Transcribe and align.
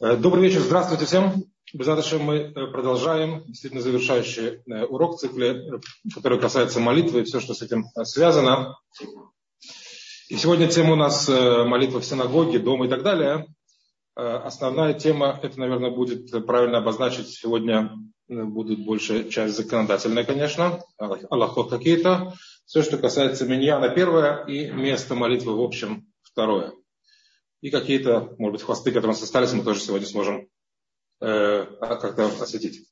Э, 0.00 0.16
добрый 0.16 0.42
вечер, 0.42 0.58
здравствуйте 0.60 1.04
всем. 1.04 1.44
Без 1.72 1.86
мы 2.14 2.34
э, 2.34 2.52
продолжаем 2.72 3.44
действительно 3.46 3.80
завершающий 3.80 4.60
э, 4.66 4.84
урок 4.86 5.16
в 5.16 5.20
цикле, 5.20 5.80
который 6.12 6.40
касается 6.40 6.80
молитвы 6.80 7.20
и 7.20 7.22
все, 7.22 7.38
что 7.38 7.54
с 7.54 7.62
этим 7.62 7.84
связано. 8.02 8.76
И 10.28 10.36
сегодня 10.36 10.66
тема 10.66 10.94
у 10.94 10.96
нас 10.96 11.28
молитва 11.28 12.00
в 12.00 12.04
синагоге, 12.04 12.58
дома 12.58 12.86
и 12.86 12.88
так 12.88 13.02
далее. 13.04 13.46
Основная 14.16 14.94
тема, 14.94 15.38
это, 15.40 15.60
наверное, 15.60 15.90
будет 15.90 16.30
правильно 16.46 16.78
обозначить 16.78 17.28
сегодня, 17.28 17.92
будет 18.26 18.84
больше 18.84 19.28
часть 19.28 19.54
законодательная, 19.54 20.24
конечно, 20.24 20.80
аллахот 20.98 21.70
какие-то. 21.70 22.34
Все, 22.64 22.82
что 22.82 22.96
касается 22.96 23.44
миньяна, 23.44 23.90
первое, 23.90 24.44
и 24.46 24.70
место 24.70 25.14
молитвы 25.14 25.54
в 25.54 25.60
общем, 25.60 26.06
второе 26.22 26.72
и 27.64 27.70
какие-то, 27.70 28.34
может 28.38 28.52
быть, 28.52 28.62
хвосты, 28.62 28.90
которые 28.90 29.08
у 29.08 29.12
нас 29.14 29.22
остались, 29.22 29.54
мы 29.54 29.64
тоже 29.64 29.80
сегодня 29.80 30.06
сможем 30.06 30.50
э, 31.22 31.64
как-то 31.64 32.26
осветить. 32.26 32.86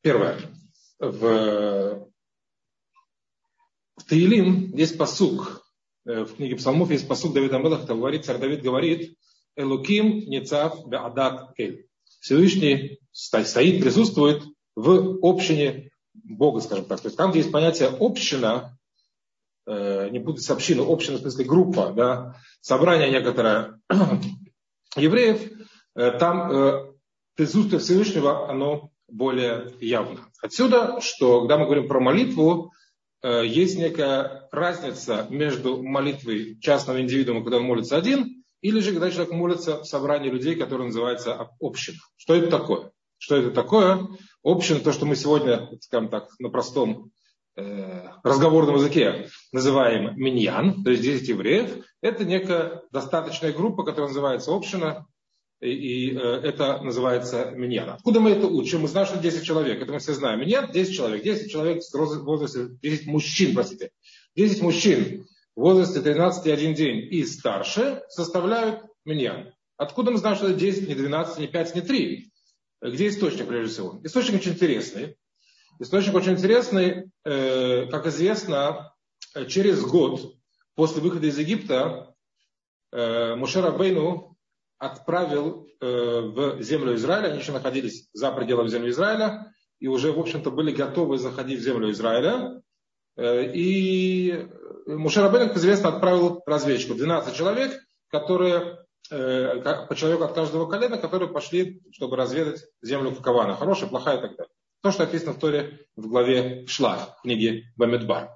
Первое. 0.00 0.40
В, 0.98 2.08
в 3.96 4.04
Таилим 4.08 4.74
есть 4.74 4.96
посук. 4.96 5.62
Э, 6.06 6.24
в 6.24 6.36
книге 6.36 6.56
псалмов 6.56 6.90
есть 6.90 7.06
посук 7.06 7.34
Давида 7.34 7.58
Мелахта. 7.58 7.94
Говорит, 7.94 8.24
царь 8.24 8.38
Давид 8.38 8.62
говорит, 8.62 9.18
Элуким 9.56 10.20
Ницав 10.30 10.88
Беадат 10.88 11.54
Кель. 11.54 11.86
Всевышний 12.20 12.98
стоит, 13.12 13.82
присутствует 13.82 14.42
в 14.74 15.18
общине 15.22 15.90
Бога, 16.14 16.60
скажем 16.60 16.86
так. 16.86 17.02
То 17.02 17.08
есть 17.08 17.18
там, 17.18 17.30
где 17.30 17.40
есть 17.40 17.52
понятие 17.52 17.90
община, 17.90 18.78
не 19.66 20.18
будет 20.18 20.48
община, 20.50 20.82
община 20.82 21.18
в 21.18 21.20
смысле 21.20 21.44
группа, 21.44 21.92
да, 21.94 22.36
собрание 22.60 23.10
некоторое 23.10 23.78
евреев, 24.96 25.52
э, 25.94 26.10
там 26.18 26.50
э, 26.50 26.92
присутствие 27.36 27.80
Всевышнего, 27.80 28.50
оно 28.50 28.90
более 29.08 29.72
явно. 29.80 30.20
Отсюда, 30.42 31.00
что 31.00 31.40
когда 31.40 31.58
мы 31.58 31.66
говорим 31.66 31.86
про 31.86 32.00
молитву, 32.00 32.72
есть 33.22 33.78
некая 33.78 34.48
разница 34.50 35.28
между 35.30 35.80
молитвой 35.80 36.58
частного 36.60 37.00
индивидуума, 37.00 37.42
когда 37.42 37.58
он 37.58 37.64
молится 37.64 37.96
один, 37.96 38.42
или 38.62 38.80
же 38.80 38.90
когда 38.90 39.12
человек 39.12 39.32
молится 39.32 39.82
в 39.82 39.84
собрании 39.84 40.28
людей, 40.28 40.56
которое 40.56 40.86
называется 40.86 41.50
община. 41.60 41.98
Что 42.16 42.34
это 42.34 42.50
такое? 42.50 42.90
Что 43.18 43.36
это 43.36 43.52
такое? 43.52 44.08
Община, 44.42 44.80
то, 44.80 44.90
что 44.90 45.06
мы 45.06 45.14
сегодня, 45.14 45.68
скажем 45.80 46.08
так, 46.08 46.30
на 46.40 46.48
простом 46.48 47.12
Э, 47.12 47.21
разговорном 47.56 48.76
языке 48.76 49.28
называем 49.52 50.16
миньян, 50.16 50.82
то 50.82 50.90
есть 50.90 51.02
10 51.02 51.28
евреев, 51.28 51.84
это 52.00 52.24
некая 52.24 52.82
достаточная 52.90 53.52
группа, 53.52 53.84
которая 53.84 54.08
называется 54.08 54.52
община, 54.52 55.06
и, 55.60 55.70
и 55.70 56.16
э, 56.16 56.18
это 56.18 56.82
называется 56.82 57.52
миньян. 57.52 57.90
Откуда 57.90 58.20
мы 58.20 58.30
это 58.30 58.48
учим? 58.48 58.80
Мы 58.80 58.88
знаем, 58.88 59.06
что 59.06 59.18
10 59.18 59.44
человек, 59.44 59.80
это 59.80 59.92
мы 59.92 60.00
все 60.00 60.12
знаем. 60.12 60.40
Миньян 60.40 60.70
10 60.70 60.94
человек, 60.94 61.22
10 61.22 61.50
человек 61.50 61.82
в 61.82 62.24
возрасте, 62.24 62.68
10 62.82 63.06
мужчин, 63.06 63.54
простите, 63.54 63.90
10 64.34 64.62
мужчин 64.62 65.26
в 65.54 65.60
возрасте 65.60 66.00
13 66.00 66.46
и 66.46 66.50
1 66.50 66.74
день 66.74 67.08
и 67.10 67.24
старше 67.24 68.02
составляют 68.08 68.82
миньян. 69.04 69.52
Откуда 69.76 70.10
мы 70.10 70.18
знаем, 70.18 70.36
что 70.36 70.48
это 70.48 70.58
10, 70.58 70.88
не 70.88 70.94
12, 70.94 71.38
не 71.38 71.46
5, 71.46 71.74
не 71.76 71.80
3? 71.80 72.32
Где 72.82 73.08
источник, 73.08 73.46
прежде 73.46 73.72
всего? 73.72 74.00
Источник 74.02 74.40
очень 74.40 74.52
интересный. 74.52 75.16
Источник 75.78 76.14
очень 76.14 76.32
интересный. 76.32 77.10
Э, 77.24 77.86
как 77.86 78.06
известно, 78.06 78.94
через 79.48 79.82
год 79.82 80.34
после 80.74 81.02
выхода 81.02 81.26
из 81.26 81.38
Египта 81.38 82.14
э, 82.92 83.34
Мушер 83.34 83.70
Бейну 83.72 84.36
отправил 84.78 85.68
э, 85.80 85.86
в 85.86 86.62
землю 86.62 86.94
Израиля. 86.94 87.28
Они 87.28 87.38
еще 87.38 87.52
находились 87.52 88.08
за 88.12 88.32
пределами 88.32 88.68
земли 88.68 88.90
Израиля 88.90 89.52
и 89.78 89.88
уже, 89.88 90.12
в 90.12 90.20
общем-то, 90.20 90.50
были 90.50 90.72
готовы 90.72 91.18
заходить 91.18 91.60
в 91.60 91.64
землю 91.64 91.90
Израиля. 91.90 92.62
И 93.18 94.48
Мушер 94.86 95.30
Бейну, 95.30 95.48
как 95.48 95.56
известно, 95.56 95.88
отправил 95.90 96.42
разведчиков. 96.46 96.96
12 96.96 97.34
человек, 97.34 97.80
которые 98.08 98.78
по 99.10 99.94
человеку 99.96 100.24
от 100.24 100.32
каждого 100.32 100.66
колена, 100.66 100.96
которые 100.96 101.28
пошли, 101.28 101.82
чтобы 101.92 102.16
разведать 102.16 102.64
землю 102.80 103.14
Кавана. 103.16 103.56
Хорошая, 103.56 103.90
плохая 103.90 104.18
и 104.18 104.20
так 104.22 104.36
далее. 104.36 104.51
То, 104.82 104.90
что 104.90 105.04
написано 105.04 105.32
в 105.32 105.38
Торе 105.38 105.86
в 105.94 106.08
главе 106.08 106.66
Шлах, 106.66 107.20
книги 107.22 107.66
Бамедбар. 107.76 108.30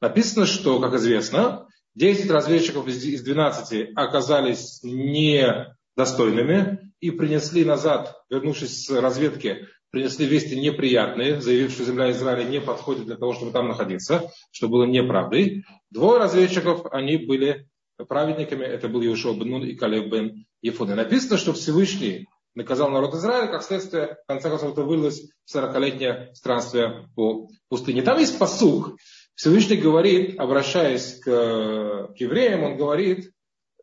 Написано, 0.00 0.44
что, 0.44 0.80
как 0.80 0.94
известно, 0.94 1.68
10 1.94 2.28
разведчиков 2.30 2.88
из 2.88 3.22
12 3.22 3.90
оказались 3.94 4.80
недостойными 4.82 6.92
и 6.98 7.12
принесли 7.12 7.64
назад, 7.64 8.16
вернувшись 8.28 8.84
с 8.84 8.90
разведки, 8.90 9.68
принесли 9.90 10.26
вести 10.26 10.56
неприятные, 10.56 11.40
заявив, 11.40 11.70
что 11.70 11.84
земля 11.84 12.10
Израиля 12.10 12.48
не 12.48 12.60
подходит 12.60 13.06
для 13.06 13.16
того, 13.16 13.32
чтобы 13.32 13.52
там 13.52 13.68
находиться, 13.68 14.32
что 14.50 14.68
было 14.68 14.86
неправдой. 14.86 15.64
Двое 15.90 16.18
разведчиков, 16.18 16.86
они 16.90 17.18
были 17.18 17.68
праведниками, 18.08 18.64
это 18.64 18.88
был 18.88 19.02
Иешуа 19.02 19.34
бен 19.34 19.50
Нун 19.50 19.64
и 19.64 19.76
Калев 19.76 20.10
бен 20.10 20.44
Ефун. 20.60 20.90
И 20.90 20.94
написано, 20.94 21.38
что 21.38 21.52
Всевышний 21.52 22.26
наказал 22.54 22.90
народ 22.90 23.14
Израиля, 23.14 23.48
как 23.48 23.62
следствие, 23.62 24.16
в 24.24 24.28
конце 24.28 24.48
концов, 24.48 24.72
это 24.72 24.82
вылилось 24.82 25.28
в 25.44 25.54
40-летнее 25.54 26.34
странствие 26.34 27.08
по 27.14 27.48
пустыне. 27.68 28.02
Там 28.02 28.18
есть 28.18 28.38
посук. 28.38 28.96
Всевышний 29.34 29.76
говорит, 29.76 30.38
обращаясь 30.38 31.18
к, 31.18 31.24
к 31.24 32.16
евреям, 32.16 32.62
он 32.62 32.76
говорит, 32.76 33.32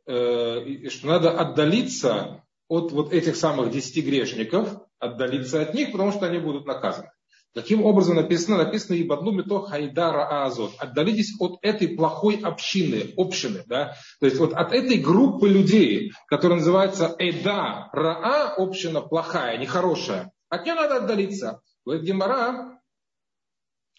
э, 0.07 0.87
что 0.89 1.07
надо 1.07 1.31
отдалиться 1.31 2.43
от 2.69 2.91
вот 2.93 3.11
этих 3.11 3.35
самых 3.35 3.71
десяти 3.71 4.01
грешников, 4.01 4.77
отдалиться 4.97 5.61
от 5.61 5.73
них, 5.73 5.91
потому 5.91 6.11
что 6.13 6.25
они 6.25 6.39
будут 6.39 6.65
наказаны. 6.65 7.10
Каким 7.53 7.83
образом 7.85 8.15
написано? 8.15 8.57
Написано 8.57 8.95
и 8.95 9.03
бадлу 9.03 9.43
то 9.43 9.61
хайдара 9.61 10.45
азот. 10.45 10.71
Отдалитесь 10.79 11.35
от 11.39 11.59
этой 11.61 11.89
плохой 11.89 12.39
общины, 12.41 13.13
общины, 13.17 13.63
да? 13.65 13.97
То 14.21 14.25
есть 14.25 14.39
вот 14.39 14.53
от 14.53 14.71
этой 14.71 14.97
группы 14.97 15.49
людей, 15.49 16.13
которая 16.27 16.59
называется 16.59 17.13
эйда 17.19 17.89
раа, 17.91 18.53
община 18.55 19.01
плохая, 19.01 19.57
нехорошая. 19.57 20.31
От 20.47 20.65
нее 20.65 20.75
надо 20.75 20.97
отдалиться. 20.97 21.61
Говорит 21.85 22.05
Гемора, 22.05 22.79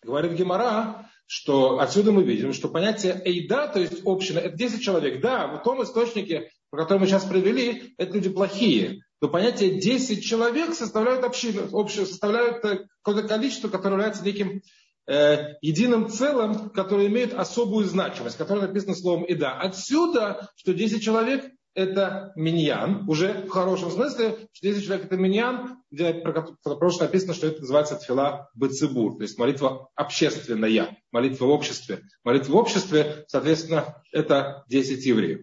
говорит 0.02 0.32
Гемора, 0.32 1.10
что 1.26 1.78
отсюда 1.78 2.12
мы 2.12 2.22
видим, 2.22 2.54
что 2.54 2.68
понятие 2.68 3.20
эйда, 3.22 3.68
то 3.68 3.80
есть 3.80 4.00
община, 4.06 4.38
это 4.38 4.56
10 4.56 4.82
человек. 4.82 5.20
Да, 5.20 5.46
в 5.48 5.62
том 5.62 5.82
источнике, 5.82 6.50
по 6.70 6.78
которому 6.78 7.04
мы 7.04 7.06
сейчас 7.06 7.24
привели, 7.24 7.94
это 7.98 8.14
люди 8.14 8.30
плохие 8.30 9.02
то 9.22 9.28
понятие 9.28 9.78
10 9.78 10.24
человек 10.24 10.74
составляют 10.74 11.22
общину, 11.22 11.68
общую, 11.72 12.06
составляют 12.06 12.64
э, 12.64 12.88
какое-то 13.02 13.28
количество, 13.28 13.68
которое 13.68 13.94
является 13.94 14.24
неким 14.24 14.62
э, 15.06 15.54
единым 15.60 16.08
целым, 16.08 16.70
которое 16.70 17.06
имеет 17.06 17.32
особую 17.32 17.86
значимость, 17.86 18.36
которое 18.36 18.66
написано 18.66 18.96
словом 18.96 19.22
«ида». 19.22 19.52
Отсюда, 19.60 20.50
что 20.56 20.74
10 20.74 21.00
человек 21.00 21.52
это 21.74 22.32
миньян, 22.34 23.08
уже 23.08 23.44
в 23.46 23.50
хорошем 23.50 23.92
смысле, 23.92 24.48
что 24.52 24.66
10 24.66 24.84
человек 24.84 25.06
это 25.06 25.16
миньян, 25.16 25.76
где 25.92 26.14
про, 26.14 26.42
про 26.42 26.90
что 26.90 27.04
написано, 27.04 27.32
что 27.32 27.46
это 27.46 27.60
называется 27.60 27.94
тфила 27.94 28.50
бецибур, 28.56 29.18
то 29.18 29.22
есть 29.22 29.38
молитва 29.38 29.88
общественная, 29.94 30.98
молитва 31.12 31.46
в 31.46 31.50
обществе. 31.50 32.00
Молитва 32.24 32.54
в 32.54 32.56
обществе, 32.56 33.24
соответственно, 33.28 34.02
это 34.10 34.64
10 34.66 35.06
евреев. 35.06 35.42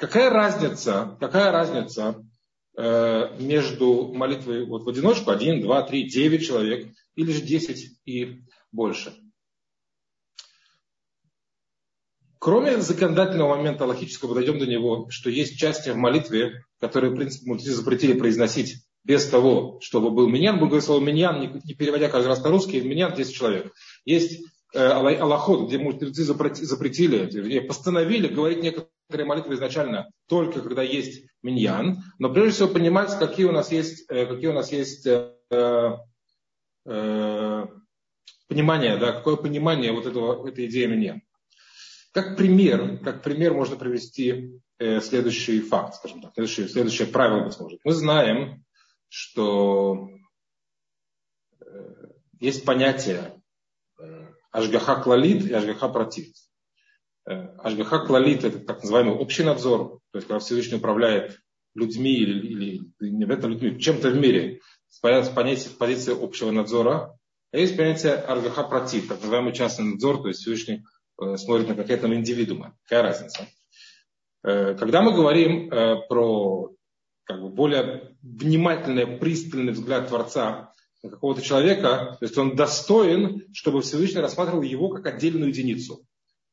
Какая 0.00 0.30
разница, 0.30 1.18
какая 1.20 1.52
разница 1.52 2.26
э, 2.74 3.36
между 3.38 4.14
молитвой 4.14 4.64
вот 4.64 4.84
в 4.84 4.88
одиночку, 4.88 5.30
один, 5.30 5.60
два, 5.60 5.82
три, 5.82 6.08
девять 6.08 6.46
человек, 6.46 6.90
или 7.16 7.30
же 7.30 7.42
десять 7.42 7.98
и 8.06 8.40
больше? 8.72 9.14
Кроме 12.38 12.80
законодательного 12.80 13.56
момента 13.56 13.84
логического, 13.84 14.34
дойдем 14.34 14.58
до 14.58 14.66
него, 14.66 15.10
что 15.10 15.28
есть 15.28 15.58
части 15.58 15.90
в 15.90 15.96
молитве, 15.96 16.64
которые, 16.80 17.12
в 17.12 17.16
принципе, 17.16 17.50
мудрецы 17.50 17.72
запретили 17.72 18.14
произносить 18.14 18.82
без 19.04 19.26
того, 19.26 19.80
чтобы 19.82 20.10
был 20.10 20.28
миньян. 20.28 20.54
Буду 20.54 20.68
говорить 20.68 20.86
слово 20.86 21.04
миньян, 21.04 21.60
не 21.62 21.74
переводя 21.74 22.08
каждый 22.08 22.28
раз 22.28 22.42
на 22.42 22.48
русский, 22.48 22.80
миньян 22.80 23.14
10 23.14 23.34
человек. 23.34 23.74
Есть 24.06 24.42
э, 24.72 24.78
Аллахот, 24.82 25.68
где 25.68 25.76
мудрецы 25.76 26.24
запретили, 26.24 27.58
постановили 27.58 28.28
говорить 28.28 28.62
некоторые 28.62 28.88
некоторые 29.10 29.26
молитвы 29.26 29.54
изначально 29.54 30.08
только 30.28 30.60
когда 30.60 30.82
есть 30.82 31.24
миньян, 31.42 32.04
но 32.20 32.32
прежде 32.32 32.52
всего 32.52 32.68
понимать, 32.68 33.18
какие 33.18 33.46
у 33.46 33.52
нас 33.52 33.72
есть, 33.72 34.04
э, 34.08 34.26
какие 34.26 34.46
у 34.46 34.52
нас 34.52 34.70
есть 34.70 35.04
э, 35.04 35.34
э, 36.86 37.66
понимание, 38.46 38.96
да, 38.98 39.12
какое 39.12 39.34
понимание 39.34 39.90
вот 39.90 40.06
этого, 40.06 40.46
этой 40.46 40.66
идеи 40.66 40.86
миньян. 40.86 41.22
Как 42.12 42.36
пример, 42.36 42.98
как 42.98 43.24
пример 43.24 43.52
можно 43.52 43.74
привести 43.74 44.60
э, 44.78 45.00
следующий 45.00 45.60
факт, 45.60 45.96
скажем 45.96 46.22
так, 46.22 46.34
следующее, 46.34 46.68
следующее 46.68 47.08
правило, 47.08 47.44
быть 47.44 47.58
может. 47.58 47.80
Мы 47.82 47.92
знаем, 47.92 48.64
что 49.08 50.08
э, 51.60 51.66
есть 52.38 52.64
понятие 52.64 53.42
э, 53.98 54.26
Ашгаха 54.52 55.02
клалит 55.02 55.46
и 55.46 55.52
Ашгаха 55.52 55.88
против. 55.88 56.28
Ашгаха 57.24 58.00
клалит, 58.06 58.44
это 58.44 58.58
так 58.58 58.82
называемый 58.82 59.14
общий 59.14 59.42
надзор, 59.42 60.00
то 60.10 60.18
есть 60.18 60.26
когда 60.26 60.40
Всевышний 60.40 60.78
управляет 60.78 61.38
людьми 61.74 62.12
или, 62.12 62.46
или 62.46 63.10
не 63.10 63.24
обязательно 63.24 63.52
людьми, 63.52 63.80
чем-то 63.80 64.10
в 64.10 64.16
мире, 64.16 64.60
с 64.88 64.98
понятием 64.98 65.76
позиции 65.78 66.12
общего 66.12 66.50
надзора, 66.50 67.16
а 67.52 67.56
есть 67.56 67.76
понятие 67.76 68.14
аргаха 68.14 68.62
против, 68.64 69.08
так 69.08 69.20
называемый 69.20 69.52
частный 69.52 69.84
надзор, 69.84 70.22
то 70.22 70.28
есть 70.28 70.40
Всевышний 70.40 70.84
э, 71.20 71.36
смотрит 71.36 71.68
на 71.68 71.74
конкретного 71.74 72.14
индивидуума. 72.14 72.76
Какая 72.84 73.02
разница? 73.02 73.48
Э, 74.44 74.74
когда 74.74 75.02
мы 75.02 75.12
говорим 75.12 75.70
э, 75.70 75.96
про 76.08 76.72
как 77.24 77.40
бы, 77.40 77.48
более 77.48 78.16
внимательный, 78.22 79.06
пристальный 79.06 79.72
взгляд 79.72 80.08
Творца 80.08 80.72
на 81.02 81.10
какого-то 81.10 81.42
человека, 81.42 82.16
то 82.18 82.24
есть 82.24 82.38
он 82.38 82.54
достоин, 82.54 83.46
чтобы 83.52 83.82
Всевышний 83.82 84.20
рассматривал 84.20 84.62
его 84.62 84.88
как 84.90 85.06
отдельную 85.06 85.48
единицу. 85.48 86.04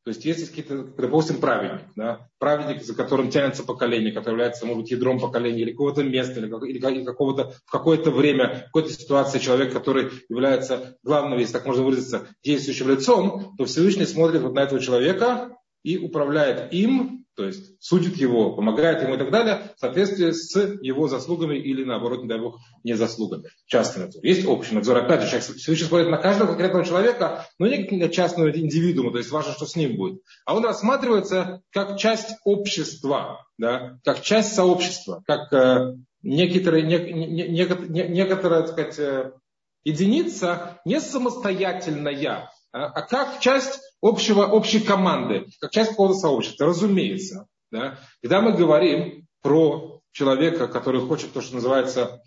То 0.07 0.12
есть 0.12 0.24
есть 0.24 0.48
какие-то, 0.48 0.86
допустим, 0.98 1.42
праведник, 1.42 1.81
да, 1.98 2.30
праведник, 2.39 2.81
за 2.81 2.95
которым 2.95 3.30
тянется 3.30 3.65
поколение, 3.65 4.13
который 4.13 4.36
является, 4.36 4.65
может 4.65 4.83
быть, 4.83 4.92
ядром 4.92 5.19
поколения 5.19 5.63
или 5.63 5.71
какого-то 5.71 6.01
места, 6.01 6.39
или, 6.39 7.04
какого-то, 7.04 7.51
в 7.65 7.69
какое-то 7.69 8.09
время, 8.09 8.62
в 8.62 8.63
какой-то 8.68 8.94
ситуации 8.94 9.39
человек, 9.39 9.74
который 9.74 10.09
является 10.30 10.95
главным, 11.04 11.39
если 11.39 11.51
так 11.51 11.65
можно 11.65 11.83
выразиться, 11.83 12.25
действующим 12.42 12.89
лицом, 12.89 13.54
то 13.57 13.65
Всевышний 13.65 14.06
смотрит 14.06 14.44
вот 14.44 14.54
на 14.54 14.62
этого 14.62 14.80
человека 14.80 15.56
и 15.88 15.98
управляет 15.98 16.74
им 16.74 17.25
то 17.38 17.45
есть 17.45 17.75
судит 17.80 18.16
его, 18.16 18.56
помогает 18.56 19.04
ему 19.04 19.13
и 19.13 19.18
так 19.19 19.30
далее, 19.30 19.72
в 19.78 19.80
соответствии 19.80 20.31
с 20.31 20.56
его 20.81 21.07
заслугами 21.07 21.56
или, 21.56 21.84
наоборот, 21.84 22.24
не 22.24 22.28
дай 22.28 22.39
бог, 22.39 22.57
не 22.84 22.94
заслугами. 22.94 23.44
Частный 23.68 24.06
надзор. 24.06 24.25
Есть 24.25 24.48
общий 24.48 24.74
надзор. 24.74 24.98
Опять 24.98 25.22
же, 25.22 25.28
человек 25.28 25.45
Всевышний 25.45 25.86
смотрит 25.86 26.10
на 26.10 26.18
каждого 26.18 26.48
конкретного 26.48 26.84
человека, 26.84 27.45
но 27.60 27.68
не 27.68 27.84
как 27.84 27.92
на 27.92 28.10
частного 28.10 28.50
индивидуума, 28.50 29.12
то 29.12 29.19
есть 29.19 29.30
важно, 29.30 29.54
что 29.54 29.68
с 29.68 29.75
ним 29.75 29.98
будет. 29.98 30.24
А 30.48 30.56
он 30.56 30.66
рассматривается 30.66 31.62
как 31.72 32.00
часть 32.00 32.31
общества, 32.44 33.45
да, 33.60 34.00
как 34.04 34.22
часть 34.22 34.56
сообщества, 34.56 35.22
как 35.28 35.54
э, 35.54 35.94
некоторые, 36.24 36.88
не, 36.88 36.98
не, 37.13 37.48
не, 37.48 38.07
некоторая, 38.07 38.63
так 38.63 38.72
сказать, 38.72 38.98
э, 38.98 39.31
единица 39.84 40.81
не 40.86 41.00
самостоятельная, 41.00 42.50
а, 42.72 42.86
а 42.88 43.01
как 43.04 43.42
часть 43.42 43.80
общего, 44.02 44.46
общей 44.46 44.80
команды, 44.80 45.48
как 45.60 45.72
часть 45.72 45.92
какого-то 45.92 46.16
сообщества, 46.20 46.68
разумеется. 46.68 47.48
Да? 47.72 48.00
Когда 48.22 48.42
мы 48.42 48.54
говорим 48.54 49.28
про 49.42 50.02
человека, 50.12 50.68
который 50.68 51.02
хочет 51.02 51.34
то, 51.34 51.42
что 51.42 51.56
называется 51.56 52.22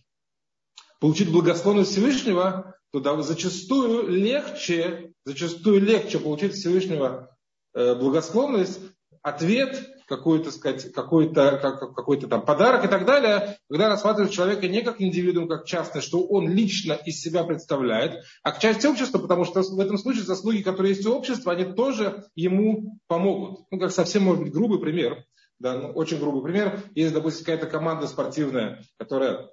получить 1.00 1.32
благословность 1.32 1.92
Всевышнего, 1.92 2.74
то 2.92 3.00
да, 3.00 3.20
зачастую 3.22 4.08
легче, 4.08 5.12
зачастую 5.24 5.80
легче 5.80 6.18
получить 6.18 6.54
Всевышнего 6.54 7.36
э, 7.74 7.94
благословность, 7.94 8.80
ответ 9.22 9.96
какой-то, 10.06 10.50
сказать, 10.50 10.92
какой-то, 10.92 11.58
какой-то 11.94 12.26
там 12.26 12.44
подарок 12.44 12.84
и 12.84 12.88
так 12.88 13.06
далее, 13.06 13.58
когда 13.68 13.88
рассматривают 13.88 14.32
человека 14.32 14.66
не 14.66 14.82
как 14.82 15.00
индивидуум, 15.00 15.48
как 15.48 15.66
частное, 15.66 16.02
что 16.02 16.26
он 16.26 16.50
лично 16.50 16.94
из 16.94 17.20
себя 17.20 17.44
представляет, 17.44 18.24
а 18.42 18.50
к 18.52 18.58
части 18.58 18.86
общества, 18.86 19.18
потому 19.18 19.44
что 19.44 19.62
в 19.62 19.78
этом 19.78 19.98
случае 19.98 20.24
заслуги, 20.24 20.62
которые 20.62 20.94
есть 20.94 21.06
у 21.06 21.14
общества, 21.14 21.52
они 21.52 21.72
тоже 21.72 22.24
ему 22.34 22.98
помогут. 23.06 23.66
Ну, 23.70 23.78
как 23.78 23.92
совсем, 23.92 24.24
может 24.24 24.42
быть, 24.42 24.52
грубый 24.52 24.80
пример, 24.80 25.24
да, 25.60 25.78
ну, 25.78 25.92
очень 25.92 26.18
грубый 26.18 26.42
пример. 26.42 26.82
Есть, 26.94 27.14
допустим, 27.14 27.44
какая-то 27.44 27.66
команда 27.66 28.08
спортивная, 28.08 28.82
которая 28.98 29.48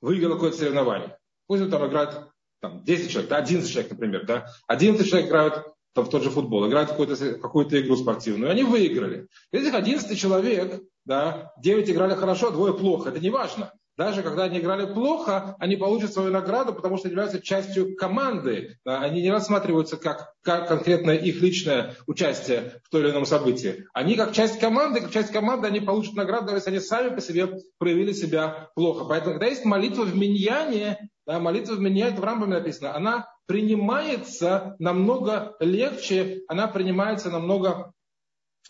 выиграла 0.00 0.34
какое-то 0.34 0.56
соревнование. 0.56 1.16
Пусть 1.46 1.62
он 1.62 1.70
там 1.70 1.86
играет 1.86 2.28
там, 2.60 2.82
10 2.84 3.10
человек, 3.10 3.30
да, 3.30 3.36
11 3.36 3.70
человек, 3.70 3.92
например, 3.92 4.26
да. 4.26 4.46
11 4.66 5.08
человек 5.08 5.28
играют 5.28 5.71
в 5.94 6.08
тот 6.08 6.22
же 6.22 6.30
футбол, 6.30 6.66
играют 6.66 6.90
какую-то, 6.90 7.34
какую-то 7.34 7.80
игру 7.80 7.96
спортивную, 7.96 8.48
и 8.48 8.52
они 8.52 8.62
выиграли. 8.62 9.28
Этих 9.50 9.74
11 9.74 10.18
человек, 10.18 10.82
да, 11.04 11.52
9 11.62 11.90
играли 11.90 12.14
хорошо, 12.14 12.50
двое 12.50 12.72
плохо, 12.72 13.10
это 13.10 13.20
не 13.20 13.30
важно. 13.30 13.72
Даже 13.98 14.22
когда 14.22 14.44
они 14.44 14.58
играли 14.58 14.90
плохо, 14.90 15.54
они 15.58 15.76
получат 15.76 16.14
свою 16.14 16.30
награду, 16.30 16.72
потому 16.72 16.96
что 16.96 17.08
являются 17.08 17.42
частью 17.42 17.94
команды. 17.94 18.78
Да, 18.86 19.00
они 19.00 19.20
не 19.20 19.30
рассматриваются 19.30 19.98
как, 19.98 20.32
как 20.42 20.66
конкретно 20.66 21.10
их 21.10 21.42
личное 21.42 21.94
участие 22.06 22.80
в 22.84 22.88
той 22.88 23.02
или 23.02 23.10
ином 23.10 23.26
событии. 23.26 23.86
Они 23.92 24.14
как 24.14 24.32
часть 24.32 24.58
команды, 24.58 25.02
как 25.02 25.10
часть 25.10 25.30
команды 25.30 25.66
они 25.66 25.80
получат 25.80 26.14
награду, 26.14 26.46
даже 26.46 26.58
если 26.58 26.70
они 26.70 26.80
сами 26.80 27.14
по 27.14 27.20
себе 27.20 27.58
проявили 27.78 28.12
себя 28.12 28.70
плохо. 28.74 29.04
Поэтому, 29.04 29.34
когда 29.34 29.46
есть 29.46 29.66
молитва 29.66 30.04
в 30.04 30.16
миньяне, 30.16 31.10
да, 31.26 31.38
молитва 31.38 31.74
в 31.74 31.80
миньяне, 31.80 32.12
это 32.12 32.22
в 32.22 32.24
Рамбаме 32.24 32.54
написано, 32.54 32.96
она 32.96 33.28
принимается 33.46 34.76
намного 34.78 35.56
легче, 35.60 36.42
она 36.48 36.68
принимается 36.68 37.30
намного 37.30 37.92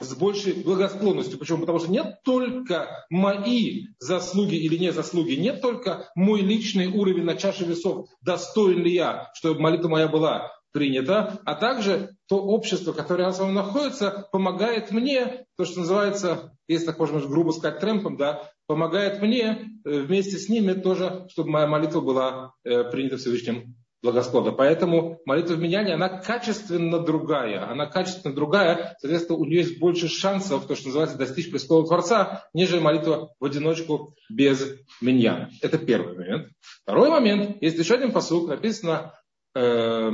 с 0.00 0.14
большей 0.14 0.54
благосклонностью. 0.54 1.38
Почему? 1.38 1.60
Потому 1.60 1.78
что 1.78 1.90
нет 1.90 2.22
только 2.24 3.04
мои 3.10 3.86
заслуги 3.98 4.56
или 4.56 4.76
не 4.76 4.92
заслуги, 4.92 5.34
нет 5.34 5.60
только 5.60 6.10
мой 6.14 6.40
личный 6.40 6.86
уровень 6.88 7.24
на 7.24 7.36
чаше 7.36 7.64
весов, 7.64 8.08
достоин 8.20 8.82
ли 8.82 8.94
я, 8.94 9.30
чтобы 9.34 9.60
молитва 9.60 9.88
моя 9.88 10.08
была 10.08 10.50
принята, 10.72 11.38
а 11.44 11.54
также 11.54 12.16
то 12.28 12.38
общество, 12.38 12.92
которое 12.92 13.24
на 13.24 13.32
самом 13.32 13.54
находится, 13.54 14.26
помогает 14.32 14.90
мне, 14.90 15.44
то, 15.56 15.64
что 15.66 15.80
называется, 15.80 16.56
если 16.66 16.86
так 16.86 16.98
можно 16.98 17.20
грубо 17.20 17.50
сказать, 17.50 17.78
трэмпом, 17.78 18.16
да, 18.16 18.50
помогает 18.66 19.20
мне 19.20 19.78
э, 19.84 20.00
вместе 20.00 20.38
с 20.38 20.48
ними 20.48 20.72
тоже, 20.72 21.26
чтобы 21.30 21.50
моя 21.50 21.66
молитва 21.66 22.00
была 22.00 22.54
э, 22.64 22.84
принята 22.84 23.18
Всевышним 23.18 23.76
благосклонно. 24.02 24.52
Поэтому 24.52 25.20
молитва 25.24 25.54
в 25.54 25.60
менянии, 25.60 25.92
она 25.92 26.08
качественно 26.08 26.98
другая. 26.98 27.70
Она 27.70 27.86
качественно 27.86 28.34
другая, 28.34 28.96
соответственно, 29.00 29.38
у 29.38 29.44
нее 29.44 29.58
есть 29.58 29.78
больше 29.78 30.08
шансов, 30.08 30.66
то, 30.66 30.74
что 30.74 30.86
называется, 30.88 31.16
достичь 31.16 31.50
престола 31.50 31.86
Творца, 31.86 32.48
нежели 32.52 32.80
молитва 32.80 33.32
в 33.38 33.44
одиночку 33.44 34.14
без 34.28 34.76
меня. 35.00 35.50
Это 35.60 35.78
первый 35.78 36.16
момент. 36.16 36.48
Второй 36.82 37.10
момент, 37.10 37.62
есть 37.62 37.78
еще 37.78 37.94
один 37.94 38.12
посыл, 38.12 38.48
написано 38.48 39.14
э, 39.54 40.10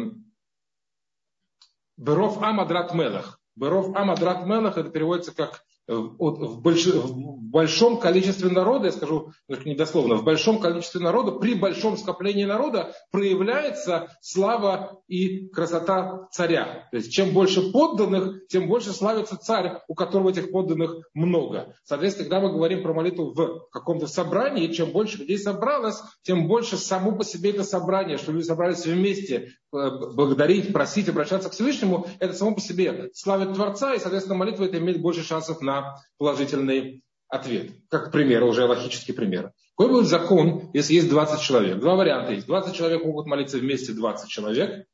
Беров 1.97 2.43
Амадрат 2.43 2.95
Мелах. 2.95 3.41
Беров 3.57 3.97
Амадрат 3.97 4.47
Мелах, 4.47 4.77
это 4.77 4.91
переводится 4.91 5.35
как 5.35 5.63
в, 5.89 6.61
больш... 6.61 6.87
в 6.87 7.41
большом 7.51 7.99
количестве 7.99 8.51
народа, 8.51 8.87
я 8.87 8.93
скажу 8.93 9.33
недословно, 9.65 10.17
в 10.17 10.25
большом 10.25 10.61
количестве 10.61 11.01
народа, 11.01 11.33
при 11.33 11.55
большом 11.55 11.97
скоплении 11.97 12.45
народа 12.45 12.93
проявляется 13.11 14.09
слава 14.21 15.01
и 15.09 15.49
красота 15.49 16.29
царя. 16.31 16.89
То 16.91 16.99
есть 16.99 17.11
чем 17.13 17.31
больше 17.31 17.73
подданных, 17.73 18.47
тем 18.49 18.69
больше 18.69 18.93
славится 18.93 19.39
царь, 19.39 19.79
у 19.89 19.95
которого 19.95 20.31
этих 20.31 20.53
подданных 20.53 20.97
много. 21.15 21.75
Соответственно, 21.85 22.29
когда 22.29 22.47
мы 22.47 22.53
говорим 22.53 22.83
про 22.83 22.93
молитву 22.93 23.33
в 23.33 23.69
каком-то 23.71 24.07
собрании, 24.07 24.73
чем 24.73 24.91
больше 24.91 25.19
людей 25.19 25.39
собралось, 25.39 26.03
тем 26.23 26.47
больше 26.49 26.77
само 26.77 27.13
по 27.13 27.25
себе 27.25 27.51
это 27.51 27.65
собрание, 27.65 28.19
что 28.19 28.33
люди 28.33 28.45
собрались 28.45 28.85
вместе 28.85 29.53
э, 29.73 29.91
благодарить, 30.15 30.73
просить, 30.73 31.09
обращаться 31.09 31.49
к 31.49 31.53
Всевышнему, 31.53 32.07
это 32.19 32.35
само 32.35 32.55
по 32.55 32.61
себе 32.61 33.11
славит 33.15 33.55
Творца, 33.55 33.95
и, 33.95 33.99
соответственно, 33.99 34.37
молитва 34.37 34.65
это 34.65 34.79
имеет 34.79 35.01
больше 35.01 35.23
шансов 35.23 35.63
на 35.63 35.78
положительный 36.19 37.03
ответ. 37.29 37.73
Как 37.91 38.13
пример, 38.13 38.45
уже 38.45 38.65
логический 38.65 39.13
пример. 39.13 39.53
Какой 39.77 39.93
будет 39.93 40.07
закон, 40.07 40.71
если 40.73 40.95
есть 40.95 41.09
20 41.09 41.41
человек? 41.41 41.79
Два 41.79 41.95
варианта 41.95 42.33
есть. 42.33 42.47
20 42.47 42.75
человек 42.75 43.05
могут 43.05 43.27
молиться 43.27 43.59
вместе 43.59 43.93
20 43.93 44.29
человек. 44.29 44.87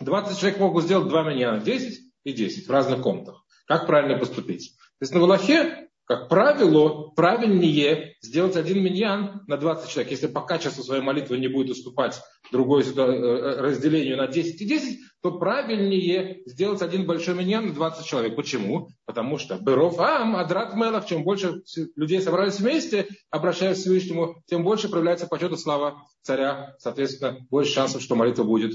20 0.00 0.38
человек 0.38 0.60
могут 0.60 0.84
сделать 0.84 1.08
два 1.08 1.22
меня 1.22 1.58
10 1.58 2.00
и 2.24 2.32
10 2.32 2.66
в 2.66 2.70
разных 2.70 3.02
комнатах. 3.02 3.44
Как 3.66 3.86
правильно 3.86 4.18
поступить? 4.18 4.76
То 4.98 5.02
есть 5.02 5.14
на 5.14 5.20
Валахе 5.20 5.88
как 6.06 6.28
правило, 6.28 7.10
правильнее 7.16 8.16
сделать 8.20 8.56
один 8.56 8.82
миньян 8.82 9.42
на 9.46 9.56
20 9.56 9.88
человек. 9.88 10.10
Если 10.10 10.26
по 10.26 10.42
качеству 10.42 10.82
своей 10.82 11.02
молитвы 11.02 11.38
не 11.38 11.48
будет 11.48 11.70
уступать 11.70 12.20
другое 12.52 12.84
э, 12.84 13.60
разделению 13.60 14.18
на 14.18 14.26
10 14.26 14.60
и 14.60 14.66
10, 14.66 14.98
то 15.24 15.32
правильнее 15.32 16.42
сделать 16.46 16.82
один 16.82 17.06
большой 17.06 17.34
миньян 17.34 17.66
на 17.66 17.72
20 17.72 18.06
человек. 18.06 18.36
Почему? 18.36 18.90
Потому 19.06 19.38
что 19.38 19.56
Беров 19.56 19.98
Ам, 19.98 20.36
Адрат 20.36 20.76
Мелах, 20.76 21.06
чем 21.06 21.24
больше 21.24 21.62
людей 21.96 22.20
собрались 22.20 22.60
вместе, 22.60 23.08
обращаясь 23.30 23.78
к 23.78 23.80
Всевышнему, 23.80 24.36
тем 24.46 24.62
больше 24.62 24.88
проявляется 24.88 25.26
почет 25.26 25.50
и 25.52 25.56
слава 25.56 26.06
царя. 26.22 26.76
Соответственно, 26.78 27.38
больше 27.50 27.72
шансов, 27.72 28.02
что 28.02 28.14
молитва 28.14 28.44
будет 28.44 28.74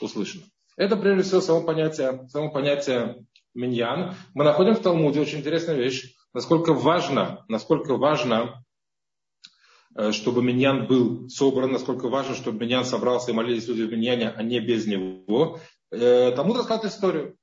услышана. 0.00 0.44
Это 0.76 0.96
прежде 0.96 1.24
всего 1.24 1.40
само 1.40 1.62
понятие, 1.62 2.26
само 2.28 2.50
понятие 2.50 3.26
миньян. 3.52 4.14
Мы 4.32 4.44
находим 4.44 4.76
в 4.76 4.80
Талмуде 4.80 5.20
очень 5.20 5.40
интересную 5.40 5.82
вещь 5.82 6.14
насколько 6.32 6.72
важно, 6.72 7.44
насколько 7.48 7.96
важно, 7.96 8.64
э, 9.96 10.12
чтобы 10.12 10.42
миньян 10.42 10.86
был 10.86 11.28
собран, 11.28 11.72
насколько 11.72 12.08
важно, 12.08 12.34
чтобы 12.34 12.60
миньян 12.60 12.84
собрался 12.84 13.30
и 13.30 13.34
молились 13.34 13.66
люди 13.66 13.82
в 13.82 13.92
миньяне, 13.92 14.30
а 14.30 14.42
не 14.42 14.60
без 14.60 14.86
него. 14.86 15.58
Э, 15.90 16.32
тому 16.32 16.54
рассказывает 16.54 16.92
историю. 16.92 17.36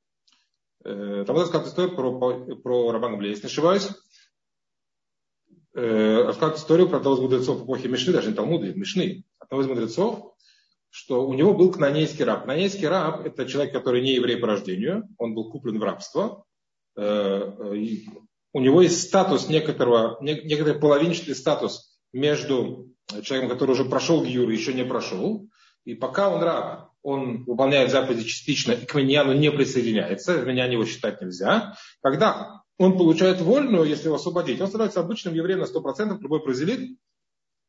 Э, 0.84 1.24
тому 1.26 1.40
рассказывает 1.40 1.70
историю 1.70 1.96
про, 1.96 2.56
про 2.56 2.92
Рабана 2.92 3.18
Блея, 3.18 3.32
если 3.32 3.48
не 3.48 3.52
ошибаюсь. 3.52 3.90
Рассказывает 5.74 6.58
историю 6.58 6.88
про 6.88 6.98
одного 6.98 7.18
из 7.18 7.20
мудрецов 7.20 7.66
эпохи 7.66 7.88
Мишны, 7.88 8.14
даже 8.14 8.30
не 8.30 8.34
Талмуды, 8.34 8.74
Мишны, 8.74 9.26
одного 9.40 9.62
из 9.62 9.68
мудрецов, 9.68 10.34
что 10.90 11.28
у 11.28 11.34
него 11.34 11.54
был 11.54 11.70
кнанейский 11.70 12.24
раб. 12.24 12.46
Кнанейский 12.46 12.88
раб– 12.88 13.26
это 13.26 13.46
человек, 13.46 13.74
который 13.74 14.02
не 14.02 14.14
еврей 14.14 14.38
по 14.38 14.48
рождению, 14.48 15.10
он 15.18 15.34
был 15.34 15.52
куплен 15.52 15.78
в 15.78 15.84
рабство, 15.84 16.46
у 16.96 17.02
него 18.62 18.82
есть 18.82 19.04
статус 19.04 19.50
некоторого, 19.50 20.18
некоторый 20.22 20.80
половинчатый 20.80 21.36
статус 21.36 22.00
между 22.14 22.88
человеком, 23.22 23.50
который 23.50 23.72
уже 23.72 23.84
прошел 23.84 24.24
Гиюр 24.24 24.50
и 24.50 24.56
еще 24.56 24.74
не 24.74 24.86
прошел. 24.86 25.50
И 25.84 25.94
пока 25.94 26.30
он 26.30 26.42
раб, 26.42 26.92
он 27.06 27.44
выполняет 27.44 27.92
заповеди 27.92 28.24
частично 28.24 28.72
и 28.72 28.84
к 28.84 28.96
миньяну 28.96 29.34
не 29.34 29.52
присоединяется, 29.52 30.42
меня 30.42 30.66
его 30.66 30.86
считать 30.86 31.22
нельзя. 31.22 31.78
Когда 32.02 32.64
он 32.80 32.98
получает 32.98 33.42
вольную, 33.42 33.86
если 33.86 34.06
его 34.06 34.16
освободить, 34.16 34.60
он 34.60 34.68
становится 34.68 35.02
обычным 35.02 35.36
евреем 35.36 35.60
на 35.60 35.66
100%, 35.66 36.20
любой 36.20 36.44
бразилит, 36.44 36.98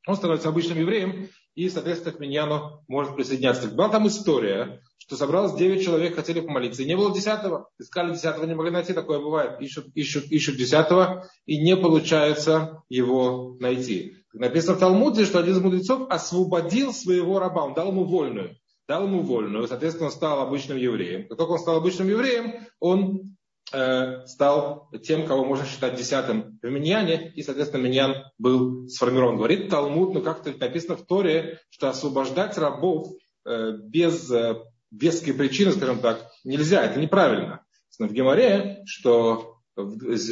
он 0.07 0.17
становится 0.17 0.49
обычным 0.49 0.79
евреем 0.79 1.29
и, 1.55 1.69
соответственно, 1.69 2.17
к 2.17 2.19
миньяну 2.19 2.83
может 2.89 3.15
присоединяться. 3.15 3.69
Была 3.69 3.91
там 3.91 4.09
история, 4.09 4.81
что 4.97 5.17
собралось 5.17 5.55
9 5.59 5.85
человек, 5.85 6.15
хотели 6.15 6.41
помолиться, 6.41 6.83
и 6.83 6.87
не 6.87 6.97
было 6.97 7.15
десятого. 7.15 7.69
Искали 7.79 8.15
десятого, 8.15 8.47
не 8.47 8.55
могли 8.55 8.71
найти, 8.71 8.95
такое 8.95 9.19
бывает. 9.19 9.61
Ищут, 9.61 9.89
ищут, 9.95 10.25
ищут 10.31 10.57
десятого, 10.57 11.29
и 11.45 11.59
не 11.59 11.77
получается 11.77 12.85
его 12.89 13.57
найти. 13.61 14.17
Написано 14.33 14.77
в 14.77 14.81
Талмуде, 14.81 15.27
что 15.27 15.41
один 15.41 15.55
из 15.55 15.61
мудрецов 15.61 16.09
освободил 16.09 16.95
своего 16.95 17.39
раба, 17.39 17.65
он 17.65 17.75
дал 17.75 17.89
ему 17.89 18.05
вольную. 18.05 18.57
Дал 18.89 19.05
ему 19.05 19.23
вольную, 19.23 19.67
соответственно, 19.67 20.07
он 20.07 20.13
стал 20.13 20.41
обычным 20.41 20.79
евреем. 20.79 21.29
Как 21.29 21.39
только 21.39 21.51
он 21.51 21.59
стал 21.59 21.77
обычным 21.77 22.09
евреем, 22.09 22.67
он 22.79 23.37
Э, 23.73 24.25
стал 24.27 24.89
тем, 25.03 25.27
кого 25.27 25.45
можно 25.45 25.67
считать 25.67 25.97
десятым 25.97 26.61
в 26.63 26.71
Миньяне, 26.71 27.33
и, 27.35 27.43
соответственно, 27.43 27.83
Миньян 27.83 28.15
был 28.39 28.89
сформирован. 28.89 29.39
Говорит 29.39 29.69
Талмуд, 29.69 30.15
ну 30.15 30.23
как-то 30.23 30.55
написано 30.57 30.97
в 30.97 31.05
Торе, 31.05 31.59
что 31.69 31.89
освобождать 31.89 32.57
рабов 32.59 33.09
э, 33.45 33.73
без 33.83 34.31
э, 34.31 34.63
веской 34.93 35.35
причины, 35.35 35.73
скажем 35.73 35.99
так, 35.99 36.31
нельзя, 36.45 36.85
это 36.85 37.01
неправильно. 37.01 37.65
В 37.99 38.13
Геморе, 38.13 38.83
что 38.87 39.57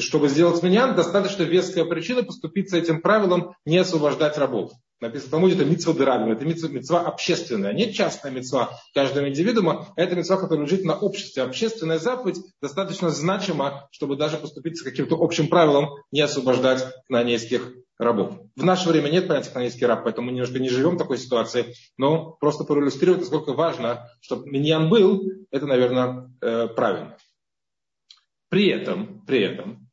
чтобы 0.00 0.28
сделать 0.28 0.62
Миньян, 0.62 0.94
достаточно 0.94 1.42
веская 1.42 1.84
причина 1.86 2.22
поступить 2.22 2.70
с 2.70 2.72
этим 2.72 3.02
правилом 3.02 3.54
не 3.66 3.78
освобождать 3.78 4.38
рабов. 4.38 4.72
Написано 5.00 5.28
в 5.28 5.30
Талмуде, 5.32 5.54
это 5.56 5.64
митцва 5.64 5.92
дырабим, 5.92 6.32
это 6.32 6.44
митцва, 6.44 6.68
митцва 6.68 7.00
общественная, 7.00 7.72
не 7.72 7.92
частная 7.92 8.30
митцва 8.30 8.78
каждого 8.94 9.28
индивидуума, 9.28 9.92
это 9.96 10.14
митцва, 10.14 10.36
которая 10.36 10.64
лежит 10.64 10.84
на 10.84 10.96
обществе. 10.98 11.42
Общественная 11.42 11.98
заповедь 11.98 12.40
достаточно 12.62 13.10
значима, 13.10 13.88
чтобы 13.90 14.16
даже 14.16 14.36
поступить 14.38 14.78
с 14.78 14.82
каким-то 14.82 15.16
общим 15.20 15.48
правилом, 15.48 15.90
не 16.10 16.20
освобождать 16.20 16.86
кнанейских 17.06 17.72
рабов. 17.98 18.38
В 18.56 18.64
наше 18.64 18.88
время 18.88 19.08
нет 19.08 19.28
понятия 19.28 19.50
кнанейский 19.50 19.86
раб, 19.86 20.04
поэтому 20.04 20.26
мы 20.26 20.32
немножко 20.32 20.58
не 20.58 20.68
живем 20.68 20.96
в 20.96 20.98
такой 20.98 21.18
ситуации, 21.18 21.74
но 21.96 22.32
просто 22.40 22.64
проиллюстрировать, 22.64 23.20
насколько 23.20 23.52
важно, 23.52 24.08
чтобы 24.20 24.50
миньян 24.50 24.88
был, 24.88 25.28
это, 25.50 25.66
наверное, 25.66 26.30
э, 26.40 26.68
правильно. 26.68 27.16
При 28.48 28.68
этом, 28.68 29.24
при 29.26 29.42
этом, 29.42 29.88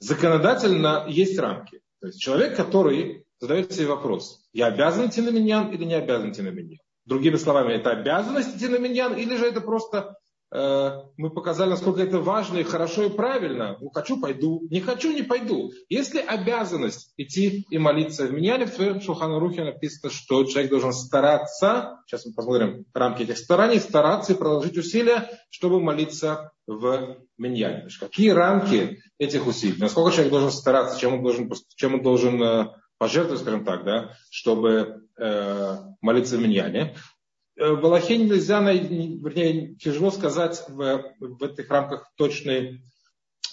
законодательно 0.00 1.04
есть 1.08 1.38
рамки. 1.38 1.80
То 2.00 2.06
есть 2.08 2.20
человек, 2.20 2.56
который 2.56 3.17
задает 3.40 3.72
себе 3.72 3.86
вопрос, 3.86 4.48
я 4.52 4.66
обязан 4.66 5.08
идти 5.08 5.20
на 5.20 5.30
миньян 5.30 5.70
или 5.70 5.84
не 5.84 5.94
обязан 5.94 6.32
идти 6.32 6.42
на 6.42 6.48
миньян? 6.48 6.80
Другими 7.04 7.36
словами, 7.36 7.74
это 7.74 7.90
обязанность 7.90 8.56
идти 8.56 8.68
на 8.68 8.78
миньян 8.78 9.14
или 9.14 9.36
же 9.36 9.46
это 9.46 9.60
просто 9.60 10.16
э, 10.52 10.90
мы 11.16 11.30
показали, 11.30 11.70
насколько 11.70 12.02
это 12.02 12.18
важно 12.18 12.58
и 12.58 12.64
хорошо 12.64 13.04
и 13.04 13.08
правильно. 13.08 13.78
Ну, 13.80 13.90
хочу, 13.90 14.20
пойду. 14.20 14.66
Не 14.70 14.80
хочу, 14.80 15.12
не 15.12 15.22
пойду. 15.22 15.72
Если 15.88 16.18
обязанность 16.18 17.12
идти 17.16 17.66
и 17.70 17.78
молиться 17.78 18.26
в 18.26 18.32
миньяне, 18.32 18.66
в 18.66 18.74
твоем 18.74 19.00
Шуханарухе 19.00 19.64
написано, 19.64 20.12
что 20.12 20.44
человек 20.44 20.70
должен 20.70 20.92
стараться, 20.92 21.98
сейчас 22.06 22.26
мы 22.26 22.34
посмотрим 22.34 22.84
рамки 22.92 23.22
этих 23.22 23.38
стараний, 23.38 23.80
стараться 23.80 24.32
и 24.32 24.36
продолжить 24.36 24.76
усилия, 24.76 25.30
чтобы 25.50 25.80
молиться 25.80 26.52
в 26.66 27.16
миньяне. 27.38 27.88
Какие 27.98 28.30
рамки 28.30 29.00
этих 29.18 29.46
усилий? 29.46 29.78
Насколько 29.78 30.12
человек 30.12 30.32
должен 30.32 30.50
стараться, 30.50 31.00
чем 31.00 31.14
он 31.14 31.22
должен, 31.22 31.50
чем 31.76 31.94
он 31.94 32.02
должен 32.02 32.42
э, 32.42 32.66
пожертвовать, 32.98 33.40
скажем 33.40 33.64
так, 33.64 33.84
да, 33.84 34.16
чтобы 34.30 35.02
э, 35.16 35.76
молиться 36.00 36.36
в 36.36 36.40
миньяне. 36.40 36.96
Э, 37.56 37.72
в 37.72 37.84
Аллахе 37.84 38.18
нельзя, 38.18 38.60
вернее, 38.60 39.76
тяжело 39.76 40.10
сказать 40.10 40.62
в, 40.68 41.14
в 41.20 41.42
этих 41.42 41.70
рамках 41.70 42.10
точный, 42.16 42.82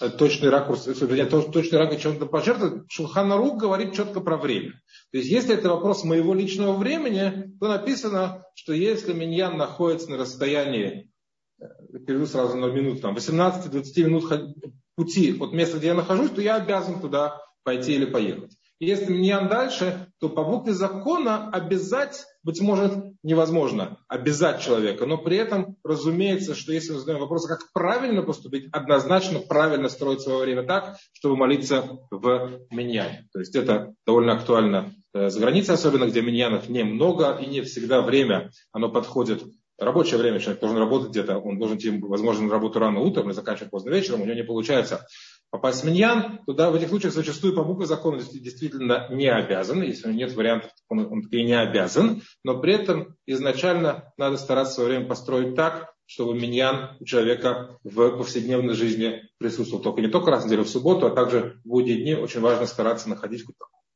э, 0.01 0.09
точный 0.09 0.49
ракурс, 0.49 0.87
вернее, 0.87 1.25
точный 1.25 1.77
рамки 1.77 2.01
чем-то 2.01 2.25
пожертвовать. 2.25 2.83
Шулханарук 2.89 3.59
говорит 3.59 3.95
четко 3.95 4.19
про 4.19 4.37
время. 4.37 4.73
То 5.11 5.17
есть, 5.17 5.29
если 5.29 5.55
это 5.55 5.69
вопрос 5.69 6.03
моего 6.03 6.33
личного 6.33 6.75
времени, 6.75 7.55
то 7.59 7.67
написано, 7.67 8.45
что 8.55 8.73
если 8.73 9.13
миньян 9.13 9.57
находится 9.57 10.09
на 10.09 10.17
расстоянии, 10.17 11.11
э, 11.59 11.65
перейду 12.05 12.25
сразу 12.25 12.57
на 12.57 12.65
минуту, 12.65 13.01
там, 13.01 13.15
18-20 13.15 14.03
минут 14.03 14.55
пути 14.95 15.37
от 15.39 15.51
места, 15.51 15.77
где 15.77 15.87
я 15.87 15.93
нахожусь, 15.93 16.31
то 16.31 16.41
я 16.41 16.55
обязан 16.55 16.99
туда 17.01 17.41
пойти 17.63 17.95
или 17.95 18.05
поехать. 18.05 18.51
Если 18.79 19.13
миньян 19.13 19.47
дальше, 19.47 20.07
то 20.19 20.27
по 20.27 20.43
букве 20.43 20.73
закона 20.73 21.49
обязать, 21.49 22.25
быть 22.43 22.59
может, 22.59 22.93
невозможно 23.23 23.99
обязать 24.09 24.61
человека. 24.61 25.05
Но 25.05 25.17
при 25.17 25.37
этом, 25.37 25.77
разумеется, 25.83 26.55
что 26.55 26.73
если 26.73 26.91
мы 26.91 26.99
задаем 26.99 27.21
вопрос, 27.21 27.47
как 27.47 27.71
правильно 27.73 28.21
поступить, 28.21 28.67
однозначно 28.73 29.39
правильно 29.39 29.87
строить 29.87 30.21
свое 30.21 30.39
время 30.39 30.63
так, 30.63 30.97
чтобы 31.13 31.37
молиться 31.37 31.99
в 32.11 32.59
миньяне. 32.69 33.27
То 33.31 33.39
есть 33.39 33.55
это 33.55 33.93
довольно 34.05 34.33
актуально 34.33 34.93
э, 35.13 35.29
за 35.29 35.39
границей, 35.39 35.75
особенно 35.75 36.05
где 36.05 36.21
миньянов 36.21 36.67
немного 36.67 37.37
и 37.41 37.45
не 37.45 37.61
всегда 37.61 38.01
время, 38.01 38.51
оно 38.73 38.89
подходит 38.89 39.43
рабочее 39.77 40.17
время 40.17 40.39
человек 40.39 40.61
должен 40.61 40.77
работать 40.77 41.09
где-то, 41.09 41.37
он 41.37 41.57
должен 41.57 41.77
идти, 41.77 41.91
возможно, 41.99 42.45
на 42.45 42.51
работу 42.51 42.79
рано 42.79 42.99
утром 42.99 43.29
и 43.29 43.33
заканчивать 43.33 43.71
поздно 43.71 43.89
вечером, 43.89 44.21
у 44.21 44.25
него 44.25 44.35
не 44.35 44.43
получается 44.43 45.05
попасть 45.49 45.83
в 45.83 45.87
миньян, 45.87 46.39
туда 46.45 46.69
в 46.69 46.75
этих 46.75 46.89
случаях 46.89 47.13
зачастую 47.13 47.55
по 47.55 47.63
букве 47.63 47.85
закона 47.85 48.19
действительно 48.19 49.07
не 49.09 49.27
обязан, 49.31 49.81
если 49.81 50.11
нет 50.11 50.33
вариантов, 50.33 50.71
он, 50.89 50.99
он 51.11 51.21
таки 51.21 51.43
не 51.43 51.53
обязан, 51.53 52.21
но 52.43 52.59
при 52.59 52.73
этом 52.73 53.15
изначально 53.25 54.11
надо 54.17 54.37
стараться 54.37 54.75
свое 54.75 54.89
время 54.89 55.07
построить 55.07 55.55
так, 55.55 55.93
чтобы 56.05 56.35
миньян 56.35 56.97
у 56.99 57.05
человека 57.05 57.79
в 57.83 58.17
повседневной 58.17 58.75
жизни 58.75 59.23
присутствовал. 59.39 59.81
Только 59.81 60.01
не 60.01 60.07
только 60.07 60.31
раз 60.31 60.43
в 60.43 60.45
неделю 60.45 60.63
в 60.63 60.69
субботу, 60.69 61.07
а 61.07 61.11
также 61.11 61.59
в 61.63 61.69
будние 61.69 62.01
дни 62.01 62.15
очень 62.15 62.41
важно 62.41 62.67
стараться 62.67 63.09
находить 63.09 63.43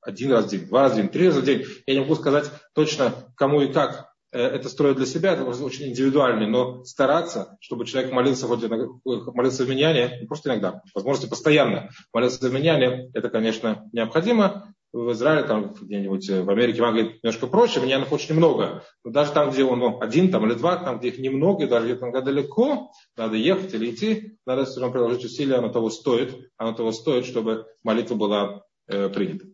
один 0.02 0.32
раз 0.32 0.46
в 0.46 0.50
день, 0.50 0.66
два 0.66 0.84
раза 0.84 0.96
в 0.96 0.98
день, 0.98 1.10
три 1.10 1.28
раза 1.28 1.42
в 1.42 1.46
день. 1.46 1.66
Я 1.86 1.94
не 1.94 2.00
могу 2.02 2.16
сказать 2.16 2.50
точно, 2.74 3.14
кому 3.36 3.62
и 3.62 3.72
как 3.72 4.09
это 4.32 4.70
строить 4.70 4.98
для 4.98 5.06
себя, 5.06 5.34
это 5.34 5.44
очень 5.44 5.90
индивидуально, 5.90 6.48
но 6.48 6.84
стараться, 6.84 7.58
чтобы 7.62 7.86
человек 7.86 8.12
молился, 8.12 8.48
хоть 8.48 8.64
молился 9.04 9.66
в 9.66 9.70
меняне, 9.70 10.26
просто 10.28 10.50
иногда, 10.50 10.82
возможности 10.94 11.30
постоянно 11.30 11.90
молился 12.14 12.48
в 12.48 12.54
меняне, 12.54 13.10
это, 13.14 13.30
конечно, 13.30 13.90
необходимо. 13.92 14.74
В 14.92 15.12
Израиле, 15.12 15.44
там 15.44 15.76
где-нибудь 15.80 16.28
в 16.28 16.50
Америке, 16.50 16.82
в 16.82 16.86
Англии 16.86 17.20
немножко 17.22 17.46
проще, 17.46 17.80
менянов 17.80 18.12
очень 18.12 18.34
много. 18.34 18.84
Но 19.04 19.12
даже 19.12 19.32
там, 19.34 19.52
где 19.52 19.64
он 19.64 19.78
ну, 19.78 20.02
один 20.02 20.32
там, 20.32 20.48
или 20.48 20.56
два, 20.56 20.78
там, 20.78 20.98
где 20.98 21.10
их 21.10 21.20
немного, 21.20 21.68
даже 21.68 21.86
где-то 21.86 22.22
далеко, 22.24 22.92
надо 23.16 23.36
ехать 23.36 23.72
или 23.76 23.92
идти, 23.92 24.38
надо 24.48 24.66
все 24.66 24.80
равно 24.80 24.94
приложить 24.94 25.26
усилия, 25.26 25.58
оно 25.58 25.70
того 25.70 25.92
стоит, 25.92 26.36
оно 26.58 26.74
того 26.74 26.92
стоит, 26.92 27.28
чтобы 27.28 27.68
молитва 27.84 28.16
была 28.16 28.64
э, 28.88 29.10
принята. 29.10 29.46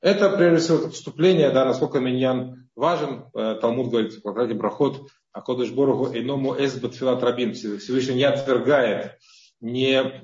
Это, 0.00 0.30
прежде 0.30 0.60
всего, 0.60 0.78
это 0.78 0.90
вступление, 0.90 1.50
да, 1.50 1.64
насколько 1.64 2.00
миньян 2.00 2.68
важен. 2.74 3.26
Э, 3.34 3.58
Талмуд 3.60 3.90
говорит 3.90 4.14
в 4.14 4.22
Квадрате 4.22 4.54
Брахот, 4.54 5.10
а 5.32 5.42
Кодыш 5.42 5.70
Бороху 5.70 6.12
Эйному 6.12 6.54
Эсбат 6.58 6.94
Филат 6.94 7.22
Рабин. 7.22 7.52
Всевышний 7.52 8.14
не 8.14 8.24
отвергает, 8.24 9.18
не, 9.60 10.22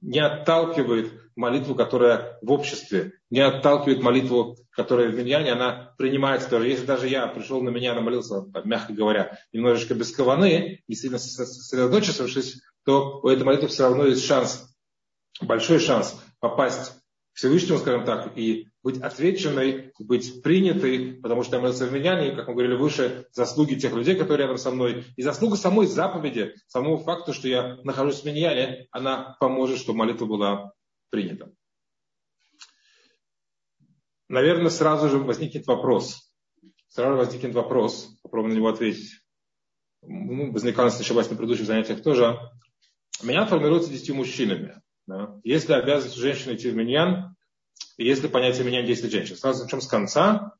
не 0.00 0.20
отталкивает 0.20 1.12
молитву, 1.34 1.74
которая 1.74 2.38
в 2.40 2.52
обществе, 2.52 3.12
не 3.30 3.40
отталкивает 3.40 4.02
молитву, 4.02 4.56
которая 4.70 5.08
в 5.08 5.14
миньяне, 5.16 5.52
она 5.52 5.94
принимается 5.98 6.48
тоже. 6.48 6.68
Если 6.68 6.86
даже 6.86 7.08
я 7.08 7.26
пришел 7.26 7.62
на 7.62 7.70
меня, 7.70 7.98
молился, 8.00 8.44
мягко 8.64 8.92
говоря, 8.92 9.38
немножечко 9.52 9.94
без 9.94 10.12
каваны, 10.12 10.82
не 10.86 10.94
сильно 10.94 11.18
сосредоточившись, 11.18 12.62
то 12.84 13.20
у 13.22 13.28
этой 13.28 13.42
молитвы 13.42 13.68
все 13.68 13.84
равно 13.84 14.06
есть 14.06 14.24
шанс, 14.24 14.72
большой 15.40 15.80
шанс 15.80 16.16
попасть 16.38 16.92
Всевышнему, 17.36 17.78
скажем 17.78 18.06
так, 18.06 18.32
и 18.38 18.68
быть 18.82 18.98
отвеченной, 18.98 19.92
быть 19.98 20.42
принятой, 20.42 21.20
потому 21.20 21.42
что 21.42 21.60
в 21.60 21.92
меня, 21.92 22.34
как 22.34 22.48
мы 22.48 22.54
говорили 22.54 22.76
выше, 22.76 23.26
заслуги 23.30 23.74
тех 23.74 23.92
людей, 23.92 24.16
которые 24.16 24.46
рядом 24.46 24.56
со 24.56 24.70
мной, 24.70 25.04
и 25.16 25.22
заслуга 25.22 25.56
самой 25.56 25.86
заповеди, 25.86 26.54
самого 26.66 26.96
факта, 26.96 27.34
что 27.34 27.46
я 27.46 27.76
нахожусь 27.84 28.22
в 28.22 28.24
миньяне, 28.24 28.88
она 28.90 29.36
поможет, 29.38 29.78
чтобы 29.78 29.98
молитва 29.98 30.24
была 30.24 30.72
принята. 31.10 31.52
Наверное, 34.28 34.70
сразу 34.70 35.10
же 35.10 35.18
возникнет 35.18 35.66
вопрос. 35.66 36.32
Сразу 36.88 37.18
возникнет 37.18 37.54
вопрос, 37.54 38.18
попробуем 38.22 38.54
на 38.54 38.56
него 38.56 38.68
ответить. 38.68 39.20
Ну, 40.00 40.52
возникал, 40.52 40.86
если 40.86 41.02
ошибаюсь, 41.02 41.28
на 41.28 41.36
предыдущих 41.36 41.66
занятиях 41.66 42.02
тоже. 42.02 42.38
Меня 43.22 43.44
формируется 43.44 43.90
десятью 43.90 44.14
мужчинами. 44.14 44.80
Да? 45.06 45.38
Если 45.44 45.72
обязанность 45.72 46.16
женщины 46.16 46.54
идти 46.54 46.70
в 46.70 46.76
миньян, 46.76 47.36
если 47.98 48.28
понятие 48.28 48.64
меня 48.64 48.82
10 48.82 49.10
женщин. 49.10 49.36
Сразу 49.36 49.64
начнем 49.64 49.80
с 49.80 49.86
конца. 49.86 50.54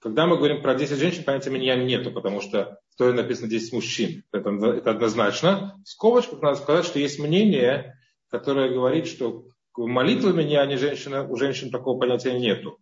Когда 0.00 0.26
мы 0.26 0.36
говорим 0.36 0.60
про 0.60 0.74
10 0.74 0.98
женщин, 0.98 1.24
понятия 1.24 1.50
меня 1.50 1.76
нету, 1.76 2.12
потому 2.12 2.40
что 2.40 2.78
в 2.90 2.96
Торе 2.96 3.14
написано 3.14 3.48
10 3.48 3.72
мужчин. 3.72 4.24
Это, 4.32 4.50
это 4.50 4.90
однозначно. 4.90 5.80
В 5.84 5.88
скобочках 5.88 6.42
надо 6.42 6.58
сказать, 6.58 6.84
что 6.84 6.98
есть 6.98 7.18
мнение, 7.18 7.98
которое 8.28 8.70
говорит, 8.70 9.06
что 9.06 9.46
молитвы 9.76 10.34
меня, 10.34 10.60
они 10.60 10.76
женщина, 10.76 11.26
у 11.26 11.36
женщин 11.36 11.70
такого 11.70 11.98
понятия 11.98 12.38
нету. 12.38 12.78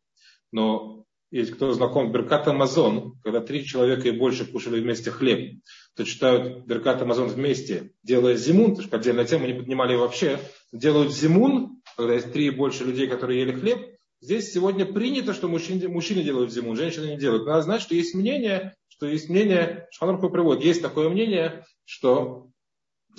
Но 0.50 1.01
если 1.32 1.52
кто 1.54 1.72
знаком, 1.72 2.12
Беркат 2.12 2.46
Амазон, 2.46 3.18
когда 3.24 3.40
три 3.40 3.64
человека 3.64 4.08
и 4.08 4.16
больше 4.16 4.44
кушали 4.44 4.80
вместе 4.80 5.10
хлеб, 5.10 5.60
то 5.96 6.04
читают 6.04 6.66
Беркат 6.66 7.02
Амазон 7.02 7.28
вместе, 7.28 7.92
делая 8.02 8.36
зимун, 8.36 8.76
то 8.76 8.82
есть 8.82 8.92
отдельная 8.92 9.24
тема, 9.24 9.46
не 9.46 9.54
поднимали 9.54 9.96
вообще, 9.96 10.38
делают 10.72 11.12
зимун, 11.12 11.82
когда 11.96 12.14
есть 12.14 12.32
три 12.32 12.46
и 12.46 12.50
больше 12.50 12.84
людей, 12.84 13.08
которые 13.08 13.40
ели 13.40 13.52
хлеб, 13.52 13.92
Здесь 14.22 14.52
сегодня 14.52 14.86
принято, 14.86 15.34
что 15.34 15.48
мужчины, 15.48 15.88
мужчины 15.88 16.22
делают 16.22 16.52
зиму, 16.52 16.76
женщины 16.76 17.06
не 17.06 17.18
делают. 17.18 17.44
Надо 17.44 17.62
знать, 17.62 17.82
что 17.82 17.96
есть 17.96 18.14
мнение, 18.14 18.76
что 18.86 19.08
есть 19.08 19.28
мнение, 19.28 19.88
Шханурку 19.90 20.30
приводит, 20.30 20.62
есть 20.62 20.80
такое 20.80 21.08
мнение, 21.08 21.64
что 21.84 22.46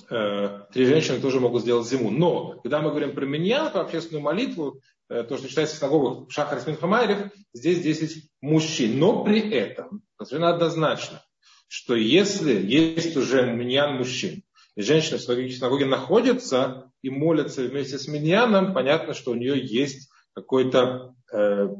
э, 0.09 0.59
три 0.71 0.85
женщины 0.85 1.19
тоже 1.19 1.41
могут 1.41 1.63
сделать 1.63 1.89
зиму. 1.89 2.09
Но, 2.09 2.57
когда 2.63 2.81
мы 2.81 2.91
говорим 2.91 3.13
про 3.13 3.25
меня, 3.25 3.69
про 3.69 3.81
общественную 3.81 4.23
молитву, 4.23 4.79
то, 5.07 5.37
что 5.37 5.47
читается 5.47 5.75
в 5.75 5.79
синагогах 5.79 6.31
Шахар 6.31 6.59
Сминхамайрев, 6.59 7.31
здесь 7.53 7.81
10 7.81 8.29
мужчин. 8.41 8.99
Но 8.99 9.23
при 9.23 9.51
этом, 9.51 10.03
совершенно 10.17 10.49
однозначно, 10.49 11.21
что 11.67 11.95
если 11.95 12.53
есть 12.53 13.15
уже 13.17 13.45
миньян 13.51 13.95
мужчин, 13.95 14.43
и 14.75 14.81
женщина 14.81 15.17
в 15.17 15.21
синагоге 15.21 15.85
находится 15.85 16.91
и 17.01 17.09
молится 17.09 17.63
вместе 17.63 17.99
с 17.99 18.07
миньяном, 18.07 18.73
понятно, 18.73 19.13
что 19.13 19.31
у 19.31 19.35
нее 19.35 19.59
есть 19.63 20.09
какой-то 20.33 20.79
э, 20.79 21.22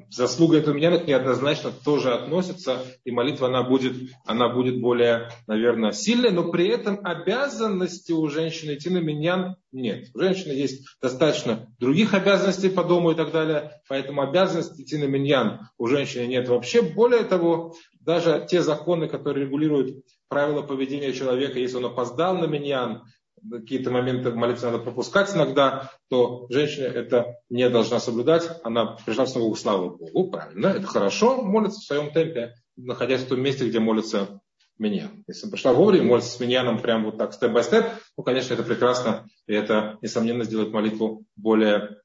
заслуга 0.10 0.58
этого 0.58 0.74
меня 0.74 0.98
неоднозначно 0.98 1.72
тоже 1.72 2.12
относится, 2.12 2.80
и 3.04 3.12
молитва 3.12 3.48
она 3.48 3.62
будет, 3.62 3.94
она 4.26 4.50
будет 4.50 4.82
более, 4.82 5.30
наверное, 5.46 5.92
сильной, 5.92 6.32
но 6.32 6.52
при 6.52 6.68
этом 6.68 7.00
обязанности 7.04 8.12
у 8.12 8.28
женщины 8.30 8.74
идти 8.74 8.90
на 8.90 8.98
миньян 8.98 9.56
нет. 9.72 10.08
У 10.16 10.20
женщины 10.20 10.54
есть 10.54 10.86
достаточно 11.00 11.68
других 11.80 12.16
обязанностей 12.16 12.70
по 12.70 12.84
дому 12.84 13.12
и 13.12 13.16
так 13.16 13.32
далее, 13.32 13.74
поэтому 13.88 14.24
обязанности 14.24 14.82
идти 14.82 14.98
на 14.98 15.06
миньян 15.06 15.70
у 15.78 15.86
женщины 15.86 16.26
нет 16.26 16.48
вообще. 16.50 16.82
Более 16.82 17.24
того, 17.24 17.76
даже 18.00 18.46
те 18.50 18.64
законы, 18.64 19.08
которые 19.08 19.46
регулируют 19.46 20.04
правила 20.30 20.64
поведения 20.64 21.14
человека, 21.14 21.60
если 21.60 21.78
он 21.78 21.86
опоздал 21.86 22.38
на 22.38 22.46
миньян, 22.46 23.04
какие-то 23.50 23.92
моменты 23.92 24.32
молитвы 24.32 24.72
надо 24.72 24.84
пропускать 24.84 25.36
иногда, 25.36 25.92
то 26.10 26.48
женщина 26.50 26.86
это 26.86 27.38
не 27.50 27.70
должна 27.70 28.00
соблюдать. 28.00 28.50
Она 28.64 28.98
пришла 29.06 29.26
в 29.26 29.30
синагогу, 29.30 29.56
слава 29.56 29.90
Богу, 29.90 30.32
правильно, 30.32 30.68
это 30.68 30.88
хорошо, 30.88 31.42
молится 31.42 31.80
в 31.80 31.84
своем 31.84 32.12
темпе, 32.12 32.54
находясь 32.76 33.22
в 33.22 33.28
том 33.28 33.42
месте, 33.42 33.68
где 33.68 33.80
молится 33.80 34.42
меня. 34.78 35.12
Если 35.28 35.50
пришла 35.50 35.74
вовремя, 35.74 36.06
молится 36.06 36.32
с 36.32 36.40
миньяном 36.40 36.80
прям 36.80 37.06
вот 37.06 37.18
так, 37.18 37.34
степ-бай-степ, 37.34 37.86
ну, 38.18 38.24
конечно, 38.24 38.54
это 38.54 38.64
прекрасно, 38.64 39.28
и 39.48 39.54
это, 39.54 39.98
несомненно, 40.02 40.44
сделает 40.44 40.74
молитву 40.74 41.26
более, 41.36 42.02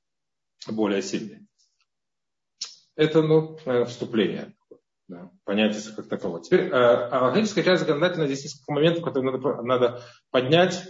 более 0.67 1.03
сильной. 1.03 1.47
Это, 2.97 3.23
ну, 3.23 3.57
вступление. 3.87 4.55
Да, 5.09 5.31
понятие 5.45 5.95
как 5.95 6.07
такового. 6.07 6.43
Теперь, 6.43 6.69
э, 6.69 7.09
логическая 7.11 7.65
часть 7.65 7.81
законодательно 7.81 8.27
здесь 8.27 8.45
несколько 8.45 8.73
моментов, 8.73 9.05
которые 9.05 9.33
надо, 9.33 9.63
надо 9.63 10.03
поднять 10.31 10.87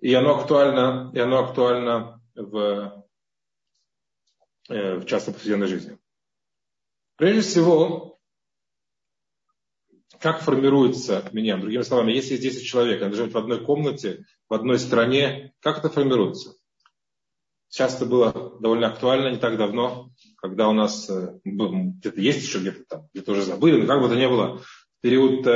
и 0.00 0.12
оно 0.14 0.38
актуально, 0.38 1.10
и 1.14 1.18
оно 1.18 1.44
актуально 1.44 2.20
в, 2.34 3.04
э, 4.68 4.96
в 4.96 5.06
частной 5.06 5.34
повседневной 5.34 5.66
жизни. 5.66 5.98
Прежде 7.16 7.42
всего, 7.42 8.18
как 10.18 10.40
формируется 10.40 11.28
меня? 11.32 11.56
Другими 11.56 11.82
словами, 11.82 12.12
если 12.12 12.32
есть 12.32 12.42
10 12.42 12.66
человек, 12.66 13.02
они 13.02 13.14
живут 13.14 13.34
в 13.34 13.38
одной 13.38 13.64
комнате, 13.64 14.24
в 14.48 14.54
одной 14.54 14.78
стране, 14.78 15.54
как 15.60 15.78
это 15.78 15.90
формируется? 15.90 16.54
Сейчас 17.68 17.96
это 17.96 18.06
было 18.06 18.56
довольно 18.60 18.86
актуально 18.86 19.30
не 19.30 19.38
так 19.38 19.56
давно, 19.56 20.10
когда 20.36 20.68
у 20.68 20.72
нас 20.72 21.10
э, 21.10 21.40
где-то 21.44 22.20
есть 22.20 22.42
еще 22.42 22.60
где-то 22.60 22.84
там, 22.84 23.08
где-то 23.12 23.32
уже 23.32 23.42
забыли, 23.42 23.80
но 23.80 23.86
как 23.86 24.00
бы 24.00 24.08
то 24.08 24.14
ни 24.14 24.26
было, 24.26 24.62
период 25.00 25.46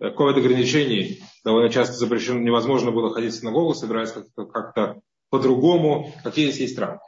э, 0.00 0.10
ковид-ограничений 0.10 1.22
довольно 1.44 1.70
часто 1.70 1.94
запрещено, 1.94 2.40
невозможно 2.40 2.90
было 2.90 3.12
ходить 3.12 3.34
в 3.34 3.38
синагогу, 3.38 3.74
собираясь 3.74 4.12
как-то, 4.12 4.46
как 4.46 4.98
по-другому, 5.30 6.12
какие 6.22 6.46
здесь 6.50 6.68
есть 6.68 6.78
рамки. 6.78 7.04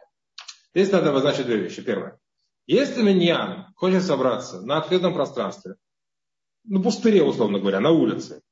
Здесь 0.75 0.90
надо 0.92 1.11
обозначить 1.11 1.46
две 1.46 1.57
вещи. 1.57 1.83
Первое. 1.83 2.18
Если 2.66 3.03
миньян 3.03 3.66
хочет 3.77 4.03
собраться 4.03 4.61
на 4.62 4.79
открытом 4.79 5.14
пространстве, 5.14 5.77
на 6.64 6.83
пустыре, 6.83 7.22
условно 7.22 7.61
говоря, 7.61 7.81
на 7.81 7.90
улице, 7.90 8.42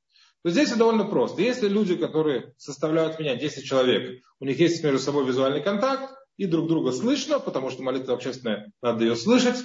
то 0.43 0.51
здесь 0.51 0.69
все 0.69 0.77
довольно 0.77 1.05
просто. 1.05 1.43
Если 1.43 1.69
люди, 1.69 1.97
которые 1.97 2.55
составляют 2.57 3.19
меня 3.19 3.35
10 3.35 3.65
человек, 3.65 4.23
у 4.39 4.45
них 4.45 4.59
есть 4.61 4.85
между 4.85 5.01
собой 5.01 5.27
визуальный 5.27 5.63
контакт, 5.63 6.15
и 6.37 6.47
друг 6.47 6.69
друга 6.69 6.93
слышно, 6.93 7.41
потому 7.41 7.71
что 7.71 7.83
молитва 7.83 8.15
общественная, 8.15 8.71
надо 8.83 9.05
ее 9.05 9.17
слышать, 9.17 9.57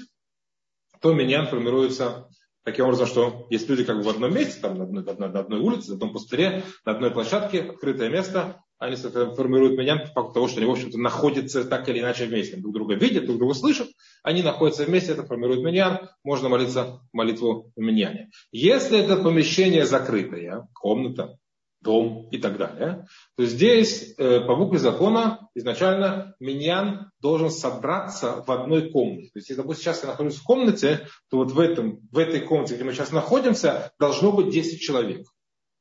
то 1.01 1.13
миньян 1.13 1.47
формируется 1.47 2.29
Таким 2.63 2.85
образом, 2.85 3.07
что 3.07 3.47
есть 3.49 3.69
люди 3.69 3.83
как 3.83 3.97
бы 3.97 4.03
в 4.03 4.09
одном 4.09 4.33
месте, 4.33 4.59
там, 4.61 4.77
на, 4.77 4.83
одной, 4.83 5.03
на 5.03 5.39
одной 5.39 5.59
улице, 5.59 5.89
на 5.89 5.95
одном 5.95 6.13
пустыре, 6.13 6.63
на 6.85 6.91
одной 6.91 7.11
площадке, 7.11 7.61
открытое 7.61 8.09
место, 8.09 8.63
они 8.79 8.95
формируют 8.95 9.77
меня 9.77 9.97
по 9.97 10.07
факту 10.07 10.33
того, 10.33 10.47
что 10.47 10.59
они, 10.59 10.67
в 10.67 10.71
общем-то, 10.71 10.97
находятся 10.97 11.65
так 11.65 11.87
или 11.89 11.99
иначе 11.99 12.25
вместе. 12.25 12.55
Друг 12.57 12.73
друга 12.73 12.95
видят, 12.95 13.25
друг 13.25 13.37
друга 13.37 13.53
слышат, 13.53 13.89
они 14.23 14.41
находятся 14.41 14.85
вместе, 14.85 15.11
это 15.11 15.23
формирует 15.23 15.63
меня, 15.63 16.09
можно 16.23 16.47
молиться 16.47 17.01
молитву 17.11 17.71
миньяне. 17.75 18.29
Если 18.51 18.99
это 18.99 19.17
помещение 19.17 19.85
закрытое, 19.85 20.67
комната, 20.73 21.37
дом 21.81 22.27
и 22.31 22.37
так 22.37 22.57
далее, 22.57 23.07
то 23.35 23.45
здесь 23.45 24.13
э, 24.17 24.41
по 24.41 24.55
букве 24.55 24.79
закона 24.79 25.47
изначально 25.55 26.35
миньян 26.39 27.11
должен 27.21 27.49
собраться 27.49 28.43
в 28.45 28.51
одной 28.51 28.91
комнате. 28.91 29.29
То 29.33 29.39
есть, 29.39 29.49
если, 29.49 29.61
допустим, 29.61 29.83
сейчас 29.83 30.03
я 30.03 30.09
нахожусь 30.09 30.37
в 30.37 30.43
комнате, 30.43 31.07
то 31.29 31.37
вот 31.37 31.51
в, 31.51 31.59
этом, 31.59 31.99
в 32.11 32.17
этой 32.17 32.41
комнате, 32.41 32.75
где 32.75 32.83
мы 32.83 32.93
сейчас 32.93 33.11
находимся, 33.11 33.91
должно 33.99 34.31
быть 34.31 34.49
10 34.49 34.79
человек. 34.81 35.25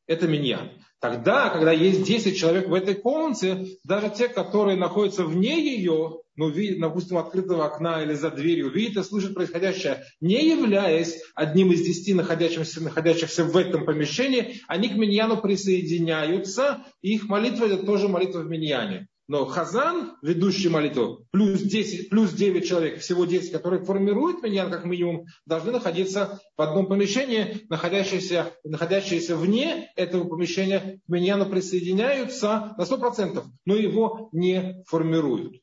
Это 0.06 0.26
миньян. 0.28 0.70
Тогда, 1.00 1.48
когда 1.50 1.70
есть 1.70 2.02
10 2.02 2.36
человек 2.36 2.68
в 2.68 2.74
этой 2.74 2.94
комнате, 2.94 3.78
даже 3.84 4.10
те, 4.10 4.28
которые 4.28 4.76
находятся 4.76 5.24
вне 5.24 5.62
ее, 5.62 6.18
ну, 6.34 6.48
видят, 6.48 6.80
допустим, 6.80 7.18
открытого 7.18 7.66
окна 7.66 8.02
или 8.02 8.14
за 8.14 8.30
дверью, 8.30 8.70
видят 8.70 9.04
и 9.04 9.08
слышат 9.08 9.34
происходящее, 9.34 10.04
не 10.20 10.48
являясь 10.48 11.20
одним 11.36 11.72
из 11.72 11.82
десяти 11.82 12.14
находящихся, 12.14 12.82
находящихся 12.82 13.44
в 13.44 13.56
этом 13.56 13.84
помещении, 13.84 14.60
они 14.66 14.88
к 14.88 14.96
миньяну 14.96 15.40
присоединяются, 15.40 16.84
и 17.00 17.14
их 17.14 17.28
молитва 17.28 17.66
это 17.66 17.84
тоже 17.84 18.08
молитва 18.08 18.40
в 18.40 18.48
миньяне. 18.48 19.06
Но 19.28 19.44
Хазан, 19.44 20.16
ведущий 20.22 20.70
молитву, 20.70 21.26
плюс 21.30 21.60
10, 21.60 22.08
плюс 22.08 22.32
9 22.32 22.66
человек, 22.66 23.00
всего 23.00 23.26
10, 23.26 23.52
которые 23.52 23.84
формируют 23.84 24.42
миньян 24.42 24.70
как 24.70 24.86
минимум, 24.86 25.26
должны 25.44 25.70
находиться 25.70 26.40
в 26.56 26.62
одном 26.62 26.86
помещении, 26.86 27.66
находящиеся, 27.68 28.54
находящиеся 28.64 29.36
вне 29.36 29.92
этого 29.96 30.26
помещения 30.26 31.00
к 31.04 31.08
миньяну 31.10 31.44
присоединяются 31.44 32.74
на 32.78 32.82
100%, 32.82 33.44
но 33.66 33.76
его 33.76 34.30
не 34.32 34.82
формируют. 34.86 35.60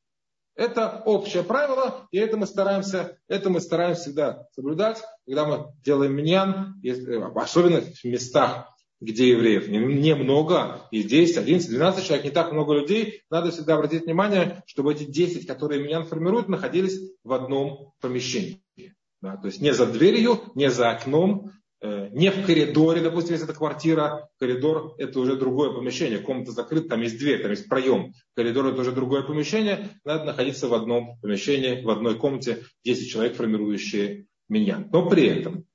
Это 0.56 1.02
общее 1.04 1.44
правило, 1.44 2.08
и 2.12 2.20
это 2.20 2.38
мы 2.38 2.46
стараемся, 2.46 3.18
это 3.28 3.50
мы 3.50 3.60
стараемся 3.62 4.04
всегда 4.04 4.48
соблюдать, 4.52 5.02
когда 5.26 5.46
мы 5.46 5.74
делаем 5.84 6.16
миньян, 6.16 6.80
особенно 7.36 7.82
в 7.82 8.04
местах, 8.06 8.75
где 9.02 9.30
евреев? 9.30 9.68
Немного, 9.68 10.88
и 10.92 11.04
10, 11.04 11.38
11, 11.38 11.70
12 11.70 12.06
человек, 12.06 12.26
не 12.26 12.32
так 12.32 12.52
много 12.52 12.74
людей, 12.74 13.22
надо 13.30 13.52
всегда 13.52 13.76
обратить 13.76 14.06
внимание, 14.06 14.64
чтобы 14.68 14.94
эти 14.94 15.04
10, 15.04 15.46
которые 15.48 15.84
меня 15.84 16.04
формируют, 16.04 16.50
находились 16.50 17.00
в 17.24 17.34
одном 17.34 17.94
помещении. 18.02 18.62
Да, 19.22 19.38
то 19.38 19.48
есть 19.48 19.60
не 19.60 19.74
за 19.74 19.88
дверью, 19.88 20.40
не 20.54 20.70
за 20.70 20.92
окном, 20.92 21.52
э, 21.82 22.10
не 22.12 22.30
в 22.30 22.46
коридоре, 22.46 23.02
допустим, 23.02 23.34
если 23.34 23.48
это 23.48 23.58
квартира, 23.58 24.30
коридор 24.38 24.94
это 25.00 25.20
уже 25.20 25.36
другое 25.36 25.72
помещение, 25.72 26.20
комната 26.20 26.52
закрыта, 26.52 26.90
там 26.90 27.02
есть 27.02 27.18
дверь, 27.18 27.42
там 27.42 27.52
есть 27.52 27.68
проем, 27.68 28.14
коридор 28.36 28.68
это 28.68 28.82
уже 28.82 28.92
другое 28.92 29.24
помещение, 29.24 29.90
надо 30.04 30.26
находиться 30.26 30.68
в 30.68 30.74
одном 30.74 31.18
помещении, 31.22 31.84
в 31.84 31.90
одной 31.90 32.18
комнате, 32.18 32.66
10 32.84 33.10
человек, 33.10 33.36
формирующие 33.36 34.28
меня. 34.48 34.88
Но 34.92 35.10
при 35.10 35.26
этом 35.28 35.66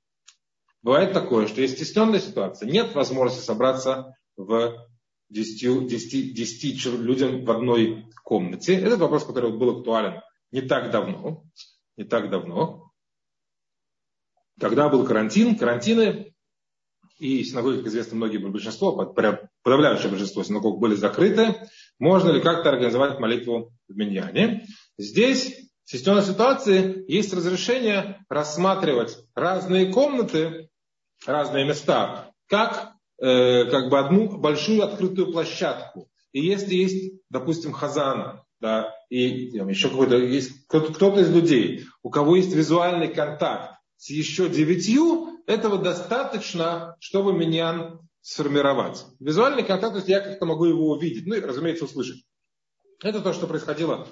Бывает 0.83 1.13
такое, 1.13 1.47
что 1.47 1.61
есть 1.61 1.75
стесненная 1.75 2.19
ситуация, 2.19 2.69
нет 2.69 2.95
возможности 2.95 3.45
собраться 3.45 4.15
в 4.35 4.87
10, 5.29 5.87
10, 5.87 6.33
10 6.33 6.85
людям 6.99 7.45
в 7.45 7.51
одной 7.51 8.07
комнате. 8.23 8.75
Этот 8.75 8.99
вопрос, 8.99 9.25
который 9.25 9.51
был 9.51 9.77
актуален 9.77 10.21
не 10.51 10.61
так 10.61 10.91
давно, 10.91 11.43
не 11.97 12.03
так 12.03 12.29
давно. 12.29 12.91
Когда 14.59 14.89
был 14.89 15.05
карантин, 15.05 15.55
карантины, 15.55 16.33
и 17.19 17.43
синагоги, 17.43 17.77
как 17.77 17.87
известно, 17.87 18.17
многие, 18.17 18.39
большинство, 18.39 18.91
подавляющее 19.61 20.09
большинство 20.09 20.43
синагог 20.43 20.79
были 20.79 20.95
закрыты, 20.95 21.55
можно 21.99 22.31
ли 22.31 22.41
как-то 22.41 22.69
организовать 22.69 23.19
молитву 23.19 23.71
в 23.87 23.95
Миньяне. 23.95 24.65
Здесь 24.97 25.69
в 25.85 25.89
ситуации 25.89 27.05
есть 27.07 27.31
разрешение 27.31 28.25
рассматривать 28.27 29.17
разные 29.35 29.93
комнаты 29.93 30.70
разные 31.25 31.65
места, 31.65 32.31
как, 32.47 32.93
э, 33.19 33.65
как 33.65 33.89
бы 33.89 33.99
одну 33.99 34.37
большую 34.37 34.83
открытую 34.83 35.31
площадку. 35.31 36.09
И 36.31 36.41
если 36.41 36.75
есть, 36.75 37.21
допустим, 37.29 37.73
хазана, 37.73 38.43
да, 38.59 38.93
и 39.09 39.57
там, 39.57 39.67
еще 39.67 39.89
какой-то 39.89 40.17
есть 40.17 40.65
кто-то 40.67 41.19
из 41.19 41.33
людей, 41.33 41.85
у 42.03 42.09
кого 42.09 42.35
есть 42.35 42.53
визуальный 42.53 43.07
контакт 43.07 43.79
с 43.97 44.09
еще 44.09 44.49
девятью, 44.49 45.39
этого 45.47 45.77
достаточно, 45.77 46.95
чтобы 46.99 47.33
меня 47.33 47.99
сформировать. 48.21 49.05
Визуальный 49.19 49.63
контакт, 49.63 49.93
то 49.93 49.97
есть 49.97 50.09
я 50.09 50.21
как-то 50.21 50.45
могу 50.45 50.65
его 50.65 50.91
увидеть, 50.91 51.25
ну 51.25 51.35
и, 51.35 51.41
разумеется, 51.41 51.85
услышать. 51.85 52.23
Это 53.03 53.21
то, 53.21 53.33
что 53.33 53.47
происходило 53.47 54.07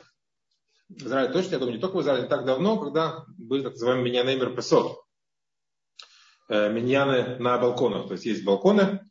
в 0.90 1.06
Израиле 1.06 1.32
точно, 1.32 1.54
я 1.54 1.60
думаю, 1.60 1.76
не 1.76 1.82
только 1.82 1.98
в 1.98 2.02
Израиле, 2.02 2.24
не 2.24 2.30
так 2.30 2.46
давно, 2.46 2.78
когда 2.80 3.24
были 3.38 3.64
так 3.64 3.74
называемые 3.74 4.06
миньяны 4.06 4.36
Мерпесот. 4.36 5.04
Э, 6.50 6.68
миньяны 6.74 7.38
на 7.38 7.60
балконах. 7.60 8.08
То 8.08 8.14
есть 8.14 8.26
есть 8.26 8.44
балконы, 8.44 9.02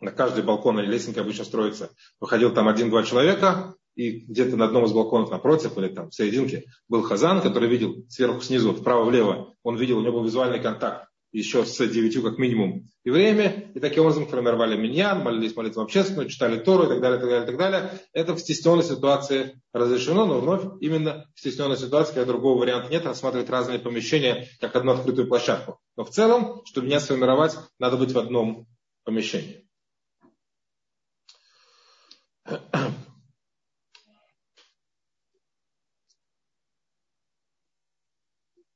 на 0.00 0.10
каждый 0.10 0.42
балкон 0.42 0.80
или 0.80 0.86
лестница 0.86 1.20
обычно 1.20 1.44
строится. 1.44 1.90
Выходил 2.18 2.52
там 2.52 2.66
один-два 2.66 3.04
человека, 3.04 3.76
и 3.94 4.20
где-то 4.20 4.56
на 4.56 4.64
одном 4.64 4.86
из 4.86 4.92
балконов 4.92 5.30
напротив 5.30 5.78
или 5.78 5.88
там 5.88 6.10
в 6.10 6.14
серединке 6.14 6.64
был 6.88 7.02
хазан, 7.02 7.40
который 7.40 7.68
видел 7.68 8.06
сверху, 8.08 8.40
снизу, 8.40 8.72
вправо-влево. 8.72 9.54
Он 9.62 9.76
видел, 9.76 9.98
у 9.98 10.00
него 10.00 10.14
был 10.14 10.24
визуальный 10.24 10.60
контакт 10.60 11.09
еще 11.32 11.64
с 11.64 11.76
девятью 11.78 12.22
как 12.22 12.38
минимум 12.38 12.88
евреями, 13.04 13.70
и 13.74 13.80
таким 13.80 14.02
образом 14.02 14.26
формировали 14.26 14.76
миньян, 14.76 15.22
молились 15.22 15.54
молитву 15.54 15.82
общественную, 15.82 16.28
читали 16.28 16.58
Тору 16.58 16.84
и 16.84 16.88
так 16.88 17.00
далее, 17.00 17.20
так 17.20 17.28
далее, 17.28 17.46
так 17.46 17.56
далее. 17.56 18.00
Это 18.12 18.34
в 18.34 18.40
стесненной 18.40 18.82
ситуации 18.82 19.60
разрешено, 19.72 20.26
но 20.26 20.40
вновь 20.40 20.62
именно 20.80 21.26
в 21.34 21.40
стесненной 21.40 21.76
ситуации, 21.76 22.14
когда 22.14 22.32
другого 22.32 22.60
варианта 22.60 22.90
нет, 22.90 23.06
рассматривать 23.06 23.50
разные 23.50 23.78
помещения 23.78 24.48
как 24.60 24.74
одну 24.74 24.92
открытую 24.92 25.28
площадку. 25.28 25.80
Но 25.96 26.04
в 26.04 26.10
целом, 26.10 26.62
чтобы 26.66 26.88
меня 26.88 27.00
сформировать, 27.00 27.56
надо 27.78 27.96
быть 27.96 28.12
в 28.12 28.18
одном 28.18 28.66
помещении. 29.04 29.66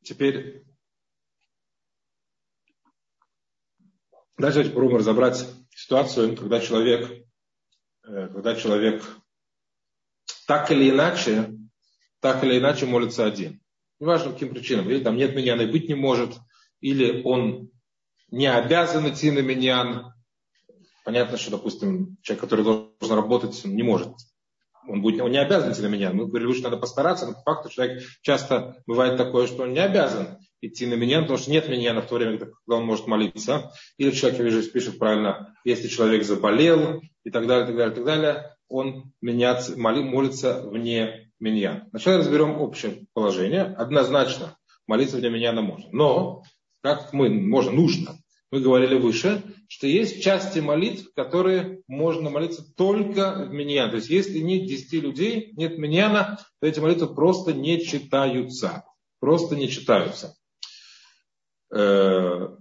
Теперь 0.02 0.62
Дальше 4.36 4.64
попробуем 4.64 4.98
разобрать 4.98 5.46
ситуацию, 5.70 6.36
когда 6.36 6.60
человек, 6.60 7.24
э, 8.04 8.28
когда 8.28 8.54
человек 8.56 9.04
так 10.46 10.70
или 10.72 10.90
иначе, 10.90 11.52
так 12.20 12.42
или 12.42 12.58
иначе 12.58 12.86
молится 12.86 13.24
один. 13.24 13.60
Неважно, 14.00 14.28
по 14.28 14.32
каким 14.32 14.50
причинам. 14.50 14.90
Или 14.90 15.02
там 15.02 15.16
нет 15.16 15.36
миньяна 15.36 15.62
и 15.62 15.70
быть 15.70 15.88
не 15.88 15.94
может, 15.94 16.34
или 16.80 17.22
он 17.22 17.70
не 18.30 18.46
обязан 18.46 19.08
идти 19.08 19.30
на 19.30 19.38
миньян. 19.38 20.12
Понятно, 21.04 21.36
что, 21.36 21.52
допустим, 21.52 22.16
человек, 22.22 22.40
который 22.40 22.64
должен 22.64 23.16
работать, 23.16 23.64
не 23.64 23.82
может. 23.82 24.08
Он, 24.88 25.00
будет, 25.00 25.20
он 25.20 25.30
не 25.30 25.38
обязан 25.38 25.72
идти 25.72 25.82
на 25.82 25.86
меня. 25.86 26.12
Мы 26.12 26.26
говорили, 26.26 26.52
что 26.52 26.64
надо 26.64 26.76
постараться, 26.78 27.26
но 27.26 27.34
по 27.34 27.42
факту 27.42 27.68
человек 27.70 28.02
часто 28.22 28.82
бывает 28.86 29.16
такое, 29.16 29.46
что 29.46 29.62
он 29.62 29.72
не 29.72 29.80
обязан 29.80 30.38
идти 30.66 30.86
на 30.86 30.94
меня, 30.94 31.20
потому 31.20 31.38
что 31.38 31.50
нет 31.50 31.68
меня 31.68 32.00
в 32.00 32.06
то 32.06 32.14
время, 32.16 32.38
когда 32.38 32.76
он 32.76 32.84
может 32.84 33.06
молиться. 33.06 33.72
Или 33.98 34.10
человек, 34.10 34.38
я 34.40 34.44
вижу, 34.44 34.70
пишет 34.70 34.98
правильно, 34.98 35.54
если 35.64 35.88
человек 35.88 36.24
заболел 36.24 37.02
и 37.24 37.30
так 37.30 37.46
далее, 37.46 37.66
так 37.66 37.76
далее, 37.76 37.94
так 37.94 38.04
далее, 38.04 38.56
он 38.68 39.12
меняться, 39.20 39.78
моли, 39.78 40.02
молится 40.02 40.62
вне 40.66 41.30
меня. 41.38 41.86
Сначала 41.90 42.18
разберем 42.18 42.60
общее 42.60 43.06
положение. 43.12 43.62
Однозначно 43.62 44.56
молиться 44.86 45.16
вне 45.16 45.30
меня 45.30 45.52
можно. 45.52 45.86
Но, 45.92 46.42
как 46.82 47.12
мы, 47.12 47.28
можно, 47.28 47.72
нужно. 47.72 48.18
Мы 48.50 48.60
говорили 48.60 48.94
выше, 48.96 49.42
что 49.68 49.86
есть 49.88 50.22
части 50.22 50.60
молитв, 50.60 51.12
которые 51.14 51.82
можно 51.88 52.30
молиться 52.30 52.64
только 52.76 53.46
в 53.48 53.52
миньян. 53.52 53.90
То 53.90 53.96
есть, 53.96 54.10
если 54.10 54.38
нет 54.38 54.66
10 54.66 54.92
людей, 55.02 55.52
нет 55.56 55.76
миньяна, 55.76 56.38
то 56.60 56.66
эти 56.66 56.78
молитвы 56.78 57.12
просто 57.12 57.52
не 57.52 57.84
читаются. 57.84 58.84
Просто 59.18 59.56
не 59.56 59.68
читаются. 59.68 60.36
Э, 61.74 62.56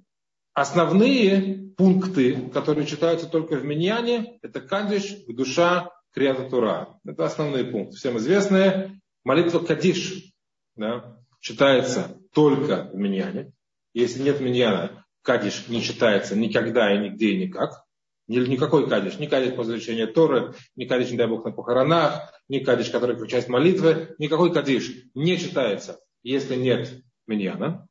основные 0.54 1.72
пункты, 1.78 2.50
которые 2.50 2.88
читаются 2.88 3.28
только 3.28 3.58
в 3.58 3.64
Миньяне, 3.64 4.40
это 4.42 4.60
Кадиш, 4.60 5.18
душа, 5.28 5.92
Крията. 6.14 7.00
Это 7.06 7.26
основные 7.26 7.66
пункты. 7.66 7.96
Всем 7.96 8.18
известные. 8.18 9.00
Молитва 9.24 9.60
Кадиш 9.60 10.34
да, 10.76 11.18
читается 11.40 12.18
только 12.34 12.90
в 12.92 12.96
Миньяне. 12.96 13.52
Если 13.94 14.24
нет 14.24 14.42
Миньяна, 14.42 15.06
Кадиш 15.22 15.68
не 15.68 15.82
читается 15.82 16.36
никогда 16.36 16.94
и 16.94 17.10
нигде 17.10 17.30
и 17.30 17.46
никак. 17.46 17.84
Никакой 18.28 18.88
кадиш, 18.88 19.20
ни 19.20 19.28
кадиш 19.28 19.54
после 19.54 19.76
изучения 19.76 20.08
Торы, 20.08 20.54
ни 20.78 20.86
кадиш, 20.86 21.12
не 21.12 21.18
дай 21.18 21.28
Бог, 21.28 21.44
на 21.44 21.52
похоронах, 21.52 22.34
ни 22.48 22.60
кадиш, 22.60 22.90
который 22.90 23.18
как 23.18 23.28
часть 23.28 23.50
молитвы, 23.50 24.16
никакой 24.18 24.54
кадиш 24.54 24.92
не 25.14 25.38
читается, 25.38 26.00
если 26.24 26.56
нет 26.56 27.04
миньяна. 27.28 27.86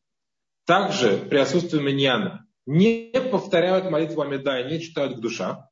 Также 0.72 1.18
при 1.18 1.37
отсутствии 1.37 1.82
миньяна 1.82 2.46
не 2.64 3.12
повторяют 3.30 3.90
молитву 3.90 4.22
Амида 4.22 4.58
и 4.58 4.72
не 4.72 4.80
читают 4.80 5.18
к 5.18 5.20
душа. 5.20 5.68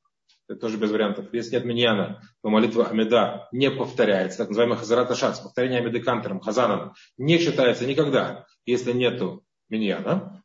Это 0.46 0.60
тоже 0.60 0.76
без 0.76 0.90
вариантов. 0.90 1.32
Если 1.32 1.54
нет 1.54 1.64
миньяна, 1.64 2.20
то 2.42 2.50
молитва 2.50 2.86
Амида 2.86 3.48
не 3.50 3.70
повторяется. 3.70 4.36
Так 4.36 4.48
называемый 4.48 4.76
Хазарат 4.76 5.10
Ашац, 5.10 5.40
повторение 5.40 5.80
Амиды 5.80 6.00
Кантером, 6.00 6.40
Хазаном, 6.40 6.92
не 7.16 7.38
читается 7.38 7.86
никогда, 7.86 8.44
если 8.66 8.92
нету 8.92 9.42
миньяна. 9.70 10.44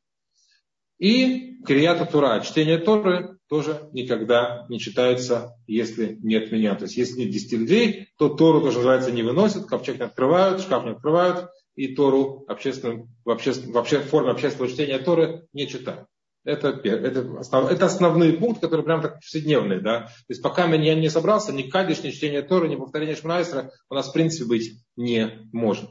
И 1.00 1.62
Крията 1.66 2.06
Тура, 2.06 2.40
чтение 2.40 2.78
Торы, 2.78 3.38
тоже 3.50 3.90
никогда 3.92 4.66
не 4.70 4.80
читается, 4.80 5.54
если 5.68 6.18
нет 6.24 6.54
меня. 6.54 6.76
То 6.76 6.86
есть, 6.86 6.96
если 6.96 7.20
нет 7.20 7.30
10 7.30 7.52
людей, 7.60 8.08
то 8.18 8.30
Тору 8.30 8.62
тоже 8.62 8.78
называется 8.78 9.12
не 9.12 9.22
выносят, 9.22 9.66
ковчег 9.66 10.00
не 10.00 10.06
открывают, 10.06 10.62
шкаф 10.62 10.86
не 10.86 10.92
открывают, 10.92 11.50
и 11.76 11.96
Тору 11.96 12.46
общественным, 12.48 13.10
в, 13.24 13.30
обществен, 13.30 13.72
в, 13.72 13.78
обще, 13.78 14.00
в 14.00 14.08
форме 14.08 14.32
общественного 14.32 14.72
чтения 14.72 15.00
Торы 15.00 15.48
не 15.54 15.68
читают. 15.68 16.08
Это, 16.44 16.70
это, 16.70 17.40
основ, 17.40 17.72
это 17.72 17.86
основные 17.88 18.34
пункты, 18.34 18.62
которые 18.62 18.86
прям 18.86 19.02
так 19.02 19.16
повседневные. 19.16 19.80
Да? 19.80 20.02
То 20.02 20.30
есть 20.30 20.44
пока 20.44 20.66
я 20.68 20.96
не 20.96 21.10
собрался, 21.10 21.52
ни 21.52 21.64
кадиш, 21.64 22.04
ни 22.04 22.12
чтение 22.12 22.44
Торы, 22.44 22.70
ни 22.70 22.76
повторение 22.76 23.16
Шмайсера 23.16 23.72
у 23.90 23.96
нас 23.96 24.10
в 24.10 24.14
принципе 24.14 24.46
быть 24.46 24.80
не 24.96 25.50
может. 25.52 25.90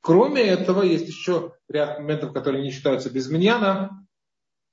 Кроме 0.00 0.42
этого, 0.42 0.82
есть 0.82 1.06
еще 1.06 1.52
ряд 1.68 2.00
моментов, 2.00 2.32
которые 2.32 2.62
не 2.62 2.70
считаются 2.70 3.10
без 3.10 3.30
миньяна. 3.30 3.90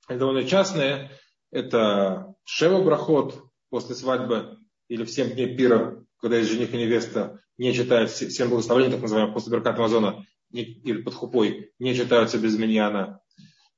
Это 0.08 0.20
довольно 0.20 0.44
частные. 0.44 1.10
Это 1.52 2.34
Шева 2.44 2.82
Брахот 2.82 3.44
после 3.68 3.94
свадьбы 3.94 4.58
или 4.88 5.04
в 5.04 5.10
7 5.10 5.34
дней 5.34 5.54
пира, 5.54 6.04
когда 6.20 6.38
есть 6.38 6.50
жених 6.50 6.72
и 6.74 6.78
невеста, 6.78 7.40
не 7.58 7.74
читают 7.74 8.10
7 8.10 8.48
благословений, 8.48 8.90
так 8.90 9.02
называемых, 9.02 9.34
после 9.34 9.52
Беркат 9.52 9.78
Амазона, 9.78 10.24
или 10.52 11.02
под 11.02 11.14
хупой 11.14 11.72
не 11.78 11.94
читаются 11.94 12.38
без 12.38 12.58
миньяна. 12.58 13.20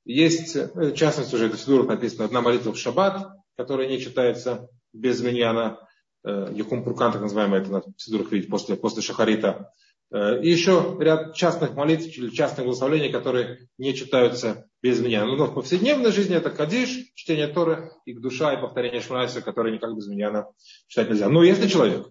Есть, 0.04 0.56
э, 0.56 0.70
в 0.74 0.94
частности, 0.94 1.34
уже 1.34 1.46
это 1.46 1.56
в 1.56 1.60
Сидурах 1.60 1.88
написано, 1.88 2.24
одна 2.24 2.40
молитва 2.40 2.72
в 2.72 2.78
шаббат, 2.78 3.32
которая 3.56 3.88
не 3.88 4.00
читается 4.00 4.68
без 4.92 5.20
миньяна. 5.20 5.78
Э, 6.24 6.52
Пуркан, 6.54 7.12
так 7.12 7.20
называемый, 7.20 7.60
это 7.60 7.70
на 7.70 7.82
Сидурах 7.96 8.32
видеть 8.32 8.50
после, 8.50 8.76
после 8.76 9.02
Шахарита. 9.02 9.72
Э, 10.12 10.40
и 10.42 10.50
еще 10.50 10.96
ряд 11.00 11.34
частных 11.34 11.74
молитв 11.74 12.06
или 12.18 12.30
частных 12.30 12.66
благословений, 12.66 13.12
которые 13.12 13.68
не 13.78 13.94
читаются 13.94 14.66
без 14.82 15.00
меня. 15.00 15.24
Но 15.24 15.46
в 15.46 15.54
повседневной 15.54 16.12
жизни 16.12 16.36
это 16.36 16.50
кадиш, 16.50 17.12
чтение 17.14 17.46
Торы, 17.46 17.92
и 18.04 18.12
душа, 18.14 18.52
и 18.54 18.60
повторение 18.60 19.00
Шмайса, 19.00 19.40
которые 19.40 19.74
никак 19.74 19.94
без 19.94 20.08
меня 20.08 20.46
читать 20.88 21.10
нельзя. 21.10 21.28
Но 21.28 21.44
если 21.44 21.68
человек 21.68 22.08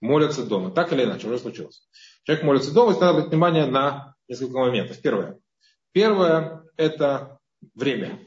молится 0.00 0.44
дома, 0.44 0.70
так 0.70 0.92
или 0.92 1.04
иначе, 1.04 1.26
уже 1.26 1.38
случилось. 1.38 1.86
Человек 2.24 2.44
молится 2.44 2.72
дома, 2.72 2.92
и 2.92 2.94
надо 2.94 3.10
обратить 3.10 3.30
внимание 3.30 3.66
на 3.66 4.14
несколько 4.28 4.58
моментов. 4.58 5.00
Первое. 5.00 5.38
Первое– 5.92 6.62
это 6.76 7.38
время. 7.74 8.20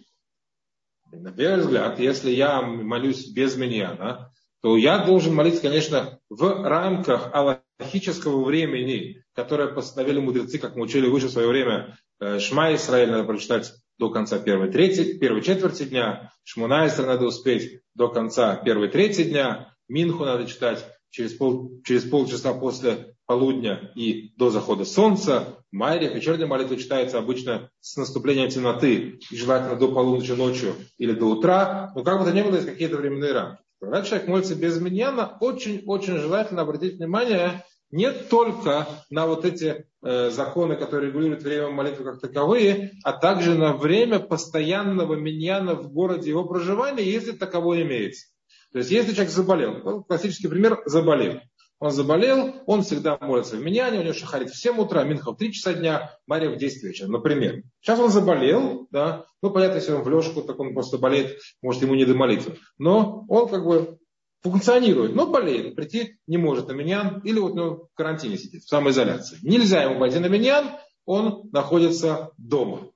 На 1.11 1.31
первый 1.31 1.61
взгляд, 1.61 1.99
если 1.99 2.31
я 2.31 2.61
молюсь 2.61 3.27
без 3.29 3.55
миньяна, 3.55 4.31
то 4.61 4.77
я 4.77 5.05
должен 5.05 5.35
молиться, 5.35 5.61
конечно, 5.61 6.19
в 6.29 6.67
рамках 6.67 7.29
аллахического 7.33 8.43
времени, 8.43 9.23
которое 9.33 9.67
постановили 9.67 10.19
мудрецы, 10.19 10.57
как 10.57 10.75
мы 10.75 10.83
учили 10.83 11.07
выше 11.07 11.27
в 11.27 11.31
свое 11.31 11.47
время. 11.47 11.97
Э, 12.19 12.39
Шма 12.39 12.73
Исраиль 12.73 13.11
надо 13.11 13.25
прочитать 13.25 13.73
до 13.99 14.09
конца 14.09 14.39
первой, 14.39 14.71
трети, 14.71 15.17
первой 15.17 15.41
четверти 15.41 15.83
дня. 15.83 16.31
Шмуна 16.43 16.87
Исраиль 16.87 17.11
надо 17.11 17.25
успеть 17.25 17.81
до 17.93 18.09
конца 18.09 18.55
первой 18.55 18.87
трети 18.87 19.23
дня. 19.23 19.73
Минху 19.87 20.25
надо 20.25 20.47
читать 20.47 20.85
через, 21.13 21.33
пол, 21.33 21.79
через 21.85 22.03
полчаса 22.03 22.53
после 22.53 23.15
полудня 23.25 23.91
и 23.95 24.33
до 24.35 24.49
захода 24.49 24.83
солнца. 24.83 25.59
Майре, 25.71 26.13
вечерняя 26.13 26.47
молитва 26.47 26.75
читается 26.75 27.19
обычно 27.19 27.69
с 27.79 27.95
наступлением 27.95 28.49
темноты, 28.49 29.19
и 29.31 29.35
желательно 29.35 29.75
до 29.75 29.89
полуночи 29.89 30.31
ночью 30.31 30.73
или 30.97 31.13
до 31.13 31.25
утра. 31.25 31.91
Но 31.95 32.03
как 32.03 32.19
бы 32.19 32.25
то 32.25 32.31
ни 32.31 32.41
было, 32.41 32.55
есть 32.55 32.67
какие-то 32.67 32.97
временные 32.97 33.31
рамки. 33.31 33.61
Когда 33.79 34.01
человек 34.01 34.27
молится 34.27 34.55
без 34.55 34.79
миньяна, 34.79 35.37
очень-очень 35.39 36.17
желательно 36.17 36.63
обратить 36.63 36.95
внимание 36.95 37.63
не 37.91 38.11
только 38.11 38.87
на 39.11 39.27
вот 39.27 39.45
эти 39.45 39.85
э, 40.01 40.29
законы, 40.31 40.75
которые 40.75 41.11
регулируют 41.11 41.43
время 41.43 41.69
молитвы 41.69 42.05
как 42.05 42.21
таковые, 42.21 42.93
а 43.03 43.13
также 43.13 43.53
на 43.53 43.73
время 43.73 44.17
постоянного 44.19 45.13
миньяна 45.13 45.75
в 45.75 45.91
городе 45.91 46.29
его 46.29 46.43
проживания, 46.45 47.03
если 47.03 47.33
таковое 47.33 47.83
имеется. 47.83 48.32
То 48.73 48.79
есть, 48.79 48.91
если 48.91 49.13
человек 49.13 49.31
заболел, 49.31 50.03
классический 50.03 50.47
пример, 50.47 50.81
заболел, 50.85 51.39
он 51.79 51.91
заболел, 51.91 52.55
он 52.65 52.81
всегда 52.81 53.17
молится 53.19 53.55
в 53.55 53.61
Миньяне, 53.61 53.99
у 53.99 54.03
него 54.03 54.13
шахарит 54.13 54.49
в 54.49 54.57
7 54.57 54.77
утра, 54.79 55.03
Минха 55.03 55.31
в 55.31 55.37
3 55.37 55.53
часа 55.53 55.73
дня, 55.73 56.17
Мария 56.25 56.49
в 56.49 56.57
10 56.57 56.81
вечера, 56.83 57.07
например. 57.07 57.61
Сейчас 57.81 57.99
он 57.99 58.09
заболел, 58.09 58.87
да, 58.89 59.25
ну, 59.41 59.51
понятно, 59.51 59.75
если 59.75 59.91
он 59.91 60.01
в 60.01 60.09
лёжку, 60.09 60.41
так 60.41 60.59
он 60.59 60.73
просто 60.73 60.97
болеет, 60.97 61.39
может, 61.61 61.83
ему 61.83 61.93
не 61.93 62.05
до 62.05 62.15
молитвы. 62.15 62.57
Но 62.79 63.25
он 63.27 63.47
как 63.47 63.63
бы 63.63 63.99
функционирует, 64.41 65.13
но 65.13 65.27
болеет, 65.27 65.75
прийти 65.75 66.17
не 66.25 66.37
может 66.37 66.67
на 66.67 66.71
Миньян, 66.71 67.19
или 67.23 67.39
вот 67.39 67.53
ну, 67.53 67.75
в 67.75 67.89
карантине 67.95 68.37
сидит, 68.37 68.63
в 68.63 68.69
самоизоляции. 68.69 69.37
Нельзя 69.43 69.83
ему 69.83 69.99
пойти 69.99 70.17
на 70.17 70.27
Миньян, 70.27 70.71
он 71.05 71.49
находится 71.51 72.31
дома. 72.37 72.89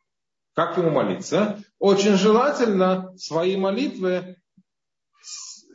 Как 0.56 0.76
ему 0.78 0.90
молиться? 0.90 1.62
Очень 1.78 2.16
желательно 2.16 3.14
свои 3.18 3.58
молитвы 3.58 4.38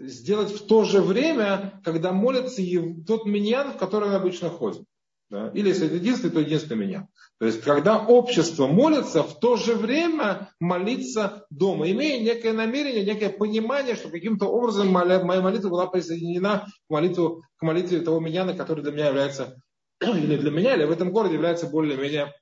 сделать 0.03 0.53
в 0.53 0.67
то 0.67 0.85
же 0.85 1.01
время, 1.01 1.81
когда 1.85 2.13
молится 2.13 2.63
тот 3.07 3.27
миньян, 3.27 3.73
в 3.73 3.77
который 3.77 4.09
он 4.09 4.15
обычно 4.15 4.51
ходит. 4.51 4.85
Да? 5.31 5.51
Или 5.55 5.69
если 5.69 5.87
это 5.87 5.97
единственный, 5.97 6.31
то 6.31 6.41
единственный 6.41 6.77
миньян. 6.77 7.09
То 7.39 7.47
есть, 7.47 7.63
когда 7.63 7.99
общество 7.99 8.67
молится, 8.67 9.23
в 9.23 9.41
то 9.41 9.57
же 9.57 9.75
время 9.75 10.51
молиться 10.61 11.47
дома, 11.51 11.91
имея 11.91 12.23
некое 12.23 12.53
намерение, 12.53 13.05
некое 13.05 13.31
понимание, 13.31 13.95
что 13.95 14.11
каким-то 14.11 14.47
образом 14.47 14.89
моя 14.89 15.21
молитва 15.21 15.71
была 15.71 15.87
присоединена 15.87 16.67
к, 16.87 16.91
молитву, 16.91 17.43
к 17.57 17.63
молитве 17.63 18.01
того 18.01 18.21
миньяна, 18.21 18.55
который 18.55 18.85
для 18.85 18.93
меня 18.93 19.09
является, 19.09 19.57
или 20.03 20.37
для 20.37 20.51
меня, 20.51 20.75
или 20.75 20.85
в 20.85 20.91
этом 20.91 21.11
городе 21.11 21.35
является 21.35 21.67
более-менее 21.67 22.33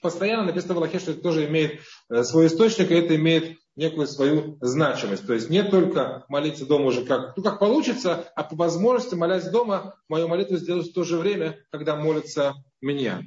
постоянно 0.00 0.44
написано 0.44 0.74
в 0.74 0.76
Аллахе, 0.78 0.98
что 0.98 1.10
это 1.12 1.20
тоже 1.20 1.46
имеет 1.46 1.80
э, 2.10 2.22
свой 2.22 2.46
источник, 2.46 2.90
и 2.90 2.94
это 2.94 3.16
имеет 3.16 3.58
некую 3.76 4.06
свою 4.06 4.58
значимость. 4.60 5.26
То 5.26 5.34
есть 5.34 5.50
не 5.50 5.62
только 5.62 6.24
молиться 6.28 6.66
дома 6.66 6.86
уже 6.86 7.04
как, 7.04 7.36
ну, 7.36 7.42
как 7.42 7.58
получится, 7.58 8.30
а 8.34 8.42
по 8.42 8.56
возможности, 8.56 9.14
молясь 9.14 9.48
дома, 9.48 9.94
мою 10.08 10.28
молитву 10.28 10.56
сделать 10.56 10.90
в 10.90 10.92
то 10.92 11.04
же 11.04 11.18
время, 11.18 11.58
когда 11.70 11.96
молится 11.96 12.54
меня. 12.80 13.22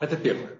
Это 0.00 0.16
первое. 0.16 0.58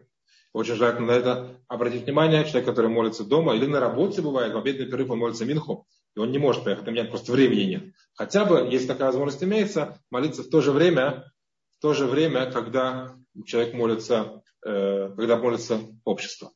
Очень 0.53 0.74
желательно 0.74 1.07
на 1.07 1.12
это 1.12 1.61
обратить 1.68 2.05
внимание. 2.05 2.44
Человек, 2.44 2.66
который 2.66 2.90
молится 2.90 3.24
дома 3.24 3.55
или 3.55 3.66
на 3.66 3.79
работе 3.79 4.20
бывает, 4.20 4.53
в 4.53 4.59
обеденный 4.59 4.87
перерыв 4.87 5.11
он 5.11 5.18
молится 5.18 5.44
минху, 5.44 5.87
и 6.16 6.18
он 6.18 6.33
не 6.33 6.38
может 6.38 6.64
поехать, 6.64 6.88
у 6.88 6.90
меня 6.90 7.05
просто 7.05 7.31
времени 7.33 7.62
нет. 7.62 7.85
Хотя 8.14 8.44
бы, 8.44 8.68
если 8.70 8.88
такая 8.88 9.07
возможность 9.07 9.42
имеется, 9.44 9.98
молиться 10.11 10.42
в 10.42 10.50
то 10.50 10.61
же 10.61 10.72
время, 10.72 11.33
в 11.79 11.81
то 11.81 11.94
же 11.94 12.07
время, 12.07 12.50
когда 12.50 13.14
человек 13.46 13.74
молится, 13.74 14.42
э, 14.66 15.14
когда 15.16 15.37
молится 15.37 15.81
общество. 16.05 16.50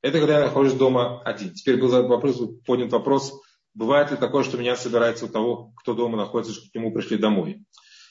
Это 0.00 0.18
когда 0.18 0.38
я 0.38 0.44
нахожусь 0.46 0.74
дома 0.74 1.22
один. 1.22 1.52
Теперь 1.54 1.80
был 1.80 1.88
вопрос, 2.06 2.40
поднят 2.64 2.92
вопрос, 2.92 3.32
бывает 3.74 4.10
ли 4.10 4.16
такое, 4.16 4.44
что 4.44 4.56
меня 4.56 4.76
собирается 4.76 5.24
у 5.24 5.28
того, 5.28 5.72
кто 5.76 5.94
дома 5.94 6.16
находится, 6.16 6.54
что 6.54 6.70
к 6.70 6.74
нему 6.74 6.92
пришли 6.92 7.16
домой. 7.16 7.64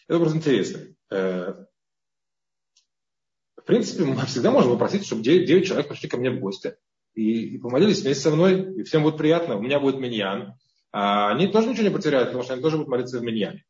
Это 0.07 0.19
просто 0.19 0.37
интересно. 0.37 0.81
Э, 1.11 1.53
в 3.55 3.63
принципе, 3.63 4.03
мы 4.03 4.25
всегда 4.25 4.51
можем 4.51 4.71
попросить, 4.71 5.05
чтобы 5.05 5.23
9, 5.23 5.47
9 5.47 5.65
человек 5.65 5.87
пришли 5.87 6.09
ко 6.09 6.17
мне 6.17 6.29
в 6.29 6.39
гости 6.39 6.75
и, 7.13 7.55
и 7.55 7.57
помолились 7.57 8.01
вместе 8.01 8.23
со 8.23 8.31
мной, 8.31 8.79
и 8.79 8.83
всем 8.83 9.03
будет 9.03 9.17
приятно. 9.17 9.57
У 9.57 9.61
меня 9.61 9.79
будет 9.79 9.99
миньян. 9.99 10.55
А 10.91 11.31
они 11.31 11.47
тоже 11.47 11.69
ничего 11.69 11.83
не 11.83 11.93
потеряют, 11.93 12.29
потому 12.29 12.43
что 12.43 12.53
они 12.53 12.61
тоже 12.61 12.77
будут 12.77 12.89
молиться 12.89 13.19
в 13.19 13.23
миньяне. 13.23 13.63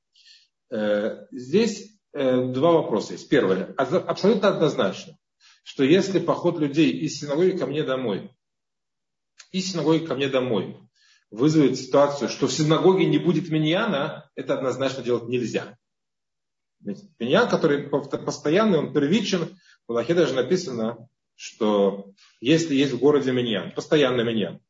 Э, 0.71 1.25
здесь 1.31 1.99
э, 2.13 2.47
два 2.47 2.71
вопроса 2.71 3.13
есть. 3.13 3.29
Первое. 3.29 3.75
Абсолютно 3.75 4.49
однозначно 4.49 5.17
что 5.67 5.83
если 5.83 6.19
поход 6.19 6.59
людей 6.59 6.93
из 6.93 7.19
синагоги 7.19 7.57
ко 7.57 7.65
мне 7.65 7.83
домой, 7.83 8.31
из 9.51 9.69
синагоги 9.69 10.05
ко 10.05 10.15
мне 10.15 10.29
домой 10.29 10.79
вызовет 11.29 11.77
ситуацию, 11.77 12.29
что 12.29 12.47
в 12.47 12.53
синагоге 12.53 13.05
не 13.05 13.17
будет 13.17 13.49
миньяна, 13.49 14.31
это 14.35 14.53
однозначно 14.53 15.03
делать 15.03 15.27
нельзя. 15.27 15.77
Миньян, 17.19 17.49
который 17.49 17.89
постоянный, 17.89 18.79
он 18.79 18.93
первичен, 18.93 19.59
в 19.85 19.91
Аллахе 19.91 20.13
даже 20.13 20.35
написано, 20.35 21.09
что 21.35 22.13
если 22.39 22.73
есть 22.73 22.93
в 22.93 22.99
городе 22.99 23.33
миньян, 23.33 23.73
постоянный 23.73 24.23
миньян, 24.23 24.61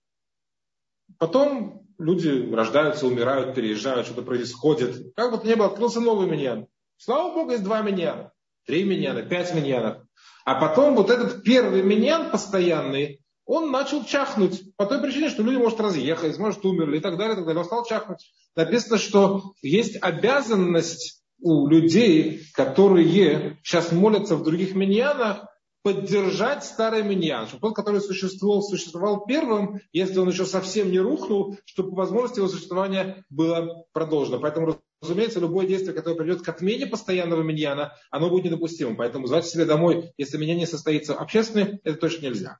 потом 1.19 1.88
люди 1.99 2.51
рождаются, 2.51 3.05
умирают, 3.05 3.53
переезжают, 3.53 4.07
что-то 4.07 4.23
происходит. 4.23 5.13
Как 5.15 5.29
бы 5.29 5.38
то 5.38 5.45
ни 5.45 5.53
было, 5.53 5.67
открылся 5.67 5.99
новый 5.99 6.27
миньян. 6.27 6.67
Слава 6.97 7.36
Богу, 7.36 7.51
есть 7.51 7.63
два 7.63 7.83
миньяна, 7.83 8.33
три 8.65 8.83
миньяна, 8.83 9.21
пять 9.21 9.53
миньянов. 9.53 10.06
А 10.47 10.55
потом 10.55 10.95
вот 10.95 11.10
этот 11.10 11.43
первый 11.43 11.83
миньян 11.83 12.31
постоянный, 12.31 13.19
он 13.45 13.69
начал 13.69 14.05
чахнуть 14.05 14.73
по 14.77 14.86
той 14.86 15.01
причине, 15.01 15.27
что 15.27 15.43
люди, 15.43 15.57
может, 15.57 15.81
разъехались, 15.81 16.38
может, 16.38 16.63
умерли 16.63 16.99
и 16.99 17.01
так 17.01 17.17
далее, 17.17 17.33
и 17.33 17.36
так 17.36 17.45
далее. 17.45 17.60
Он 17.60 17.65
стал 17.65 17.83
чахнуть. 17.83 18.31
Написано, 18.55 18.97
что 18.97 19.51
есть 19.62 19.97
обязанность 19.99 21.21
у 21.41 21.67
людей, 21.67 22.43
которые 22.53 23.57
сейчас 23.62 23.91
молятся 23.91 24.38
в 24.38 24.43
других 24.43 24.73
миньянах, 24.73 25.43
поддержать 25.83 26.63
старый 26.63 27.03
миньян, 27.03 27.47
чтобы 27.47 27.67
тот, 27.67 27.75
который 27.75 27.99
существовал, 27.99 28.62
существовал 28.62 29.25
первым, 29.25 29.81
если 29.91 30.19
он 30.19 30.29
еще 30.29 30.45
совсем 30.45 30.91
не 30.91 30.99
рухнул, 30.99 31.57
чтобы 31.65 31.89
по 31.89 31.97
возможности 31.97 32.39
его 32.39 32.47
существования 32.47 33.25
было 33.29 33.83
продолжено. 33.91 34.39
Поэтому 34.39 34.77
Разумеется, 35.01 35.39
любое 35.39 35.67
действие, 35.67 35.93
которое 35.93 36.15
приведет 36.15 36.41
к 36.41 36.49
отмене 36.49 36.88
постоянного 36.88 37.43
миньяна, 37.43 37.93
оно 38.10 38.29
будет 38.29 38.45
недопустимым. 38.45 38.97
Поэтому 38.97 39.27
звать 39.27 39.45
себе 39.45 39.65
домой, 39.65 40.12
если 40.17 40.38
меня 40.38 40.55
не 40.55 40.65
состоится 40.65 41.13
общественный, 41.13 41.79
это 41.83 41.97
точно 41.97 42.25
нельзя. 42.25 42.57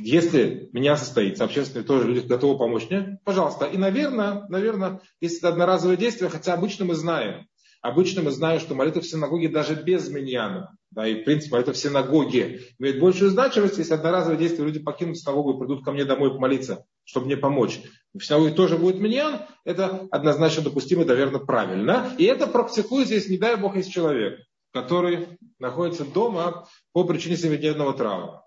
Если 0.00 0.68
меня 0.72 0.96
состоится 0.96 1.44
общественный, 1.44 1.84
тоже 1.84 2.08
люди 2.08 2.26
готовы 2.26 2.58
помочь 2.58 2.88
мне, 2.88 3.18
пожалуйста. 3.24 3.64
И, 3.66 3.76
наверное, 3.76 4.46
наверное, 4.48 5.00
если 5.20 5.38
это 5.38 5.48
одноразовое 5.48 5.96
действие, 5.96 6.30
хотя 6.30 6.54
обычно 6.54 6.84
мы 6.84 6.94
знаем, 6.94 7.48
обычно 7.80 8.22
мы 8.22 8.30
знаем, 8.30 8.60
что 8.60 8.74
молитва 8.74 9.00
в 9.00 9.06
синагоге 9.06 9.48
даже 9.48 9.74
без 9.74 10.08
миньяна, 10.08 10.76
да, 10.90 11.06
и 11.06 11.20
в 11.20 11.24
принципе 11.24 11.54
молитва 11.54 11.72
в 11.72 11.78
синагоге 11.78 12.60
имеет 12.78 13.00
большую 13.00 13.30
значимость, 13.30 13.78
если 13.78 13.94
одноразовое 13.94 14.38
действие 14.38 14.66
люди 14.66 14.78
покинут 14.78 15.18
синагогу 15.18 15.54
и 15.54 15.58
придут 15.58 15.84
ко 15.84 15.90
мне 15.90 16.04
домой 16.04 16.30
помолиться, 16.30 16.84
чтобы 17.04 17.26
мне 17.26 17.36
помочь 17.36 17.80
в 18.14 18.24
синагоге 18.24 18.54
тоже 18.54 18.76
будет 18.78 18.98
миньян, 18.98 19.42
это 19.64 20.08
однозначно 20.10 20.62
допустимо, 20.62 21.04
наверное, 21.04 21.40
правильно. 21.40 22.14
И 22.18 22.24
это 22.24 22.46
практикуется, 22.46 23.14
если, 23.14 23.32
не 23.32 23.38
дай 23.38 23.56
Бог, 23.56 23.76
есть 23.76 23.92
человек, 23.92 24.40
который 24.72 25.38
находится 25.58 26.04
дома 26.04 26.68
по 26.92 27.04
причине 27.04 27.36
семидневного 27.36 27.94
траура. 27.94 28.44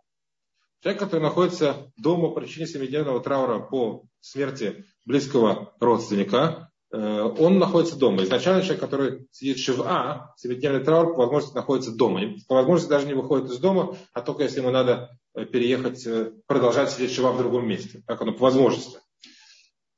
Человек, 0.81 0.99
который 1.01 1.21
находится 1.21 1.91
дома 1.95 2.29
по 2.29 2.41
причине 2.41 2.65
семидневного 2.65 3.21
траура 3.21 3.59
по 3.59 4.03
смерти 4.19 4.85
близкого 5.05 5.73
родственника, 5.79 6.71
э, 6.91 7.21
он 7.21 7.59
находится 7.59 7.97
дома. 7.97 8.23
Изначально 8.23 8.63
человек, 8.63 8.81
который 8.81 9.27
сидит 9.31 9.57
в 9.57 9.63
шива, 9.63 10.33
семидневный 10.37 10.83
траур, 10.83 11.13
по 11.13 11.21
возможности 11.21 11.55
находится 11.55 11.95
дома. 11.95 12.23
И 12.23 12.43
по 12.47 12.55
возможности 12.55 12.89
даже 12.89 13.05
не 13.05 13.13
выходит 13.13 13.51
из 13.51 13.59
дома, 13.59 13.95
а 14.13 14.21
только 14.21 14.43
если 14.43 14.59
ему 14.59 14.71
надо 14.71 15.11
э, 15.35 15.45
переехать, 15.45 16.05
э, 16.07 16.31
продолжать 16.47 16.89
сидеть 16.89 17.11
шива 17.11 17.31
в 17.31 17.37
другом 17.37 17.67
месте. 17.67 18.01
Так 18.07 18.19
оно 18.21 18.33
по 18.33 18.45
возможности. 18.45 18.97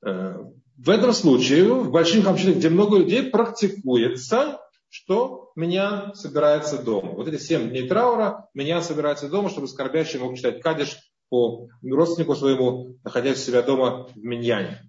В 0.04 0.90
этом 0.90 1.14
случае, 1.14 1.74
в 1.74 1.92
больших 1.92 2.28
общинах, 2.28 2.58
где 2.58 2.70
много 2.70 2.98
людей, 2.98 3.24
практикуется, 3.24 4.60
что 4.90 5.52
меня 5.56 6.14
собирается 6.14 6.82
дома. 6.82 7.12
Вот 7.12 7.28
эти 7.28 7.42
семь 7.42 7.70
дней 7.70 7.88
траура, 7.88 8.50
меня 8.54 8.82
собирается 8.82 9.30
дома, 9.30 9.50
чтобы 9.50 9.68
скорбящий 9.68 10.20
мог 10.20 10.36
читать 10.36 10.62
кадиш 10.62 10.98
по 11.30 11.68
родственнику 11.82 12.36
своему, 12.36 12.98
находясь 13.04 13.38
у 13.38 13.42
себя 13.42 13.62
дома 13.62 14.08
в 14.08 14.18
Миньяне. 14.18 14.82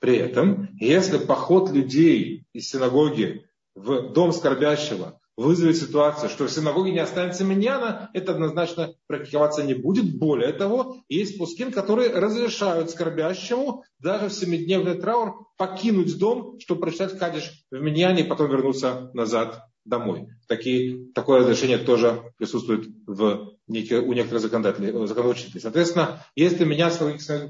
При 0.00 0.16
этом, 0.16 0.68
если 0.80 1.18
поход 1.18 1.70
людей 1.70 2.44
из 2.52 2.68
синагоги 2.68 3.44
в 3.74 4.12
дом 4.12 4.32
скорбящего 4.32 5.20
вызовет 5.36 5.76
ситуацию, 5.76 6.28
что 6.28 6.46
в 6.46 6.50
синагоге 6.50 6.92
не 6.92 6.98
останется 6.98 7.44
миньяна, 7.44 8.10
это 8.12 8.32
однозначно 8.32 8.94
практиковаться 9.06 9.62
не 9.62 9.74
будет. 9.74 10.18
Более 10.18 10.52
того, 10.52 10.98
есть 11.08 11.38
пускин, 11.38 11.72
которые 11.72 12.10
разрешают 12.10 12.90
скорбящему 12.90 13.84
даже 13.98 14.28
в 14.28 14.32
семидневный 14.32 14.98
траур 14.98 15.46
покинуть 15.56 16.18
дом, 16.18 16.58
чтобы 16.60 16.82
прочитать 16.82 17.18
кадиш 17.18 17.64
в 17.70 17.80
миньяне 17.80 18.22
и 18.22 18.26
потом 18.26 18.50
вернуться 18.50 19.10
назад 19.14 19.62
домой. 19.84 20.28
Такие, 20.48 21.12
такое 21.12 21.40
разрешение 21.40 21.78
тоже 21.78 22.22
присутствует 22.36 22.86
в, 23.06 23.56
у 23.66 24.12
некоторых 24.12 24.40
законодателей, 24.40 25.06
законодателей. 25.06 25.60
Соответственно, 25.60 26.24
если 26.36 26.64
меня 26.64 26.90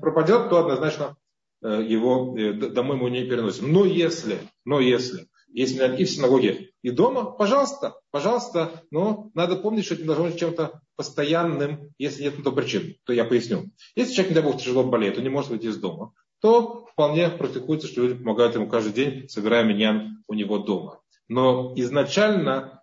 пропадет, 0.01 0.49
то 0.49 0.59
однозначно 0.59 1.17
э, 1.63 1.85
его 1.87 2.37
э, 2.39 2.53
домой 2.53 2.97
мы 2.97 3.11
не 3.11 3.25
переносим. 3.25 3.73
Но 3.73 3.85
если, 3.85 4.39
но 4.65 4.81
если 4.81 5.27
если 5.53 5.97
и 5.97 6.05
в 6.05 6.11
синагоге, 6.11 6.71
и 6.83 6.91
дома, 6.91 7.25
пожалуйста, 7.25 7.95
пожалуйста, 8.11 8.83
но 8.91 9.31
надо 9.35 9.57
помнить, 9.57 9.85
что 9.85 9.95
это 9.95 10.03
не 10.03 10.07
должно 10.07 10.27
быть 10.27 10.39
чем-то 10.39 10.81
постоянным, 10.97 11.91
если 11.99 12.25
нет 12.25 12.39
на 12.39 12.45
то 12.45 12.53
причин, 12.53 12.97
то 13.05 13.13
я 13.13 13.25
поясню. 13.25 13.71
Если 13.95 14.15
человек, 14.15 14.31
не 14.31 14.35
дай 14.41 14.45
бог, 14.45 14.61
тяжело 14.61 14.85
болеет, 14.85 15.19
он 15.19 15.25
не 15.25 15.31
может 15.31 15.51
выйти 15.51 15.67
из 15.67 15.77
дома, 15.77 16.13
то 16.41 16.87
вполне 16.93 17.29
практикуется, 17.29 17.87
что 17.87 18.03
люди 18.03 18.19
помогают 18.19 18.55
ему 18.55 18.69
каждый 18.69 18.93
день, 18.93 19.29
собирая 19.29 19.65
меня 19.65 20.11
у 20.27 20.35
него 20.35 20.59
дома. 20.59 21.01
Но 21.29 21.73
изначально 21.77 22.83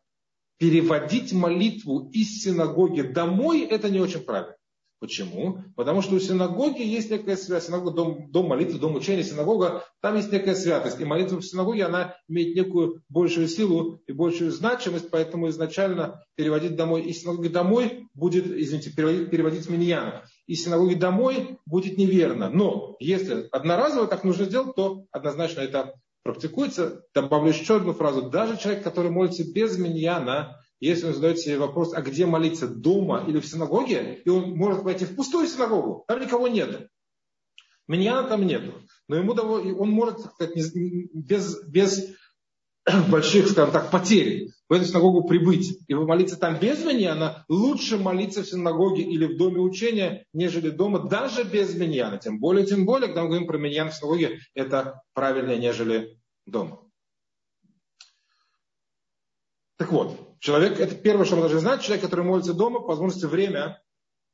переводить 0.57 1.33
молитву 1.33 2.09
из 2.11 2.41
синагоги 2.41 3.01
домой, 3.01 3.61
это 3.61 3.89
не 3.89 3.99
очень 3.99 4.21
правильно. 4.21 4.55
Почему? 4.99 5.59
Потому 5.77 6.01
что 6.01 6.15
у 6.15 6.19
синагоги 6.19 6.81
есть 6.81 7.09
некая 7.09 7.37
связь. 7.37 7.67
Синагога, 7.67 7.91
дом, 7.91 8.31
дом 8.31 8.47
молитвы, 8.47 8.79
дом 8.79 8.95
учения, 8.95 9.23
синагога, 9.23 9.85
там 10.01 10.17
есть 10.17 10.31
некая 10.31 10.55
святость. 10.55 10.99
И 10.99 11.05
молитва 11.05 11.37
в 11.37 11.45
синагоге, 11.45 11.85
она 11.85 12.15
имеет 12.27 12.53
некую 12.55 13.01
большую 13.07 13.47
силу 13.47 14.01
и 14.07 14.11
большую 14.11 14.51
значимость, 14.51 15.09
поэтому 15.09 15.47
изначально 15.49 16.21
переводить 16.35 16.75
домой 16.75 17.03
из 17.03 17.21
синагоги 17.21 17.47
домой 17.47 18.07
будет, 18.13 18.45
извините, 18.47 18.91
переводить, 18.91 19.29
переводить 19.29 19.69
миньян. 19.69 20.21
Из 20.47 20.63
синагоги 20.63 20.95
домой 20.95 21.59
будет 21.65 21.97
неверно. 21.97 22.49
Но 22.49 22.97
если 22.99 23.47
одноразово 23.51 24.07
так 24.07 24.25
нужно 24.25 24.45
сделать, 24.45 24.75
то 24.75 25.05
однозначно 25.11 25.61
это 25.61 25.93
практикуется. 26.23 27.03
Добавлю 27.13 27.49
еще 27.49 27.77
одну 27.77 27.93
фразу. 27.93 28.29
Даже 28.29 28.57
человек, 28.57 28.83
который 28.83 29.11
молится 29.11 29.49
без 29.49 29.77
миньяна, 29.77 30.59
если 30.79 31.07
он 31.07 31.13
задает 31.13 31.39
себе 31.39 31.57
вопрос, 31.57 31.93
а 31.93 32.01
где 32.01 32.25
молиться, 32.25 32.67
дома 32.67 33.25
или 33.27 33.39
в 33.39 33.45
синагоге, 33.45 34.21
и 34.23 34.29
он 34.29 34.55
может 34.55 34.83
пойти 34.83 35.05
в 35.05 35.15
пустую 35.15 35.47
синагогу, 35.47 36.05
там 36.07 36.19
никого 36.19 36.47
нет. 36.47 36.89
Миньяна 37.87 38.27
там 38.27 38.45
нет. 38.45 38.63
Но 39.07 39.15
ему 39.15 39.33
он 39.33 39.89
может 39.89 40.19
без, 41.13 41.63
без 41.63 42.15
больших, 43.09 43.49
скажем 43.49 43.71
так, 43.71 43.91
потерь 43.91 44.49
в 44.69 44.73
эту 44.73 44.85
синагогу 44.85 45.27
прибыть 45.27 45.79
и 45.87 45.95
молиться 45.95 46.37
там 46.37 46.59
без 46.59 46.85
миньяна, 46.85 47.43
лучше 47.49 47.97
молиться 47.97 48.43
в 48.43 48.47
синагоге 48.47 49.01
или 49.01 49.25
в 49.25 49.37
доме 49.37 49.59
учения, 49.59 50.25
нежели 50.33 50.69
дома, 50.69 51.09
даже 51.09 51.43
без 51.43 51.75
миньяна. 51.75 52.19
Тем 52.19 52.39
более, 52.39 52.65
тем 52.65 52.85
более, 52.85 53.07
когда 53.07 53.23
мы 53.23 53.29
говорим 53.29 53.47
про 53.47 53.57
миньян 53.57 53.89
в 53.89 53.95
синагоге, 53.95 54.39
это 54.53 55.01
правильнее, 55.13 55.57
нежели 55.57 56.19
дома. 56.45 56.88
Так 59.79 59.93
вот, 59.93 60.37
человек, 60.41 60.77
это 60.77 60.93
первое, 60.93 61.25
что 61.25 61.37
мы 61.37 61.43
должны 61.43 61.61
знать, 61.61 61.81
человек, 61.81 62.03
который 62.03 62.25
молится 62.25 62.53
дома, 62.53 62.81
по 62.81 62.87
возможности 62.87 63.25
время 63.25 63.81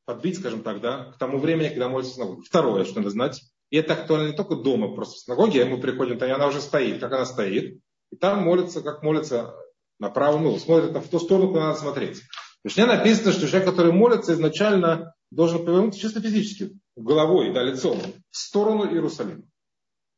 подбить, 0.06 0.40
скажем 0.40 0.64
так, 0.64 0.82
да, 0.82 1.12
к 1.12 1.20
тому 1.20 1.38
времени, 1.38 1.70
когда 1.70 1.88
молится 1.88 2.14
в 2.14 2.16
синагоге. 2.16 2.42
Второе, 2.42 2.84
что 2.84 2.98
надо 2.98 3.12
знать, 3.12 3.42
и 3.70 3.78
это 3.78 3.94
актуально 3.94 4.30
не 4.30 4.36
только 4.36 4.56
дома, 4.56 4.96
просто 4.96 5.16
в 5.16 5.20
синагоге, 5.20 5.66
мы 5.66 5.80
приходим, 5.80 6.18
и 6.18 6.32
она 6.32 6.48
уже 6.48 6.62
стоит, 6.62 7.00
как 7.00 7.12
она 7.14 7.26
стоит, 7.26 7.80
и 8.12 8.16
там 8.16 8.44
молится, 8.44 8.82
как 8.82 9.04
молится 9.04 9.54
направо, 10.00 10.40
ну, 10.40 10.58
смотрит 10.58 10.98
в 10.98 11.10
ту 11.10 11.20
сторону, 11.20 11.50
куда 11.50 11.68
надо 11.68 11.80
смотреть. 11.80 12.22
В 12.22 12.66
Мишне 12.66 12.88
написано, 12.88 13.32
что 13.32 13.48
человек, 13.48 13.70
который 13.70 13.92
молится, 13.92 14.34
изначально 14.34 15.14
должен 15.30 15.64
повернуться 15.64 16.00
чисто 16.00 16.22
физически, 16.22 16.72
головой, 16.96 17.54
да, 17.54 17.62
лицом, 17.62 18.00
в 18.32 18.36
сторону 18.36 18.92
Иерусалима. 18.92 19.44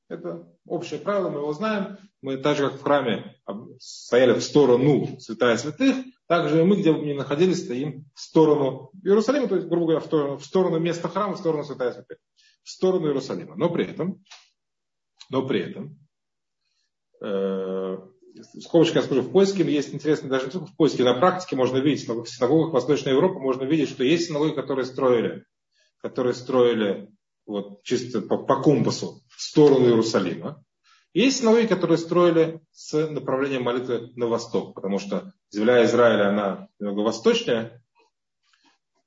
Это 0.09 0.47
общее 0.67 0.99
правило, 0.99 1.29
мы 1.29 1.39
его 1.39 1.53
знаем. 1.53 1.97
Мы 2.21 2.37
так 2.37 2.57
же, 2.57 2.69
как 2.69 2.79
в 2.79 2.83
храме 2.83 3.35
стояли 3.79 4.33
в 4.33 4.41
сторону 4.41 5.19
святая 5.19 5.57
святых, 5.57 5.95
так 6.27 6.49
же 6.49 6.61
и 6.61 6.63
мы, 6.63 6.77
где 6.77 6.91
бы 6.91 6.99
ни 7.05 7.13
находились, 7.13 7.63
стоим 7.63 8.05
в 8.13 8.19
сторону 8.19 8.91
Иерусалима, 9.03 9.47
то 9.47 9.55
есть, 9.55 9.67
грубо 9.67 9.87
говоря, 9.87 10.01
в 10.01 10.05
сторону, 10.05 10.37
в 10.37 10.45
сторону 10.45 10.79
места 10.79 11.07
храма, 11.07 11.35
в 11.35 11.39
сторону 11.39 11.63
святая 11.63 11.93
святых. 11.93 12.17
В 12.63 12.69
сторону 12.69 13.07
Иерусалима. 13.07 13.55
Но 13.55 13.69
при 13.69 13.85
этом, 13.85 14.23
но 15.29 15.47
при 15.47 15.61
этом, 15.61 15.99
э, 17.21 17.97
скобочка 18.59 18.99
я 18.99 19.05
скажу, 19.05 19.21
в 19.21 19.31
поиске 19.31 19.63
есть 19.63 19.93
интересно, 19.93 20.29
даже 20.29 20.47
не 20.47 20.65
в 20.65 20.75
поиске, 20.75 21.03
на 21.03 21.13
практике 21.13 21.55
можно 21.55 21.77
видеть, 21.77 22.07
в 22.07 22.25
синагогах 22.25 22.73
Восточной 22.73 23.13
Европы 23.13 23.39
можно 23.39 23.63
видеть, 23.63 23.89
что 23.89 24.03
есть 24.03 24.27
синагоги, 24.27 24.55
которые 24.55 24.85
строили, 24.85 25.45
которые 26.01 26.33
строили 26.33 27.09
вот 27.47 27.83
чисто 27.83 28.21
по, 28.21 28.37
по 28.37 28.61
компасу 28.61 29.23
в 29.35 29.41
сторону 29.41 29.85
Иерусалима. 29.85 30.63
Есть 31.13 31.39
сыновья, 31.39 31.67
которые 31.67 31.97
строили 31.97 32.61
с 32.71 32.93
направлением 33.07 33.63
молитвы 33.63 34.11
на 34.15 34.27
восток, 34.27 34.75
потому 34.75 34.99
что 34.99 35.33
земля 35.49 35.83
Израиля, 35.85 36.29
она 36.29 36.67
немного 36.79 36.99
восточнее, 36.99 37.81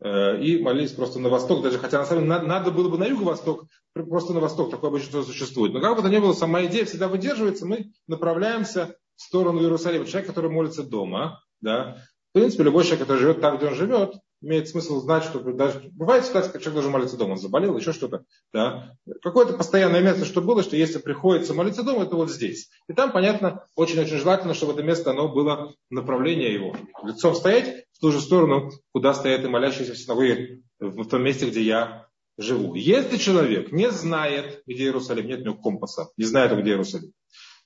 э, 0.02 0.42
и 0.42 0.60
молились 0.60 0.92
просто 0.92 1.20
на 1.20 1.28
восток, 1.28 1.62
даже 1.62 1.78
хотя 1.78 1.98
на 1.98 2.06
самом 2.06 2.24
деле 2.24 2.40
надо 2.40 2.70
было 2.72 2.88
бы 2.88 2.98
на 2.98 3.06
юго-восток, 3.06 3.66
просто 3.92 4.32
на 4.32 4.40
восток, 4.40 4.70
такое 4.70 4.90
обычно 4.90 5.22
существует. 5.22 5.72
Но 5.72 5.80
как 5.80 5.96
бы 5.96 6.02
то 6.02 6.08
ни 6.08 6.18
было, 6.18 6.32
сама 6.32 6.64
идея 6.64 6.84
всегда 6.84 7.06
выдерживается, 7.06 7.66
мы 7.66 7.92
направляемся 8.08 8.96
в 9.16 9.22
сторону 9.22 9.60
Иерусалима. 9.60 10.06
Человек, 10.06 10.28
который 10.28 10.50
молится 10.50 10.82
дома, 10.82 11.44
да, 11.60 12.02
в 12.30 12.32
принципе, 12.32 12.64
любой 12.64 12.84
человек, 12.84 13.02
который 13.02 13.18
живет 13.18 13.40
там, 13.40 13.58
где 13.58 13.66
он 13.66 13.74
живет, 13.74 14.14
имеет 14.42 14.68
смысл 14.68 15.00
знать, 15.00 15.24
что 15.24 15.40
даже 15.52 15.90
бывает 15.92 16.24
ситуация, 16.24 16.52
когда 16.52 16.64
человек 16.64 16.74
должен 16.74 16.92
молиться 16.92 17.16
дома, 17.16 17.32
он 17.32 17.38
заболел, 17.38 17.76
еще 17.76 17.92
что-то, 17.92 18.24
да. 18.52 18.94
Какое-то 19.22 19.54
постоянное 19.54 20.00
место, 20.00 20.24
что 20.24 20.40
было, 20.40 20.62
что 20.62 20.76
если 20.76 20.98
приходится 20.98 21.54
молиться 21.54 21.82
дома, 21.82 22.04
это 22.04 22.16
вот 22.16 22.30
здесь. 22.30 22.70
И 22.88 22.92
там, 22.92 23.12
понятно, 23.12 23.64
очень-очень 23.74 24.18
желательно, 24.18 24.54
чтобы 24.54 24.72
это 24.72 24.82
место, 24.82 25.10
оно 25.10 25.28
было 25.28 25.74
направление 25.90 26.52
его. 26.52 26.74
Лицом 27.02 27.34
стоять 27.34 27.84
в 27.92 28.00
ту 28.00 28.12
же 28.12 28.20
сторону, 28.20 28.70
куда 28.92 29.14
стоят 29.14 29.44
и 29.44 29.48
молящиеся 29.48 29.92
в 29.92 29.98
синагоге, 29.98 30.62
в 30.78 31.04
том 31.06 31.22
месте, 31.22 31.48
где 31.48 31.62
я 31.62 32.06
живу. 32.38 32.74
Если 32.74 33.18
человек 33.18 33.72
не 33.72 33.90
знает, 33.90 34.62
где 34.66 34.84
Иерусалим, 34.84 35.26
нет 35.26 35.40
у 35.40 35.44
него 35.44 35.56
компаса, 35.56 36.08
не 36.16 36.24
знает, 36.24 36.58
где 36.58 36.70
Иерусалим, 36.70 37.12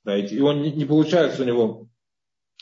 да, 0.05 0.19
и 0.19 0.41
он 0.41 0.63
не, 0.63 0.73
не 0.73 0.85
получается 0.85 1.43
у 1.43 1.47
него 1.47 1.89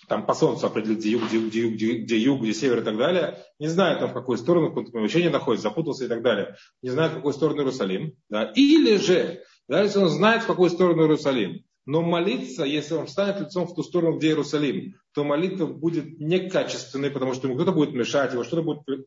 там 0.08 0.26
по 0.26 0.34
солнцу 0.34 0.66
определить, 0.66 0.98
где 0.98 1.10
юг, 1.10 1.24
где, 1.24 1.38
где, 1.38 1.60
юг, 1.60 1.74
где, 1.74 1.92
где 1.98 2.18
юг, 2.18 2.40
где 2.42 2.54
север 2.54 2.80
и 2.80 2.84
так 2.84 2.96
далее, 2.96 3.38
не 3.58 3.68
знает 3.68 4.00
там 4.00 4.10
в 4.10 4.12
какую 4.12 4.38
сторону, 4.38 4.68
в 4.68 4.74
каком 4.74 4.92
помещении 4.92 5.28
находится, 5.28 5.68
запутался 5.68 6.04
и 6.04 6.08
так 6.08 6.22
далее, 6.22 6.56
не 6.82 6.90
знает, 6.90 7.12
в 7.12 7.16
какую 7.16 7.32
сторону 7.32 7.60
Иерусалим, 7.60 8.14
да, 8.28 8.52
или 8.54 8.96
же, 8.96 9.42
да, 9.68 9.82
если 9.82 10.00
он 10.00 10.08
знает, 10.08 10.42
в 10.42 10.46
какую 10.46 10.70
сторону 10.70 11.02
Иерусалим, 11.02 11.64
но 11.84 12.02
молиться, 12.02 12.64
если 12.64 12.94
он 12.94 13.06
встанет 13.06 13.40
лицом 13.40 13.66
в 13.66 13.74
ту 13.74 13.82
сторону, 13.82 14.18
где 14.18 14.28
Иерусалим, 14.28 14.94
то 15.14 15.24
молитва 15.24 15.66
будет 15.66 16.18
некачественной, 16.20 17.10
потому 17.10 17.34
что 17.34 17.46
ему 17.46 17.56
кто-то 17.56 17.72
будет 17.72 17.94
мешать, 17.94 18.32
его 18.32 18.44
что-то 18.44 18.62
будет 18.62 19.06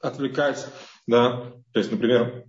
отвлекать, 0.00 0.66
да, 1.06 1.52
то 1.72 1.78
есть, 1.78 1.90
например, 1.90 2.44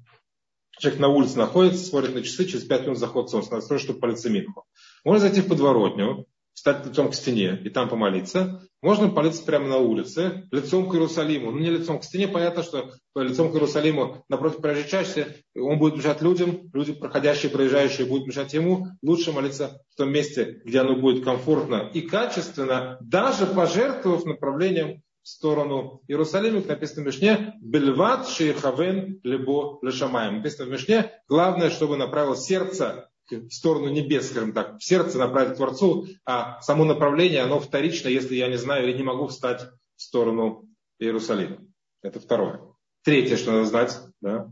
человек 0.80 1.00
на 1.00 1.08
улице 1.08 1.38
находится, 1.38 1.86
смотрит 1.86 2.16
на 2.16 2.22
часы, 2.22 2.46
через 2.46 2.64
пять 2.64 2.84
минут 2.84 2.98
заход 2.98 3.30
солнца, 3.30 3.52
надо 3.52 3.64
строить, 3.64 3.82
чтобы 3.82 4.00
политься 4.00 4.30
минху. 4.30 4.66
Можно 5.04 5.28
зайти 5.28 5.42
в 5.42 5.50
подворотню, 5.50 6.26
встать 6.58 6.88
лицом 6.88 7.12
к 7.12 7.14
стене 7.14 7.62
и 7.64 7.70
там 7.70 7.88
помолиться. 7.88 8.68
Можно 8.82 9.10
молиться 9.10 9.44
прямо 9.44 9.68
на 9.68 9.78
улице, 9.78 10.48
лицом 10.52 10.90
к 10.90 10.96
Иерусалиму. 10.96 11.52
Ну, 11.52 11.60
не 11.60 11.70
лицом 11.70 12.00
к 12.00 12.04
стене, 12.04 12.28
понятно, 12.28 12.64
что 12.64 12.94
лицом 13.16 13.52
к 13.52 13.54
Иерусалиму 13.54 14.26
напротив 14.28 14.90
части, 14.90 15.28
он 15.56 15.78
будет 15.78 15.98
мешать 15.98 16.24
людям, 16.24 16.72
люди, 16.74 16.94
проходящие, 16.94 17.52
проезжающие, 17.52 18.08
будут 18.08 18.26
мешать 18.26 18.56
ему. 18.56 18.88
Лучше 19.04 19.32
молиться 19.32 19.84
в 19.94 19.98
том 19.98 20.12
месте, 20.12 20.62
где 20.66 20.80
оно 20.80 20.96
будет 20.96 21.24
комфортно 21.24 21.92
и 21.94 22.02
качественно, 22.02 22.98
даже 23.02 23.46
пожертвовав 23.46 24.26
направлением 24.26 25.04
в 25.22 25.28
сторону 25.28 26.02
Иерусалима, 26.08 26.62
как 26.62 26.70
написано 26.70 27.04
в 27.04 27.06
Мишне, 27.06 27.54
«Бельват 27.62 28.28
шейхавен 28.28 29.20
либо 29.24 29.78
лешамаем». 29.84 30.38
Написано 30.38 30.70
в 30.70 30.72
Мишне, 30.72 31.12
главное, 31.28 31.70
чтобы 31.70 31.98
направил 31.98 32.36
сердце 32.36 33.10
в 33.30 33.52
сторону 33.52 33.90
небес, 33.90 34.30
скажем 34.30 34.54
так, 34.54 34.78
в 34.78 34.84
сердце 34.84 35.18
направить 35.18 35.54
к 35.54 35.58
Творцу, 35.58 36.08
а 36.26 36.62
само 36.62 36.86
направление, 36.86 37.42
оно 37.42 37.60
вторично, 37.60 38.10
если 38.10 38.36
я 38.36 38.48
не 38.48 38.58
знаю 38.58 38.88
или 38.88 38.98
не 38.98 39.04
могу 39.04 39.28
встать 39.28 39.68
в 39.96 40.02
сторону 40.02 40.68
Иерусалима. 41.00 41.60
Это 42.02 42.20
второе. 42.20 42.62
Третье, 43.04 43.38
что 43.38 43.52
надо 43.52 43.66
знать, 43.66 44.00
да, 44.22 44.52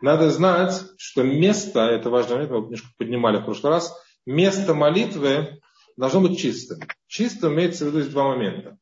надо 0.00 0.30
знать, 0.30 0.82
что 0.98 1.22
место, 1.22 1.80
это 1.80 2.10
важный 2.10 2.34
момент, 2.34 2.50
мы 2.50 2.58
немножко 2.58 2.88
поднимали 2.98 3.38
в 3.38 3.44
прошлый 3.44 3.72
раз, 3.72 3.94
место 4.26 4.74
молитвы 4.74 5.60
должно 5.96 6.20
быть 6.20 6.38
чистым. 6.38 6.80
Чистым 7.06 7.54
имеется 7.54 7.84
в 7.84 7.88
виду 7.94 8.10
два 8.10 8.28
момента. 8.28 8.78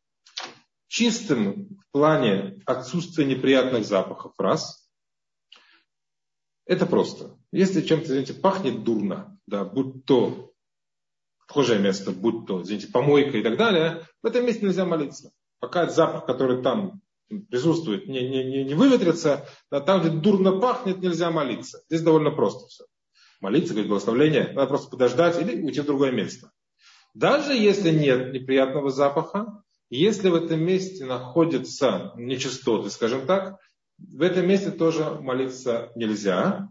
Чистым 0.89 1.79
в 1.79 1.93
плане 1.93 2.61
отсутствия 2.67 3.25
неприятных 3.25 3.85
запахов, 3.85 4.33
раз. 4.39 4.89
Это 6.67 6.87
просто. 6.87 7.39
Если 7.53 7.83
чем-то, 7.83 8.07
извините, 8.07 8.35
пахнет 8.35 8.83
дурно, 8.83 9.39
да, 9.47 9.65
будь 9.65 10.05
то 10.07 10.53
схожее 11.47 11.79
место, 11.79 12.13
будь 12.13 12.47
то, 12.47 12.63
извините, 12.63 12.89
помойка 12.91 13.37
и 13.37 13.43
так 13.43 13.59
далее, 13.59 14.07
в 14.23 14.27
этом 14.27 14.47
месте 14.47 14.65
нельзя 14.65 14.87
молиться. 14.87 15.33
Пока 15.61 15.87
запах, 15.87 16.25
который 16.25 16.63
там 16.63 17.03
присутствует, 17.51 18.09
не, 18.09 18.27
не, 18.29 18.45
не, 18.45 18.65
не 18.65 18.75
выветрится, 18.75 19.47
да, 19.71 19.81
там, 19.81 20.01
где 20.01 20.11
дурно 20.11 20.59
пахнет, 20.59 20.99
нельзя 20.99 21.31
молиться. 21.31 21.83
Здесь 21.89 22.03
довольно 22.03 22.31
просто 22.31 22.67
все. 22.69 22.85
Молиться, 23.41 23.75
говорить 23.75 23.89
благословление, 23.89 24.53
надо 24.55 24.69
просто 24.69 24.91
подождать 24.91 25.41
или 25.41 25.63
уйти 25.63 25.81
в 25.81 25.87
другое 25.87 26.11
место. 26.11 26.53
Даже 27.15 27.53
если 27.53 27.91
нет 27.91 28.33
неприятного 28.33 28.91
запаха, 28.91 29.63
если 29.91 30.31
в 30.31 30.35
этом 30.35 30.65
месте 30.65 31.05
находятся 31.05 32.13
нечистоты, 32.17 32.89
скажем 32.89 33.27
так, 33.27 33.59
в 33.99 34.23
этом 34.23 34.49
месте 34.49 34.71
тоже 34.71 35.05
молиться 35.21 35.93
нельзя. 35.97 36.69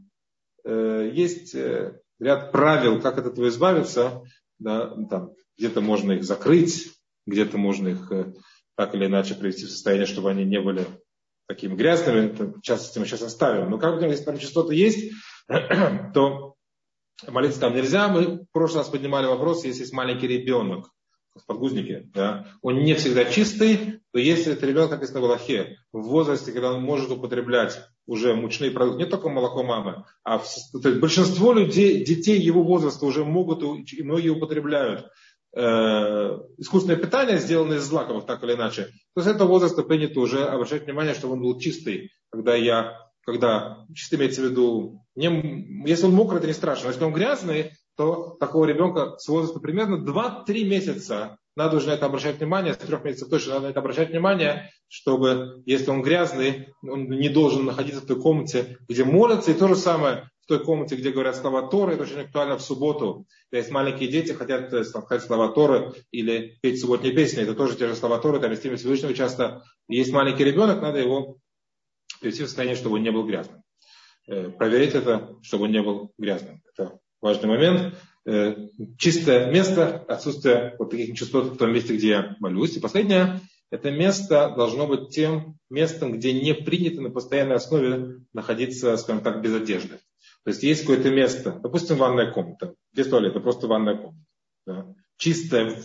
Э, 0.63 1.09
есть 1.13 1.55
э, 1.55 1.99
ряд 2.19 2.51
правил, 2.51 3.01
как 3.01 3.17
от 3.17 3.27
этого 3.27 3.47
избавиться. 3.47 4.23
Да, 4.59 4.95
там, 5.09 5.33
где-то 5.57 5.81
можно 5.81 6.13
их 6.13 6.23
закрыть, 6.23 6.91
где-то 7.25 7.57
можно 7.57 7.89
их 7.89 8.11
э, 8.11 8.33
так 8.75 8.95
или 8.95 9.05
иначе 9.05 9.35
привести 9.35 9.65
в 9.65 9.71
состояние, 9.71 10.05
чтобы 10.05 10.29
они 10.29 10.45
не 10.45 10.59
были 10.59 10.85
такими 11.47 11.75
грязными. 11.75 12.57
В 12.57 12.61
частности, 12.61 12.99
мы 12.99 13.05
сейчас 13.05 13.21
оставим. 13.21 13.69
Но 13.69 13.77
как 13.77 13.99
бы, 13.99 14.05
если 14.05 14.25
там 14.25 14.37
частота 14.37 14.73
есть, 14.73 15.11
то 16.13 16.55
молиться 17.27 17.59
там 17.59 17.75
нельзя. 17.75 18.07
Мы 18.07 18.39
в 18.39 18.45
прошлый 18.51 18.79
раз 18.79 18.89
поднимали 18.89 19.25
вопрос, 19.25 19.65
если 19.65 19.81
есть 19.81 19.93
маленький 19.93 20.27
ребенок, 20.27 20.89
в 21.35 21.45
подгузнике, 21.45 22.09
да, 22.13 22.47
он 22.61 22.83
не 22.83 22.93
всегда 22.95 23.25
чистый, 23.25 24.01
то 24.11 24.19
если 24.19 24.53
это 24.53 24.65
ребенок, 24.65 24.89
как 24.89 25.13
на 25.13 25.21
Балахе, 25.21 25.77
в 25.93 26.01
возрасте, 26.01 26.51
когда 26.51 26.73
он 26.73 26.83
может 26.83 27.11
употреблять 27.11 27.79
уже 28.05 28.35
мучные 28.35 28.71
продукты, 28.71 29.03
не 29.03 29.09
только 29.09 29.29
молоко 29.29 29.63
мамы, 29.63 30.03
а 30.23 30.39
в, 30.39 30.45
то 30.81 30.89
есть 30.89 30.99
большинство 30.99 31.53
людей, 31.53 32.03
детей 32.03 32.39
его 32.39 32.63
возраста 32.63 33.05
уже 33.05 33.23
могут, 33.23 33.63
и 33.63 34.03
многие 34.03 34.29
употребляют. 34.29 35.07
Э, 35.53 36.37
искусственное 36.57 36.97
питание, 36.97 37.37
сделанное 37.37 37.77
из 37.77 37.83
злаковых, 37.83 38.25
так 38.25 38.43
или 38.43 38.53
иначе, 38.53 38.89
то 39.15 39.21
с 39.21 39.27
этого 39.27 39.49
возраста 39.49 39.83
принято 39.83 40.19
уже 40.19 40.45
обращать 40.45 40.85
внимание, 40.85 41.13
чтобы 41.13 41.33
он 41.33 41.41
был 41.41 41.59
чистый, 41.59 42.11
когда 42.29 42.55
я 42.55 42.97
когда 43.23 43.85
чистый 43.93 44.15
имеется 44.15 44.41
в 44.41 44.45
виду, 44.45 45.05
не, 45.15 45.85
если 45.87 46.05
он 46.05 46.13
мокрый, 46.13 46.39
это 46.39 46.47
не 46.47 46.53
страшно, 46.53 46.87
если 46.87 47.03
он 47.03 47.13
грязный, 47.13 47.71
то 48.01 48.35
такого 48.39 48.65
ребенка 48.65 49.15
с 49.19 49.27
возраста 49.27 49.59
примерно 49.59 50.03
2-3 50.03 50.63
месяца 50.63 51.37
надо 51.55 51.77
уже 51.77 51.85
на 51.85 51.91
это 51.91 52.07
обращать 52.07 52.39
внимание, 52.39 52.73
с 52.73 52.77
трех 52.77 53.03
месяцев 53.03 53.29
точно 53.29 53.53
надо 53.53 53.67
на 53.67 53.69
это 53.69 53.79
обращать 53.79 54.09
внимание, 54.09 54.71
чтобы, 54.87 55.61
если 55.67 55.91
он 55.91 56.01
грязный, 56.01 56.69
он 56.81 57.07
не 57.11 57.29
должен 57.29 57.63
находиться 57.63 58.01
в 58.01 58.07
той 58.07 58.19
комнате, 58.19 58.79
где 58.89 59.03
молятся, 59.03 59.51
и 59.51 59.53
то 59.53 59.67
же 59.67 59.75
самое 59.75 60.31
в 60.39 60.47
той 60.47 60.63
комнате, 60.63 60.95
где 60.95 61.11
говорят 61.11 61.35
слова 61.35 61.67
Торы, 61.67 61.93
это 61.93 62.03
очень 62.03 62.21
актуально 62.21 62.57
в 62.57 62.63
субботу. 62.63 63.27
То 63.51 63.57
есть 63.57 63.69
маленькие 63.69 64.09
дети 64.09 64.31
хотят 64.31 64.69
сказать 64.87 65.21
слова 65.21 65.49
Торы 65.49 65.93
или 66.09 66.57
петь 66.63 66.81
субботние 66.81 67.13
песни, 67.13 67.43
это 67.43 67.53
тоже 67.53 67.77
те 67.77 67.87
же 67.87 67.95
слова 67.95 68.17
Торы, 68.17 68.39
там 68.39 68.49
есть 68.49 68.65
имя 68.65 68.77
Всевышнего 68.77 69.13
часто. 69.13 69.61
Есть 69.87 70.11
маленький 70.11 70.43
ребенок, 70.43 70.81
надо 70.81 70.97
его 70.97 71.37
привести 72.19 72.41
в 72.41 72.47
состояние, 72.47 72.77
чтобы 72.77 72.95
он 72.95 73.03
не 73.03 73.11
был 73.11 73.27
грязным. 73.27 73.61
Э, 74.27 74.49
проверить 74.49 74.95
это, 74.95 75.35
чтобы 75.43 75.65
он 75.65 75.71
не 75.71 75.83
был 75.83 76.13
грязным. 76.17 76.63
Это 76.73 76.99
важный 77.21 77.49
момент. 77.49 77.95
Э, 78.25 78.55
чистое 78.97 79.51
место, 79.51 80.03
отсутствие 80.07 80.75
вот 80.77 80.91
таких 80.91 81.09
нечистот 81.09 81.45
в 81.53 81.57
том 81.57 81.73
месте, 81.73 81.95
где 81.95 82.09
я 82.09 82.35
молюсь. 82.39 82.77
И 82.77 82.79
последнее, 82.79 83.41
это 83.71 83.89
место 83.89 84.53
должно 84.55 84.85
быть 84.85 85.09
тем 85.09 85.57
местом, 85.69 86.11
где 86.11 86.33
не 86.33 86.53
принято 86.53 87.01
на 87.01 87.09
постоянной 87.09 87.55
основе 87.55 88.19
находиться, 88.33 88.95
скажем 88.97 89.23
так, 89.23 89.41
без 89.41 89.55
одежды. 89.55 89.99
То 90.43 90.49
есть 90.49 90.61
есть 90.63 90.81
какое-то 90.81 91.09
место, 91.09 91.59
допустим, 91.63 91.97
ванная 91.97 92.31
комната, 92.31 92.75
без 92.93 93.07
туалета, 93.07 93.39
просто 93.39 93.67
ванная 93.67 93.95
комната. 93.95 94.25
Да? 94.67 94.93
Чистая, 95.17 95.75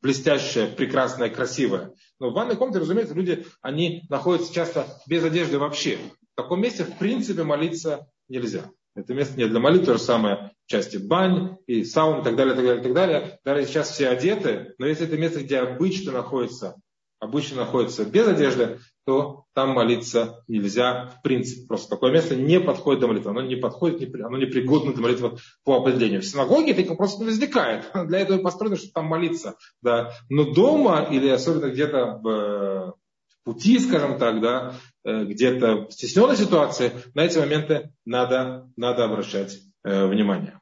блестящая, 0.00 0.68
прекрасная, 0.68 1.30
красивая. 1.30 1.92
Но 2.20 2.30
в 2.30 2.34
ванной 2.34 2.56
комнате, 2.56 2.80
разумеется, 2.80 3.14
люди, 3.14 3.44
они 3.60 4.04
находятся 4.08 4.52
часто 4.54 4.86
без 5.06 5.24
одежды 5.24 5.58
вообще. 5.58 5.98
В 6.32 6.36
таком 6.36 6.60
месте, 6.60 6.84
в 6.84 6.98
принципе, 6.98 7.42
молиться 7.42 8.06
нельзя. 8.28 8.70
Это 8.94 9.14
место 9.14 9.38
не 9.38 9.46
для 9.46 9.60
молитвы, 9.60 9.86
то 9.86 9.92
же 9.94 9.98
самое 9.98 10.52
части 10.66 10.96
бань 10.96 11.56
и 11.66 11.84
саун 11.84 12.20
и 12.20 12.24
так 12.24 12.36
далее, 12.36 12.54
так 12.54 12.64
далее, 12.64 12.82
так 12.82 12.94
далее. 12.94 13.38
Даже 13.44 13.66
сейчас 13.66 13.90
все 13.90 14.08
одеты, 14.08 14.74
но 14.78 14.86
если 14.86 15.06
это 15.06 15.16
место, 15.16 15.40
где 15.40 15.58
обычно 15.58 16.12
находится, 16.12 16.76
обычно 17.18 17.58
находится 17.58 18.04
без 18.04 18.26
одежды, 18.26 18.78
то 19.06 19.44
там 19.54 19.70
молиться 19.70 20.42
нельзя 20.48 21.06
в 21.06 21.22
принципе. 21.22 21.66
Просто 21.68 21.88
такое 21.88 22.12
место 22.12 22.34
не 22.34 22.58
подходит 22.58 23.00
для 23.00 23.08
молитвы. 23.08 23.30
Оно 23.30 23.42
не 23.42 23.54
подходит, 23.54 24.14
оно 24.14 24.36
не 24.36 24.46
пригодно 24.46 24.92
для 24.92 25.02
молитвы 25.02 25.36
по 25.64 25.76
определению. 25.76 26.22
В 26.22 26.26
синагоге 26.26 26.74
таких 26.74 26.90
вопросов 26.90 27.20
не 27.20 27.26
возникает. 27.26 27.84
Для 28.08 28.18
этого 28.18 28.38
и 28.38 28.42
построено, 28.42 28.76
чтобы 28.76 28.92
там 28.92 29.06
молиться. 29.06 29.54
Да. 29.80 30.12
Но 30.28 30.52
дома 30.52 31.06
или 31.10 31.28
особенно 31.28 31.70
где-то 31.70 32.20
в 32.20 32.96
пути, 33.44 33.78
скажем 33.78 34.18
так, 34.18 34.40
да, 34.40 34.74
э, 35.04 35.24
где-то 35.24 35.86
в 35.86 35.92
стесненной 35.92 36.36
ситуации, 36.36 36.90
на 37.14 37.24
эти 37.24 37.38
моменты 37.38 37.92
надо, 38.04 38.68
надо 38.76 39.04
обращать 39.04 39.60
э, 39.86 40.06
внимание. 40.06 40.60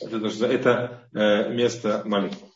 Это, 0.00 0.44
это 0.44 1.08
э, 1.12 1.54
место 1.54 2.02
молитвы. 2.04 2.48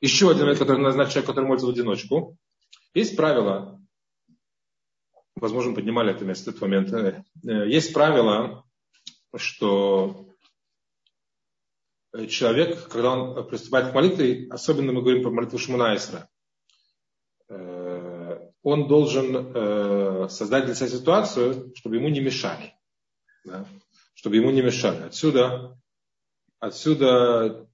Еще 0.00 0.30
один 0.30 0.42
момент, 0.42 0.58
который 0.58 0.80
назначен 0.80 1.12
человек, 1.12 1.26
который 1.28 1.46
молится 1.46 1.66
в 1.66 1.70
одиночку. 1.70 2.36
Есть 2.94 3.16
правило, 3.16 3.80
возможно, 5.34 5.74
поднимали 5.74 6.12
это 6.12 6.24
место 6.24 6.44
в 6.44 6.48
этот 6.48 6.62
момент. 6.62 6.92
Э, 6.92 7.68
есть 7.68 7.92
правило, 7.92 8.64
что 9.36 10.28
человек, 12.28 12.88
когда 12.88 13.12
он 13.12 13.48
приступает 13.48 13.90
к 13.90 13.94
молитве, 13.94 14.46
особенно 14.50 14.92
мы 14.92 15.02
говорим 15.02 15.22
про 15.22 15.30
молитву 15.30 15.58
Шмунаисра, 15.58 16.28
он 18.62 18.88
должен 18.88 19.34
э, 19.54 20.28
создать 20.28 20.66
для 20.66 20.74
себя 20.74 20.88
ситуацию, 20.88 21.72
чтобы 21.74 21.96
ему 21.96 22.08
не 22.08 22.20
мешали. 22.20 22.74
Да? 23.44 23.66
Чтобы 24.18 24.34
ему 24.34 24.50
не 24.50 24.62
мешали. 24.62 25.04
Отсюда, 25.04 25.78
отсюда, 26.58 27.68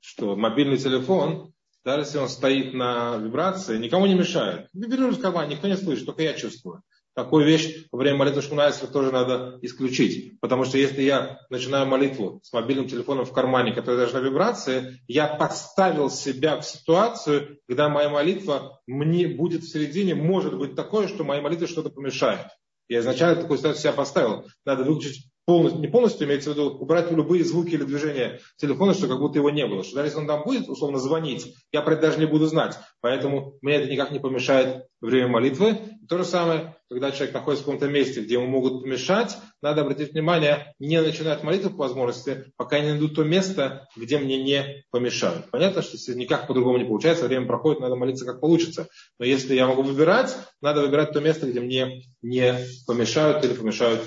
что 0.00 0.36
мобильный 0.36 0.76
телефон, 0.76 1.54
даже 1.82 2.02
если 2.02 2.18
он 2.18 2.28
стоит 2.28 2.74
на 2.74 3.16
вибрации, 3.16 3.78
никому 3.78 4.04
не 4.04 4.12
мешает. 4.12 4.68
Вибрирует 4.74 5.16
в 5.16 5.22
кармане, 5.22 5.54
никто 5.54 5.66
не 5.66 5.78
слышит, 5.78 6.04
только 6.04 6.24
я 6.24 6.34
чувствую. 6.34 6.82
Такую 7.14 7.46
вещь 7.46 7.86
во 7.90 8.00
время 8.00 8.18
молитвы 8.18 8.42
Шмунайсера 8.42 8.88
тоже 8.88 9.12
надо 9.12 9.58
исключить. 9.62 10.38
Потому 10.40 10.66
что 10.66 10.76
если 10.76 11.00
я 11.00 11.40
начинаю 11.48 11.86
молитву 11.86 12.40
с 12.42 12.52
мобильным 12.52 12.86
телефоном 12.86 13.24
в 13.24 13.32
кармане, 13.32 13.72
который 13.72 13.96
даже 13.96 14.12
на 14.12 14.18
вибрации, 14.18 15.00
я 15.08 15.26
подставил 15.26 16.10
себя 16.10 16.60
в 16.60 16.66
ситуацию, 16.66 17.60
когда 17.66 17.88
моя 17.88 18.10
молитва 18.10 18.78
мне 18.86 19.26
будет 19.26 19.62
в 19.62 19.72
середине, 19.72 20.14
может 20.14 20.54
быть 20.58 20.76
такое, 20.76 21.08
что 21.08 21.24
моей 21.24 21.40
молитве 21.40 21.66
что-то 21.66 21.88
помешает. 21.88 22.48
Я 22.88 22.98
изначально 22.98 23.40
такую 23.40 23.56
ситуацию 23.56 23.80
себя 23.80 23.92
поставил. 23.94 24.46
Надо 24.66 24.84
выключить 24.84 25.24
полностью, 25.48 25.80
не 25.80 25.88
полностью, 25.88 26.26
имеется 26.26 26.50
в 26.50 26.52
виду, 26.52 26.66
убрать 26.66 27.10
любые 27.10 27.42
звуки 27.42 27.70
или 27.70 27.84
движения 27.84 28.38
телефона, 28.58 28.92
что 28.92 29.08
как 29.08 29.18
будто 29.18 29.38
его 29.38 29.48
не 29.48 29.66
было. 29.66 29.82
Что 29.82 29.94
даже 29.94 30.08
если 30.08 30.18
он 30.18 30.26
там 30.26 30.42
будет, 30.44 30.68
условно, 30.68 30.98
звонить, 30.98 31.54
я 31.72 31.80
про 31.80 31.94
это 31.94 32.02
даже 32.02 32.18
не 32.18 32.26
буду 32.26 32.44
знать. 32.44 32.78
Поэтому 33.00 33.54
мне 33.62 33.76
это 33.76 33.90
никак 33.90 34.10
не 34.10 34.18
помешает 34.18 34.84
время 35.00 35.28
молитвы. 35.28 35.78
И 36.02 36.06
то 36.06 36.18
же 36.18 36.26
самое, 36.26 36.76
когда 36.90 37.12
человек 37.12 37.32
находится 37.32 37.62
в 37.62 37.66
каком-то 37.66 37.88
месте, 37.88 38.20
где 38.20 38.34
ему 38.34 38.46
могут 38.46 38.82
помешать, 38.82 39.38
надо 39.62 39.80
обратить 39.80 40.12
внимание, 40.12 40.74
не 40.78 41.00
начинать 41.00 41.42
молитву 41.42 41.70
по 41.70 41.84
возможности, 41.84 42.52
пока 42.58 42.78
не 42.80 42.90
найдут 42.90 43.14
то 43.14 43.24
место, 43.24 43.88
где 43.96 44.18
мне 44.18 44.44
не 44.44 44.84
помешают. 44.90 45.50
Понятно, 45.50 45.80
что 45.80 45.92
если 45.92 46.12
никак 46.12 46.46
по-другому 46.46 46.76
не 46.76 46.84
получается, 46.84 47.26
время 47.26 47.46
проходит, 47.46 47.80
надо 47.80 47.96
молиться 47.96 48.26
как 48.26 48.42
получится. 48.42 48.88
Но 49.18 49.24
если 49.24 49.54
я 49.54 49.66
могу 49.66 49.80
выбирать, 49.80 50.36
надо 50.60 50.82
выбирать 50.82 51.12
то 51.12 51.20
место, 51.20 51.46
где 51.50 51.60
мне 51.60 52.02
не 52.20 52.54
помешают 52.86 53.42
или 53.46 53.54
помешают 53.54 54.02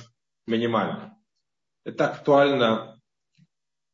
минимально. 0.46 1.18
Это 1.84 2.10
актуально, 2.10 3.00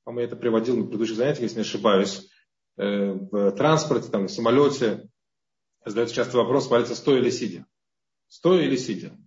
по-моему, 0.04 0.22
я 0.22 0.28
это 0.28 0.36
приводил 0.36 0.78
на 0.78 0.84
предыдущих 0.84 1.16
занятиях, 1.16 1.44
если 1.44 1.58
не 1.58 1.62
ошибаюсь, 1.62 2.30
э, 2.78 3.12
в 3.14 3.52
транспорте, 3.52 4.10
там, 4.10 4.28
в 4.28 4.32
самолете. 4.32 5.08
Задается 5.86 6.16
часто 6.16 6.38
вопрос, 6.38 6.70
молиться 6.70 6.96
стоя 6.96 7.20
или 7.20 7.30
сидя. 7.30 7.66
Стоя 8.28 8.64
или 8.64 8.76
сидя. 8.76 9.18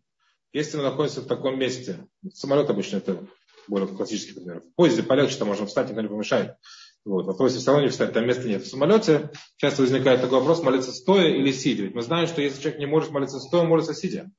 Если 0.53 0.77
мы 0.77 0.83
находимся 0.83 1.23
в 1.23 1.27
таком 1.27 1.59
месте, 1.59 2.07
самолет 2.35 2.69
обычно 2.69 2.99
это 2.99 3.27
более 3.67 3.89
классический 3.89 4.35
пример. 4.35 4.61
В 4.61 4.75
поезде 4.75 5.03
полегче, 5.03 5.39
там 5.39 5.49
можно 5.49 5.67
встать, 5.67 5.89
никто 5.89 6.03
не 6.03 6.09
помешает. 6.09 6.57
Вот. 7.05 7.25
В 7.25 7.31
автобусе 7.31 7.59
в 7.59 7.63
салоне 7.63 7.89
встать, 7.89 8.13
там 8.13 8.27
места 8.27 8.47
нет. 8.47 8.63
В 8.63 8.69
самолете 8.69 9.31
часто 9.57 9.83
возникает 9.83 10.21
такой 10.21 10.41
вопрос, 10.41 10.63
молиться 10.63 10.93
стоя 10.93 11.29
или 11.29 11.51
сидя. 11.53 11.85
Ведь 11.85 11.95
мы 11.95 12.03
знаем, 12.03 12.27
что 12.27 12.43
если 12.43 12.61
человек 12.61 12.81
не 12.81 12.87
может 12.87 13.11
молиться 13.11 13.39
стоя, 13.39 13.65
молится 13.65 13.95
сидя. 13.95 14.31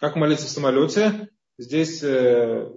Как 0.00 0.16
молиться 0.16 0.46
в 0.46 0.50
самолете? 0.50 1.28
Здесь 1.58 2.02
э, 2.02 2.68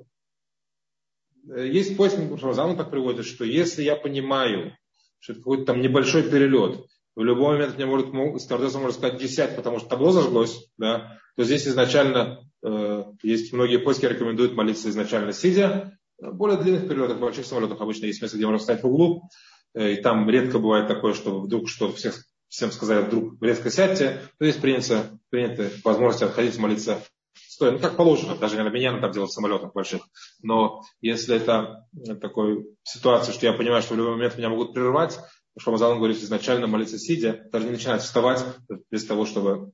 Э, 1.50 1.68
есть 1.68 1.98
поиск 1.98 2.18
Рамзан 2.18 2.78
так 2.78 2.92
приводит, 2.92 3.26
что 3.26 3.44
если 3.44 3.84
я 3.84 3.96
понимаю, 3.96 4.76
что 5.20 5.34
это 5.34 5.42
какой-то 5.42 5.66
там 5.66 5.82
небольшой 5.82 6.24
перелет, 6.24 6.86
в 7.16 7.24
любой 7.24 7.54
момент 7.54 7.76
мне 7.76 7.86
может, 7.86 8.08
стюардесса 8.42 8.80
может 8.80 8.98
сказать 8.98 9.20
десять, 9.20 9.56
потому 9.56 9.80
что 9.80 9.90
табло 9.90 10.12
зажглось, 10.12 10.68
да, 10.78 11.20
то 11.36 11.44
здесь 11.44 11.68
изначально 11.68 12.40
э, 12.66 13.04
есть 13.22 13.54
многие 13.54 13.78
поиски 13.78 14.06
рекомендуют 14.06 14.56
молиться 14.56 14.90
изначально 14.90 15.32
сидя. 15.32 15.98
В 16.20 16.36
более 16.36 16.58
длинных 16.58 16.88
перелетах, 16.88 17.18
в 17.18 17.22
больших 17.22 17.46
самолетах 17.46 17.82
обычно 17.82 18.06
есть 18.06 18.22
место, 18.22 18.38
где 18.38 18.46
можно 18.46 18.60
встать 18.60 18.82
в 18.82 18.88
углу, 18.88 19.30
э, 19.76 19.94
и 19.94 20.02
там 20.02 20.30
редко 20.30 20.60
бывает 20.60 20.88
такое, 20.88 21.14
что 21.14 21.40
вдруг 21.40 21.70
что 21.70 21.92
всех, 21.92 22.24
всем 22.48 22.72
сказали, 22.72 23.06
вдруг 23.06 23.42
резко 23.42 23.70
сядьте, 23.70 24.22
то 24.40 24.46
есть 24.46 24.62
принято, 24.62 25.20
принято 25.30 25.70
возможность 25.84 26.24
отходить 26.24 26.58
молиться 26.58 27.04
стоя, 27.36 27.72
ну 27.72 27.80
как 27.80 27.98
положено, 27.98 28.36
даже 28.36 28.62
на 28.62 28.70
меня 28.70 29.00
там 29.00 29.12
делать 29.12 29.32
в 29.32 29.34
самолетах 29.34 29.74
больших. 29.74 30.02
Но 30.42 30.82
если 31.02 31.36
это 31.36 31.88
такой 32.22 32.66
ситуация, 32.84 33.34
что 33.34 33.46
я 33.46 33.54
понимаю, 33.54 33.82
что 33.82 33.94
в 33.94 33.98
любой 33.98 34.14
момент 34.14 34.38
меня 34.38 34.50
могут 34.50 34.74
прервать, 34.74 35.20
что 35.58 35.72
Мазалан 35.72 35.98
говорит 35.98 36.18
изначально 36.18 36.68
молиться 36.68 36.98
сидя, 36.98 37.48
даже 37.52 37.66
не 37.66 37.72
начинать 37.72 38.02
вставать 38.02 38.44
без 38.90 39.06
того, 39.06 39.26
чтобы 39.26 39.72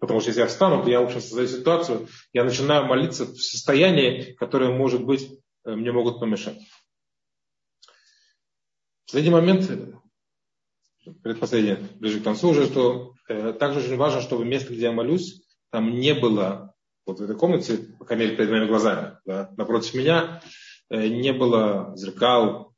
Потому 0.00 0.20
что 0.20 0.30
если 0.30 0.42
я 0.42 0.48
встану, 0.48 0.82
то 0.82 0.90
я, 0.90 1.00
в 1.00 1.04
общем, 1.04 1.22
создаю 1.22 1.48
ситуацию, 1.48 2.08
я 2.34 2.44
начинаю 2.44 2.84
молиться 2.84 3.24
в 3.24 3.38
состоянии, 3.38 4.34
которое, 4.34 4.70
может 4.70 5.02
быть, 5.02 5.30
э, 5.64 5.74
мне 5.74 5.92
могут 5.92 6.20
помешать. 6.20 6.58
Последний 9.06 9.30
момент, 9.30 9.70
предпоследний, 11.22 11.88
ближе 11.94 12.20
к 12.20 12.24
концу 12.24 12.50
уже, 12.50 12.66
что 12.66 13.14
э, 13.28 13.54
также 13.54 13.80
очень 13.80 13.96
важно, 13.96 14.20
чтобы 14.20 14.44
место, 14.44 14.74
где 14.74 14.82
я 14.82 14.92
молюсь, 14.92 15.42
там 15.70 15.98
не 15.98 16.12
было 16.12 16.73
вот 17.06 17.18
в 17.18 17.22
этой 17.22 17.36
комнате, 17.36 17.78
по 17.98 18.04
крайней 18.04 18.26
мере, 18.26 18.36
перед 18.36 18.50
моими 18.50 18.66
глазами, 18.66 19.18
да, 19.24 19.52
напротив 19.56 19.94
меня 19.94 20.42
э, 20.90 21.08
не 21.08 21.32
было 21.32 21.92
зеркал, 21.96 22.74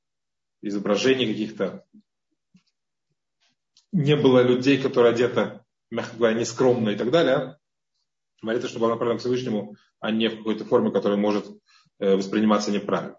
изображений 0.63 1.27
каких-то. 1.27 1.85
не 3.93 4.17
было 4.17 4.43
людей, 4.43 4.83
которые 4.83 5.13
одеты, 5.15 5.61
мягко 5.91 6.17
говоря, 6.17 6.39
нескромно 6.39 6.91
и 6.91 6.97
так 6.97 7.11
далее. 7.11 7.59
Молитва, 8.43 8.69
чтобы 8.69 8.87
она 8.87 8.95
направлена 8.95 9.19
к 9.19 9.21
Всевышнему, 9.21 9.77
а 10.01 10.11
не 10.11 10.29
в 10.29 10.39
какой-то 10.39 10.65
форме, 10.65 10.91
которая 10.91 11.19
может 11.19 11.47
э, 11.99 12.15
восприниматься 12.15 12.71
неправильно. 12.71 13.17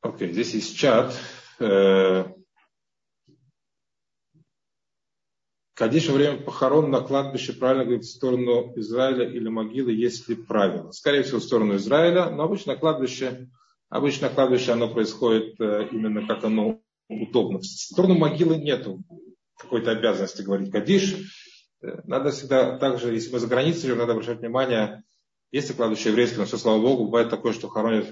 Окей, 0.00 0.28
okay, 0.28 0.32
здесь 0.32 0.54
есть 0.54 0.76
чат. 0.76 1.18
Э, 1.58 2.26
Кадиш 5.74 6.08
во 6.08 6.14
время 6.14 6.38
похорон 6.38 6.90
на 6.90 7.00
кладбище 7.00 7.52
правильно 7.52 7.84
говорит 7.84 8.04
в 8.04 8.10
сторону 8.10 8.72
Израиля 8.76 9.28
или 9.28 9.48
могилы, 9.48 9.92
есть 9.92 10.28
ли 10.28 10.36
правило? 10.36 10.92
Скорее 10.92 11.24
всего, 11.24 11.40
в 11.40 11.44
сторону 11.44 11.76
Израиля, 11.76 12.30
но 12.30 12.44
обычно 12.44 12.76
кладбище, 12.76 13.48
обычно 13.88 14.28
кладбище 14.28 14.72
оно 14.72 14.88
происходит 14.88 15.60
э, 15.60 15.88
именно 15.90 16.26
как 16.26 16.44
оно 16.44 16.80
удобно. 17.08 17.58
В 17.58 17.64
сторону 17.64 18.14
могилы 18.14 18.56
нет 18.56 18.86
какой-то 19.58 19.90
обязанности 19.90 20.42
говорить 20.42 20.70
Кадиш. 20.70 21.16
Э, 21.82 22.02
надо 22.04 22.30
всегда 22.30 22.78
также, 22.78 23.12
если 23.12 23.32
мы 23.32 23.40
за 23.40 23.48
границей 23.48 23.96
надо 23.96 24.12
обращать 24.12 24.38
внимание, 24.38 25.02
если 25.50 25.72
кладбище 25.72 26.10
еврейское, 26.10 26.38
но 26.38 26.44
все, 26.44 26.56
слава 26.56 26.80
Богу, 26.80 27.06
бывает 27.06 27.30
такое, 27.30 27.52
что 27.52 27.68
хоронят 27.68 28.06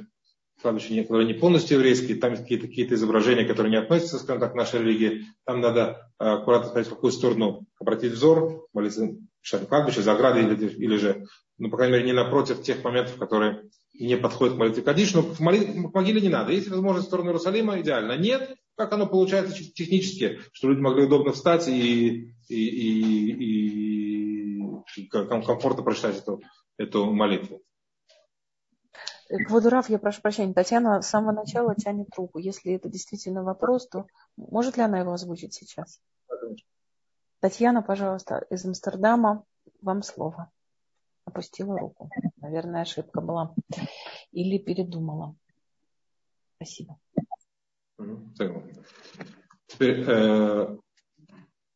кладбище, 0.60 1.02
которые 1.02 1.26
не 1.26 1.34
полностью 1.34 1.78
еврейские, 1.78 2.18
там 2.18 2.36
какие-то 2.36 2.68
какие 2.68 2.92
изображения, 2.92 3.44
которые 3.44 3.70
не 3.70 3.78
относятся, 3.78 4.18
скажем 4.18 4.40
так, 4.40 4.52
к 4.52 4.56
нашей 4.56 4.80
религии. 4.80 5.26
Там 5.44 5.60
надо 5.60 6.10
э, 6.18 6.24
аккуратно 6.24 6.66
смотреть, 6.68 6.86
в 6.88 6.90
какую 6.90 7.12
сторону 7.12 7.66
обратить 7.80 8.12
взор, 8.12 8.66
молиться 8.72 9.16
кладбище, 9.68 10.02
за 10.02 10.12
оградой 10.12 10.44
или, 10.44 10.68
или 10.68 10.96
же, 10.96 11.26
ну, 11.58 11.70
по 11.70 11.76
крайней 11.76 11.94
мере, 11.94 12.06
не 12.06 12.12
напротив 12.12 12.62
тех 12.62 12.82
моментов, 12.84 13.16
которые 13.16 13.64
не 13.94 14.16
подходят 14.16 14.54
к 14.54 14.58
молитве 14.58 14.82
Кадиш, 14.82 15.14
но 15.14 15.22
к, 15.22 15.40
молитве, 15.40 15.88
к 15.88 15.94
могиле 15.94 16.20
не 16.20 16.28
надо. 16.28 16.52
Если 16.52 16.70
возможность 16.70 17.06
в 17.06 17.08
сторону 17.08 17.30
Иерусалима, 17.30 17.80
идеально. 17.80 18.16
Нет, 18.16 18.54
как 18.76 18.92
оно 18.92 19.06
получается 19.06 19.54
технически, 19.54 20.40
что 20.52 20.68
люди 20.68 20.80
могли 20.80 21.04
удобно 21.04 21.32
встать 21.32 21.68
и, 21.68 22.34
и, 22.48 22.54
и, 22.54 23.72
и 24.96 25.08
комфортно 25.08 25.82
прочитать 25.82 26.18
эту, 26.18 26.40
эту 26.78 27.12
молитву. 27.12 27.62
Квадурав, 29.46 29.90
я 29.90 29.98
прошу 29.98 30.20
прощения, 30.20 30.52
Татьяна 30.52 31.00
с 31.00 31.08
самого 31.08 31.32
начала 31.32 31.74
тянет 31.74 32.08
руку. 32.16 32.38
Если 32.38 32.74
это 32.74 32.88
действительно 32.88 33.42
вопрос, 33.42 33.88
то 33.88 34.06
может 34.36 34.76
ли 34.76 34.82
она 34.82 34.98
его 34.98 35.12
озвучить 35.12 35.54
сейчас? 35.54 36.00
Татьяна, 37.40 37.82
пожалуйста, 37.82 38.44
из 38.50 38.64
Амстердама, 38.64 39.44
вам 39.80 40.02
слово. 40.02 40.50
Опустила 41.24 41.78
руку. 41.78 42.10
Наверное, 42.36 42.82
ошибка 42.82 43.20
была. 43.20 43.54
Или 44.32 44.58
передумала. 44.58 45.34
Спасибо. 46.56 46.98
Теперь, 49.66 50.04
э, 50.06 50.76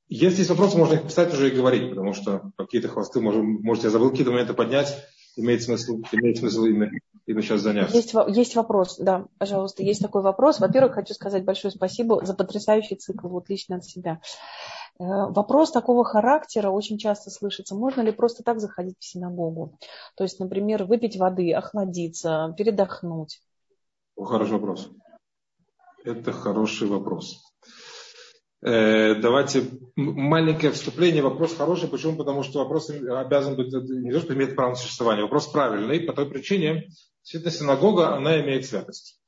если 0.09 0.39
есть 0.39 0.51
вопросы, 0.51 0.77
можно 0.77 0.95
их 0.95 1.05
писать 1.05 1.33
уже 1.33 1.51
и 1.51 1.57
говорить, 1.57 1.91
потому 1.91 2.13
что 2.13 2.53
какие-то 2.59 2.89
хвосты, 2.89 3.21
может, 3.21 3.43
можете 3.43 3.91
забыл 3.91 4.11
какие-то 4.11 4.33
моменты 4.33 4.53
поднять, 4.53 4.95
имеет 5.37 5.63
смысл, 5.63 6.03
имеет 6.13 6.39
смысл 6.39 6.65
именно 6.65 6.91
и 7.27 7.41
сейчас 7.41 7.61
заняться. 7.61 7.97
Есть, 7.97 8.15
есть 8.29 8.55
вопрос, 8.55 8.99
да, 8.99 9.27
пожалуйста, 9.39 9.83
есть 9.83 10.01
такой 10.01 10.23
вопрос. 10.23 10.61
Во-первых, 10.61 10.95
хочу 10.95 11.13
сказать 11.13 11.45
большое 11.45 11.73
спасибо 11.73 12.25
за 12.25 12.35
потрясающий 12.35 12.95
цикл, 12.95 13.29
вот 13.29 13.49
лично 13.49 13.77
от 13.77 13.85
себя. 13.85 14.21
Э, 14.99 15.27
вопрос 15.31 15.73
такого 15.73 16.05
характера 16.05 16.71
очень 16.71 16.99
часто 16.99 17.31
слышится. 17.31 17.75
Можно 17.75 18.03
ли 18.03 18.13
просто 18.13 18.45
так 18.45 18.61
заходить 18.61 18.97
в 19.01 19.05
синагогу? 19.05 19.77
То 20.17 20.23
есть, 20.23 20.39
например, 20.39 20.85
выпить 20.85 21.17
воды, 21.17 21.53
охладиться, 21.53 22.55
передохнуть. 22.57 23.43
Хороший 24.17 24.53
вопрос. 24.53 24.91
Это 26.05 26.31
хороший 26.33 26.87
вопрос. 26.87 27.43
Э, 28.67 29.15
давайте 29.15 29.71
маленькое 29.95 30.73
вступление. 30.73 31.23
Вопрос 31.23 31.55
хороший. 31.57 31.89
Почему? 31.89 32.17
Потому 32.17 32.43
что 32.43 32.59
вопрос 32.59 32.91
обязан 32.91 33.55
быть 33.55 33.73
не 33.73 34.11
то, 34.11 34.19
что 34.19 34.35
имеет 34.35 34.57
право 34.57 34.71
на 34.71 34.75
существование. 34.75 35.23
Вопрос 35.23 35.47
правильный 35.47 36.01
по 36.01 36.13
той 36.13 36.27
причине, 36.27 36.89
действительно, 37.23 37.53
синагога, 37.53 38.17
она 38.17 38.41
имеет 38.41 38.67
святость. 38.67 39.21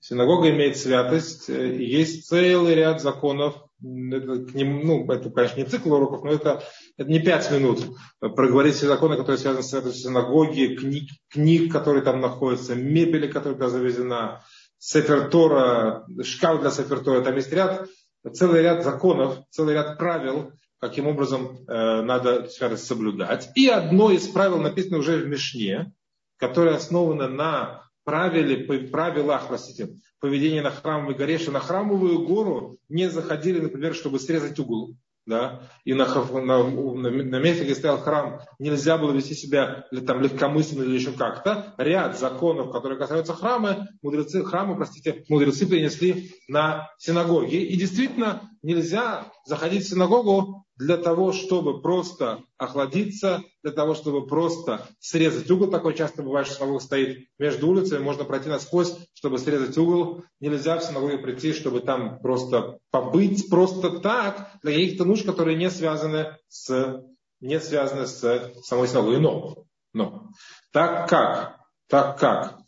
Синагога 0.00 0.48
имеет 0.48 0.78
святость, 0.78 1.50
э, 1.50 1.76
есть 1.76 2.26
целый 2.26 2.74
ряд 2.74 3.02
законов, 3.02 3.54
это, 3.82 4.46
к 4.46 4.54
ним, 4.54 4.86
ну, 4.86 5.12
это, 5.12 5.28
конечно, 5.28 5.58
не 5.58 5.66
цикл 5.66 5.92
уроков, 5.92 6.24
но 6.24 6.30
это, 6.30 6.62
это 6.96 7.10
не 7.10 7.20
пять 7.20 7.50
минут. 7.50 7.84
Проговорить 8.18 8.76
все 8.76 8.86
законы, 8.86 9.16
которые 9.16 9.36
связаны 9.36 9.62
с 9.62 9.68
святостью 9.68 10.08
синагоги, 10.08 10.74
книг, 10.74 11.10
книг, 11.28 11.70
которые 11.70 12.02
там 12.02 12.22
находятся, 12.22 12.74
мебели, 12.74 13.26
которая 13.26 13.58
туда 13.58 13.68
завезена, 13.68 14.42
Сефертора, 14.82 16.06
шкаф 16.22 16.62
для 16.62 16.70
Сефертора, 16.70 17.20
там 17.20 17.36
есть 17.36 17.52
ряд 17.52 17.86
целый 18.32 18.62
ряд 18.62 18.84
законов, 18.84 19.38
целый 19.50 19.74
ряд 19.74 19.98
правил, 19.98 20.52
каким 20.78 21.06
образом 21.06 21.58
э, 21.66 22.02
надо 22.02 22.48
святость 22.48 22.86
соблюдать. 22.86 23.50
И 23.54 23.68
одно 23.68 24.10
из 24.10 24.28
правил 24.28 24.58
написано 24.58 24.98
уже 24.98 25.18
в 25.18 25.28
Мишне, 25.28 25.92
которое 26.36 26.76
основано 26.76 27.28
на 27.28 27.90
правиле, 28.04 28.64
правилах, 28.88 29.48
простите, 29.48 29.94
поведения 30.20 30.62
на 30.62 30.70
храмовой 30.70 31.14
горе, 31.14 31.38
что 31.38 31.52
на 31.52 31.60
храмовую 31.60 32.26
гору 32.26 32.78
не 32.88 33.10
заходили, 33.10 33.60
например, 33.60 33.94
чтобы 33.94 34.18
срезать 34.18 34.58
угол 34.58 34.96
да, 35.30 35.62
и 35.84 35.94
на, 35.94 36.06
на, 36.06 36.62
на, 36.64 37.38
месте, 37.38 37.64
где 37.64 37.74
стоял 37.74 37.98
храм, 37.98 38.40
нельзя 38.58 38.98
было 38.98 39.12
вести 39.12 39.34
себя 39.34 39.86
там, 40.06 40.20
легкомысленно 40.20 40.82
или 40.82 40.96
еще 40.96 41.12
как-то. 41.12 41.72
Ряд 41.78 42.18
законов, 42.18 42.72
которые 42.72 42.98
касаются 42.98 43.32
храма, 43.32 43.88
мудрецы, 44.02 44.44
храма, 44.44 44.74
простите, 44.74 45.24
мудрецы 45.28 45.66
принесли 45.66 46.32
на 46.48 46.90
синагоги. 46.98 47.56
И 47.56 47.76
действительно 47.76 48.50
нельзя 48.62 49.32
заходить 49.46 49.84
в 49.84 49.88
синагогу 49.88 50.66
для 50.80 50.96
того, 50.96 51.32
чтобы 51.32 51.82
просто 51.82 52.42
охладиться, 52.56 53.44
для 53.62 53.70
того, 53.70 53.94
чтобы 53.94 54.26
просто 54.26 54.88
срезать 54.98 55.50
угол. 55.50 55.70
Такое 55.70 55.92
часто 55.92 56.22
бывает, 56.22 56.46
что 56.46 56.56
синагога 56.56 56.80
стоит 56.80 57.28
между 57.38 57.68
улицами, 57.68 58.02
можно 58.02 58.24
пройти 58.24 58.48
насквозь, 58.48 58.96
чтобы 59.12 59.38
срезать 59.38 59.76
угол. 59.76 60.24
Нельзя 60.40 60.78
в 60.78 60.82
синагогу 60.82 61.18
прийти, 61.18 61.52
чтобы 61.52 61.80
там 61.80 62.18
просто 62.20 62.78
побыть 62.90 63.50
просто 63.50 64.00
так, 64.00 64.52
для 64.62 64.72
каких-то 64.72 65.04
нужд, 65.04 65.26
которые 65.26 65.58
не 65.58 65.70
связаны 65.70 66.38
с, 66.48 67.04
не 67.40 67.60
связаны 67.60 68.06
с 68.06 68.50
самой 68.62 68.88
синагогой. 68.88 69.20
Но, 69.20 69.66
но 69.92 70.30
так 70.72 71.10
как, 71.10 71.58
так 71.88 72.18
как 72.18 72.58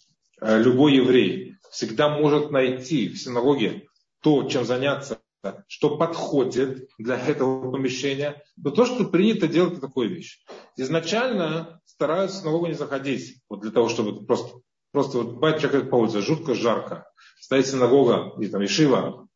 э, 0.43 0.63
любой 0.63 0.97
еврей 0.97 1.57
всегда 1.71 2.11
может 2.11 2.51
найти 2.51 3.09
в 3.09 3.17
синагоге 3.17 3.87
то, 4.21 4.43
чем 4.45 4.67
заняться 4.67 5.22
что 5.67 5.97
подходит 5.97 6.89
для 6.99 7.19
этого 7.19 7.71
помещения, 7.71 8.43
но 8.57 8.71
то, 8.71 8.85
что 8.85 9.05
принято 9.05 9.49
делать, 9.49 9.73
это 9.75 9.89
такая 9.89 10.07
вещь. 10.07 10.45
Изначально 10.77 11.81
стараются 11.85 12.39
в 12.39 12.41
синагогу 12.43 12.67
не 12.67 12.75
заходить, 12.75 13.43
вот 13.49 13.61
для 13.61 13.71
того, 13.71 13.89
чтобы 13.89 14.25
просто, 14.25 14.59
просто 14.93 15.19
вот 15.19 15.35
бывает 15.35 15.61
человек 15.61 15.91
по 15.91 15.97
улице, 15.97 16.21
жутко 16.21 16.55
жарко, 16.55 17.07
стоит 17.41 17.67
синагога, 17.67 18.35
или 18.39 18.49
там 18.49 18.65
Ишива, 18.65 19.27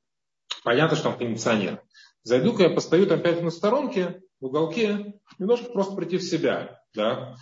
понятно, 0.65 0.97
что 0.97 1.11
там 1.11 1.19
кондиционер. 1.19 1.83
Зайду-ка 2.23 2.65
я 2.65 2.71
постою 2.71 3.07
там 3.07 3.21
пять 3.21 3.41
в 3.41 3.51
сторонке, 3.51 4.21
в 4.41 4.47
уголке, 4.47 5.15
немножко 5.39 5.71
просто 5.71 5.95
прийти 5.95 6.19
в 6.19 6.23
себя. 6.23 6.81
Да? 6.95 7.37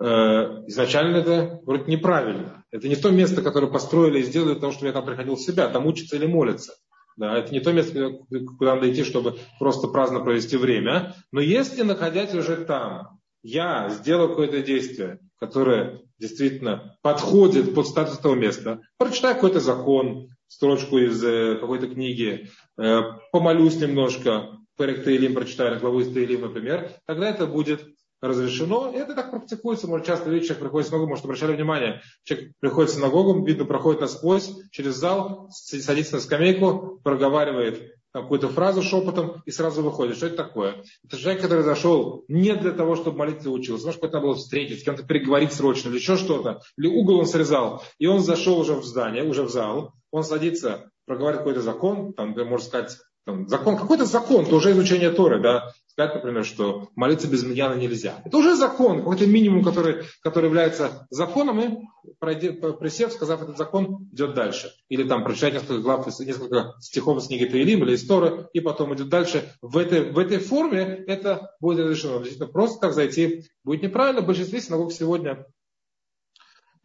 Э, 0.00 0.64
изначально 0.66 1.16
это 1.18 1.60
вроде 1.64 1.90
неправильно. 1.90 2.64
Это 2.70 2.88
не 2.88 2.96
то 2.96 3.10
место, 3.10 3.42
которое 3.42 3.70
построили 3.72 4.20
и 4.20 4.24
сделали 4.24 4.52
для 4.52 4.60
того, 4.60 4.72
чтобы 4.72 4.88
я 4.88 4.92
там 4.92 5.06
приходил 5.06 5.36
в 5.36 5.40
себя, 5.40 5.68
там 5.68 5.86
учиться 5.86 6.16
или 6.16 6.26
молиться. 6.26 6.74
Да, 7.18 7.36
это 7.36 7.52
не 7.52 7.58
то 7.58 7.72
место, 7.72 8.12
куда 8.56 8.76
надо 8.76 8.92
идти, 8.92 9.02
чтобы 9.02 9.38
просто 9.58 9.88
праздно 9.88 10.20
провести 10.20 10.56
время. 10.56 11.16
Но 11.32 11.40
если, 11.40 11.82
находясь 11.82 12.32
уже 12.32 12.58
там, 12.58 13.18
я 13.42 13.88
сделал 13.90 14.28
какое-то 14.28 14.62
действие, 14.62 15.18
которое 15.40 16.00
действительно 16.18 16.96
подходит 17.02 17.74
под 17.74 17.88
статус 17.88 18.20
этого 18.20 18.36
места, 18.36 18.82
прочитаю 18.98 19.34
какой-то 19.34 19.58
закон, 19.58 20.28
строчку 20.46 20.98
из 20.98 21.22
э, 21.24 21.56
какой-то 21.56 21.88
книги, 21.88 22.50
э, 22.80 23.00
помолюсь 23.32 23.80
немножко, 23.80 24.56
Перек 24.76 25.02
Таилим 25.02 25.34
прочитаю, 25.34 25.80
главу 25.80 25.98
из 25.98 26.12
Таилим, 26.12 26.42
например, 26.42 26.92
тогда 27.04 27.28
это 27.30 27.48
будет 27.48 27.84
разрешено. 28.20 28.90
И 28.90 28.96
это 28.96 29.14
так 29.14 29.30
практикуется. 29.30 29.86
Может, 29.86 30.06
часто 30.06 30.30
видите, 30.30 30.48
человек 30.48 30.64
приходит 30.64 30.86
в 30.86 30.90
синагогу, 30.90 31.10
может, 31.10 31.24
обращали 31.24 31.54
внимание, 31.54 32.00
человек 32.24 32.52
приходит 32.60 32.90
в 32.90 32.94
синагогу, 32.94 33.44
видно, 33.44 33.64
проходит 33.64 34.00
насквозь, 34.00 34.50
через 34.70 34.94
зал, 34.96 35.48
садится 35.50 36.16
на 36.16 36.20
скамейку, 36.20 37.00
проговаривает 37.02 37.94
какую-то 38.12 38.48
фразу 38.48 38.82
шепотом 38.82 39.42
и 39.44 39.50
сразу 39.50 39.82
выходит. 39.82 40.16
Что 40.16 40.26
это 40.26 40.36
такое? 40.36 40.82
Это 41.04 41.18
человек, 41.18 41.42
который 41.42 41.62
зашел 41.62 42.24
не 42.28 42.54
для 42.54 42.72
того, 42.72 42.96
чтобы 42.96 43.18
молиться 43.18 43.50
учился. 43.50 43.86
Может 43.86 44.00
быть, 44.00 44.12
надо 44.12 44.26
было 44.26 44.34
встретить, 44.34 44.80
с 44.80 44.84
кем-то 44.84 45.04
переговорить 45.04 45.52
срочно, 45.52 45.88
или 45.88 45.96
еще 45.96 46.16
что-то. 46.16 46.62
Или 46.76 46.88
угол 46.88 47.18
он 47.18 47.26
срезал. 47.26 47.82
И 47.98 48.06
он 48.06 48.20
зашел 48.20 48.58
уже 48.58 48.74
в 48.74 48.84
здание, 48.84 49.24
уже 49.24 49.42
в 49.42 49.50
зал. 49.50 49.92
Он 50.10 50.24
садится, 50.24 50.90
проговаривает 51.06 51.40
какой-то 51.40 51.60
закон, 51.60 52.12
там, 52.14 52.30
можно 52.30 52.66
сказать, 52.66 52.96
там, 53.24 53.46
закон, 53.46 53.76
какой-то 53.76 54.06
закон, 54.06 54.46
это 54.46 54.56
уже 54.56 54.72
изучение 54.72 55.10
Торы, 55.10 55.42
да, 55.42 55.72
сказать, 55.98 56.14
например, 56.14 56.44
что 56.44 56.90
молиться 56.94 57.26
без 57.26 57.42
миньяна 57.42 57.74
нельзя. 57.74 58.22
Это 58.24 58.36
уже 58.36 58.54
закон, 58.54 58.98
какой-то 58.98 59.26
минимум, 59.26 59.64
который, 59.64 60.04
который 60.22 60.44
является 60.44 61.08
законом, 61.10 61.58
и 61.58 62.14
присев, 62.20 63.12
сказав 63.12 63.42
этот 63.42 63.58
закон, 63.58 64.08
идет 64.12 64.34
дальше. 64.34 64.70
Или 64.88 65.02
там 65.02 65.24
прочитать 65.24 65.54
несколько 65.54 65.78
глав, 65.80 66.06
несколько 66.06 66.74
стихов 66.78 67.18
из 67.18 67.26
книги 67.26 67.46
Таилим 67.46 67.82
или 67.82 67.96
из 67.96 68.06
Торы, 68.06 68.48
и 68.52 68.60
потом 68.60 68.94
идет 68.94 69.08
дальше. 69.08 69.52
В 69.60 69.76
этой, 69.76 70.12
в 70.12 70.18
этой 70.18 70.38
форме 70.38 70.82
это 71.08 71.50
будет 71.58 71.80
разрешено. 71.80 72.18
Действительно, 72.18 72.46
просто 72.48 72.80
так 72.80 72.92
зайти 72.92 73.46
будет 73.64 73.82
неправильно. 73.82 74.22
В 74.22 74.26
большинстве 74.26 74.60
синагог 74.60 74.92
сегодня 74.92 75.46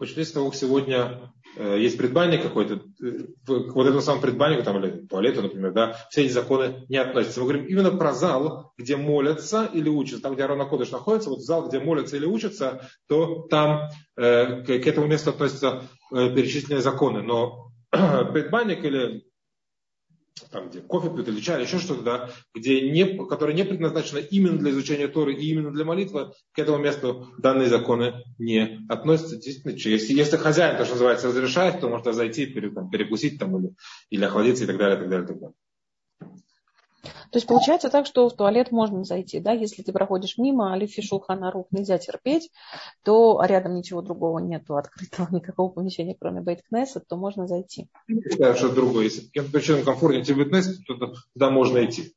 в 0.03 0.05
большинстве 0.05 0.25
синагог 0.25 0.55
сегодня 0.55 1.33
Э, 1.55 1.77
есть 1.79 1.97
предбанник 1.97 2.41
какой-то, 2.41 2.81
э, 3.03 3.25
вот 3.47 3.85
этому 3.85 4.01
самому 4.01 4.21
предбаннику, 4.21 4.63
там, 4.63 4.83
или 4.83 5.05
туалету, 5.05 5.41
например, 5.41 5.71
да, 5.71 5.97
все 6.09 6.23
эти 6.25 6.31
законы 6.31 6.85
не 6.89 6.97
относятся. 6.97 7.39
Мы 7.39 7.47
говорим 7.47 7.65
именно 7.67 7.91
про 7.91 8.13
зал, 8.13 8.73
где 8.77 8.95
молятся 8.95 9.69
или 9.71 9.89
учатся. 9.89 10.23
Там, 10.23 10.33
где 10.33 10.43
Арона 10.43 10.65
Кодыш 10.65 10.91
находится, 10.91 11.29
вот 11.29 11.41
зал, 11.41 11.67
где 11.67 11.79
молятся 11.79 12.15
или 12.17 12.25
учатся, 12.25 12.87
то 13.07 13.47
там 13.49 13.89
э, 14.17 14.63
к, 14.63 14.65
к 14.65 14.87
этому 14.87 15.07
месту 15.07 15.29
относятся 15.29 15.83
э, 16.11 16.33
перечисленные 16.33 16.81
законы. 16.81 17.21
Но 17.21 17.71
предбанник 17.91 18.83
или 18.83 19.23
там, 20.51 20.69
где 20.69 20.81
кофе 20.81 21.09
пьют 21.09 21.27
или 21.27 21.39
чай, 21.39 21.61
еще 21.61 21.79
что-то, 21.79 22.01
да, 22.01 22.29
где 22.53 22.89
не, 22.89 23.25
которое 23.27 23.53
не 23.53 23.63
предназначено 23.63 24.19
именно 24.19 24.57
для 24.57 24.71
изучения 24.71 25.07
Торы 25.07 25.33
и 25.33 25.49
именно 25.49 25.71
для 25.71 25.85
молитвы, 25.85 26.31
к 26.53 26.59
этому 26.59 26.77
месту 26.77 27.33
данные 27.37 27.69
законы 27.69 28.23
не 28.37 28.79
относятся. 28.89 29.35
Действительно, 29.35 29.71
если, 29.73 30.13
если 30.13 30.37
хозяин, 30.37 30.77
то, 30.77 30.85
что 30.85 30.93
называется, 30.95 31.27
разрешает, 31.27 31.81
то 31.81 31.89
можно 31.89 32.13
зайти, 32.13 32.45
пере, 32.45 32.71
там, 32.71 32.89
перекусить 32.89 33.39
там, 33.39 33.57
или, 33.57 33.73
или 34.09 34.23
охладиться 34.23 34.63
и 34.63 34.67
так 34.67 34.77
далее, 34.77 34.97
и 34.97 34.99
так 35.01 35.09
далее, 35.09 35.25
и 35.25 35.27
так 35.27 35.39
далее. 35.39 35.55
То 37.33 37.37
есть 37.37 37.47
получается 37.47 37.89
так, 37.89 38.05
что 38.05 38.29
в 38.29 38.35
туалет 38.35 38.69
можно 38.69 39.03
зайти, 39.03 39.39
да, 39.39 39.53
если 39.53 39.81
ты 39.81 39.91
проходишь 39.91 40.37
мимо, 40.37 40.71
алифи 40.71 41.01
шулхана 41.01 41.49
рук 41.49 41.67
нельзя 41.71 41.97
терпеть, 41.97 42.51
то 43.03 43.39
а 43.39 43.47
рядом 43.47 43.73
ничего 43.73 44.03
другого 44.03 44.37
нету, 44.37 44.77
открытого 44.77 45.27
никакого 45.35 45.69
помещения, 45.69 46.15
кроме 46.17 46.41
бейткнесса, 46.41 46.99
то 46.99 47.17
можно 47.17 47.47
зайти. 47.47 47.87
Да, 48.37 48.53
что 48.53 48.69
другое. 48.69 49.05
Если 49.05 49.27
причинам 49.31 49.83
комфортнее 49.83 50.23
тебе 50.23 50.43
бейткнесс, 50.43 50.77
то 50.85 51.15
туда 51.33 51.49
можно 51.49 51.83
идти. 51.83 52.13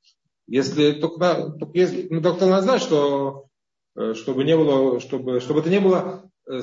Если 0.47 0.93
только, 0.93 1.51
только 1.59 1.79
если, 1.79 2.09
ну, 2.11 2.21
только 2.21 2.45
надо 2.45 2.63
знать, 2.65 2.83
что 2.83 3.47
э, 3.97 4.13
чтобы 4.13 4.45
не 4.45 4.55
было, 4.55 5.01
чтобы, 5.01 5.41
чтобы 5.41 5.61
это 5.61 5.71
не 5.71 5.81
было 5.81 6.31
э, 6.47 6.61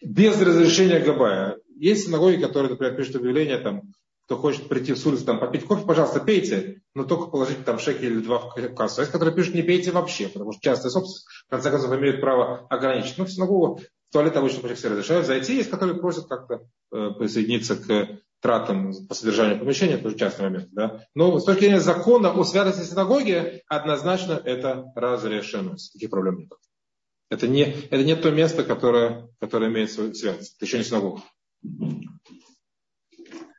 без 0.00 0.40
разрешения 0.40 1.00
Габая. 1.00 1.58
Есть 1.76 2.06
синагоги, 2.06 2.40
которые, 2.40 2.70
например, 2.70 2.96
пишут 2.96 3.16
объявление 3.16 3.58
там, 3.58 3.92
кто 4.30 4.36
хочет 4.36 4.68
прийти 4.68 4.92
в 4.92 5.06
улицы 5.08 5.24
там, 5.24 5.40
попить 5.40 5.64
кофе, 5.64 5.84
пожалуйста, 5.84 6.20
пейте, 6.20 6.82
но 6.94 7.02
только 7.02 7.26
положите 7.26 7.64
там 7.64 7.80
шекель 7.80 8.12
или 8.12 8.20
два 8.20 8.38
в 8.38 8.74
кассу. 8.76 9.00
Есть, 9.00 9.10
которые 9.10 9.34
пишут, 9.34 9.56
не 9.56 9.62
пейте 9.62 9.90
вообще, 9.90 10.28
потому 10.28 10.52
что 10.52 10.62
частная 10.62 10.92
собственность, 10.92 11.26
в 11.26 11.50
конце 11.50 11.68
концов, 11.68 11.92
имеют 11.98 12.20
право 12.20 12.64
ограничить. 12.70 13.18
Но 13.18 13.24
в 13.24 13.32
синагогу, 13.32 13.80
в 13.80 14.12
туалет 14.12 14.36
обычно 14.36 14.60
почти 14.60 14.76
все 14.76 14.88
разрешают 14.90 15.26
зайти. 15.26 15.56
Есть, 15.56 15.68
которые 15.68 15.98
просят 15.98 16.28
как-то 16.28 16.60
э, 16.92 17.10
присоединиться 17.18 17.74
к 17.74 18.20
тратам 18.40 18.92
по 19.08 19.16
содержанию 19.16 19.58
помещения, 19.58 19.94
это 19.94 20.06
уже 20.06 20.16
частный 20.16 20.44
момент. 20.44 20.68
Да? 20.70 21.04
Но 21.16 21.40
с 21.40 21.44
точки 21.44 21.62
зрения 21.62 21.80
закона 21.80 22.30
о 22.30 22.44
святости 22.44 22.88
синагоги, 22.88 23.64
однозначно 23.66 24.40
это 24.44 24.92
разрешено. 24.94 25.74
Таких 25.92 26.08
проблем 26.08 26.38
нет. 26.38 26.52
Это 27.30 27.48
не, 27.48 27.62
это 27.62 28.04
не 28.04 28.14
то 28.14 28.30
место, 28.30 28.62
которое, 28.62 29.28
которое 29.40 29.72
имеет 29.72 29.90
свою 29.90 30.14
святость. 30.14 30.54
Это 30.56 30.66
еще 30.66 30.78
не 30.78 30.84
синагога. 30.84 31.20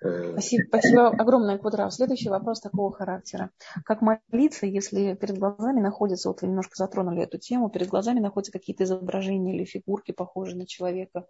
Э, 0.03 0.31
спасибо, 0.33 0.63
спасибо 0.67 1.07
огромное, 1.09 1.57
Квадрав. 1.57 1.93
Следующий 1.93 2.29
вопрос 2.29 2.59
такого 2.59 2.91
характера. 2.91 3.51
Как 3.85 4.01
молиться, 4.01 4.65
если 4.65 5.13
перед 5.13 5.37
глазами 5.37 5.79
находятся, 5.79 6.29
вот 6.29 6.41
вы 6.41 6.47
немножко 6.47 6.73
затронули 6.75 7.23
эту 7.23 7.37
тему, 7.37 7.69
перед 7.69 7.87
глазами 7.87 8.19
находятся 8.19 8.51
какие-то 8.51 8.83
изображения 8.83 9.55
или 9.55 9.65
фигурки, 9.65 10.11
похожие 10.11 10.57
на 10.57 10.65
человека. 10.65 11.25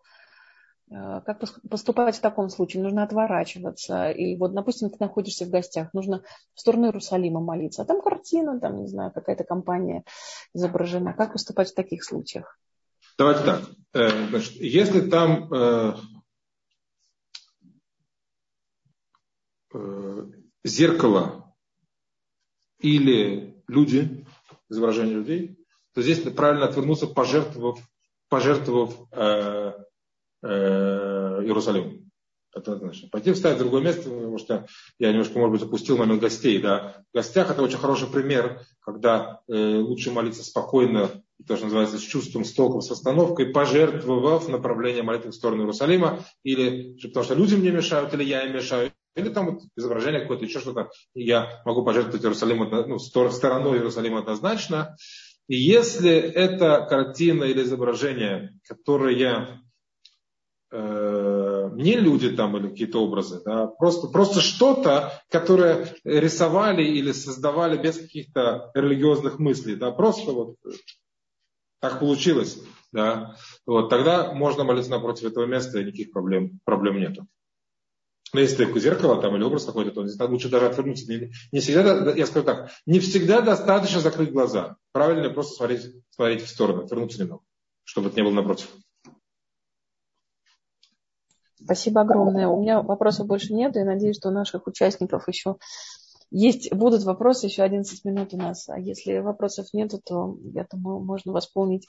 Э, 0.89 1.22
как 1.26 1.41
поступать 1.69 2.15
в 2.15 2.22
таком 2.22 2.49
случае? 2.49 2.84
Нужно 2.84 3.03
отворачиваться. 3.03 4.09
И 4.09 4.38
вот, 4.38 4.53
допустим, 4.53 4.89
ты 4.89 4.95
находишься 4.99 5.45
в 5.45 5.49
гостях, 5.49 5.93
нужно 5.93 6.24
в 6.53 6.59
сторону 6.59 6.88
Иерусалима 6.88 7.41
молиться. 7.41 7.82
А 7.82 7.86
там 7.86 8.01
картина, 8.01 8.59
там, 8.59 8.80
не 8.82 8.88
знаю, 8.88 9.11
какая-то 9.11 9.43
компания 9.43 10.05
изображена. 10.53 11.13
Как 11.13 11.34
поступать 11.34 11.72
в 11.72 11.76
таких 11.76 12.05
случаях? 12.05 12.57
Давайте 13.17 13.43
так. 13.43 13.61
Э, 13.93 14.09
если 14.59 15.01
там 15.01 15.49
э, 19.74 20.26
зеркало 20.63 21.55
или 22.80 23.63
люди, 23.67 24.26
изображение 24.69 25.15
людей, 25.15 25.57
то 25.93 26.01
здесь 26.01 26.19
правильно 26.19 26.65
отвернуться, 26.65 27.07
пожертвовав, 27.07 27.80
пожертвовав 28.30 28.95
э, 29.11 29.74
э, 30.43 30.47
Иерусалим. 31.43 32.11
Это 32.53 32.76
значит. 32.78 33.09
Пойти 33.11 33.32
встать 33.32 33.55
в 33.55 33.59
другое 33.59 33.82
место, 33.82 34.09
потому 34.09 34.38
что 34.38 34.67
я 34.99 35.11
немножко, 35.11 35.39
может 35.39 35.53
быть, 35.53 35.63
упустил 35.63 35.97
момент 35.97 36.22
гостей. 36.22 36.61
Да. 36.61 37.03
В 37.13 37.15
гостях 37.15 37.49
это 37.49 37.61
очень 37.61 37.78
хороший 37.78 38.09
пример, 38.09 38.61
когда 38.82 39.41
э, 39.47 39.78
лучше 39.78 40.11
молиться 40.11 40.43
спокойно, 40.43 41.09
то, 41.47 41.55
что 41.55 41.65
называется, 41.65 41.97
с 41.97 42.01
чувством, 42.01 42.43
с 42.43 42.53
толком, 42.53 42.82
с 42.82 42.91
остановкой, 42.91 43.47
пожертвовав 43.47 44.49
направление 44.49 45.01
молитвы 45.01 45.32
в 45.32 45.36
сторону 45.36 45.61
Иерусалима, 45.61 46.19
или 46.43 46.97
потому 47.01 47.24
что 47.24 47.36
люди 47.36 47.55
мне 47.55 47.72
мешают, 47.72 48.13
или 48.13 48.24
я 48.24 48.45
им 48.45 48.53
мешаю, 48.53 48.91
или 49.16 49.30
там 49.30 49.51
вот 49.51 49.64
изображение 49.76 50.22
какое-то, 50.22 50.45
еще 50.45 50.59
что-то. 50.59 50.89
Я 51.14 51.62
могу 51.66 51.84
пожертвовать 51.84 52.24
Иерусалим, 52.24 52.70
ну, 52.88 52.99
стороной 52.99 53.78
Иерусалима 53.78 54.20
однозначно. 54.20 54.95
И 55.47 55.55
если 55.55 56.12
это 56.12 56.86
картина 56.89 57.43
или 57.43 57.64
изображение, 57.64 58.57
которое 58.68 59.62
э, 60.72 61.70
не 61.74 61.95
люди 61.95 62.30
там 62.36 62.55
или 62.55 62.70
какие-то 62.70 63.03
образы, 63.03 63.41
да, 63.43 63.68
просто, 63.68 64.07
просто 64.07 64.39
что-то, 64.39 65.12
которое 65.30 65.93
рисовали 66.05 66.84
или 66.84 67.12
создавали 67.12 67.82
без 67.82 67.97
каких-то 67.97 68.72
религиозных 68.74 69.39
мыслей, 69.39 69.76
да, 69.76 69.91
просто 69.91 70.32
вот 70.32 70.55
так 71.82 71.99
получилось, 71.99 72.64
да, 72.93 73.36
вот, 73.66 73.89
тогда 73.89 74.34
можно 74.34 74.64
молиться 74.64 74.91
напротив 74.91 75.26
этого 75.26 75.45
места, 75.45 75.80
и 75.80 75.86
никаких 75.86 76.12
проблем, 76.12 76.59
проблем 76.64 76.99
нету. 76.99 77.28
Но 78.34 78.40
если 78.40 78.80
зеркало 78.80 79.22
там 79.22 79.36
или 79.36 79.44
образ 79.44 79.66
какой-то, 79.66 79.92
то 79.92 80.26
лучше 80.28 80.50
даже 80.50 80.68
отвернуться. 80.68 81.06
Не, 81.12 81.32
не 81.52 81.60
всегда, 81.60 82.14
я 82.14 82.26
скажу 82.26 82.46
так, 82.46 82.72
не 82.86 83.00
всегда 83.00 83.42
достаточно 83.42 84.00
закрыть 84.00 84.32
глаза. 84.32 84.78
Правильно 84.94 85.30
просто 85.30 85.56
смотреть, 85.56 85.94
смотреть 86.10 86.44
в 86.44 86.50
сторону, 86.50 86.84
отвернуться 86.84 87.22
немного, 87.22 87.44
чтобы 87.84 88.08
это 88.08 88.18
не 88.18 88.24
было 88.24 88.34
напротив. 88.34 88.70
Спасибо 91.64 92.02
огромное. 92.02 92.48
У 92.48 92.62
меня 92.62 92.82
вопросов 92.82 93.28
больше 93.28 93.54
нет, 93.54 93.76
и 93.76 93.84
надеюсь, 93.84 94.18
что 94.18 94.30
у 94.30 94.34
наших 94.34 94.66
участников 94.66 95.28
еще 95.28 95.58
есть, 96.32 96.74
будут 96.74 97.04
вопросы, 97.04 97.48
еще 97.48 97.64
11 97.64 98.06
минут 98.06 98.34
у 98.34 98.38
нас. 98.38 98.70
А 98.70 98.80
если 98.80 99.18
вопросов 99.18 99.68
нет, 99.74 99.94
то, 100.06 100.38
я 100.54 100.66
думаю, 100.72 101.00
можно 101.02 101.34
восполнить 101.34 101.88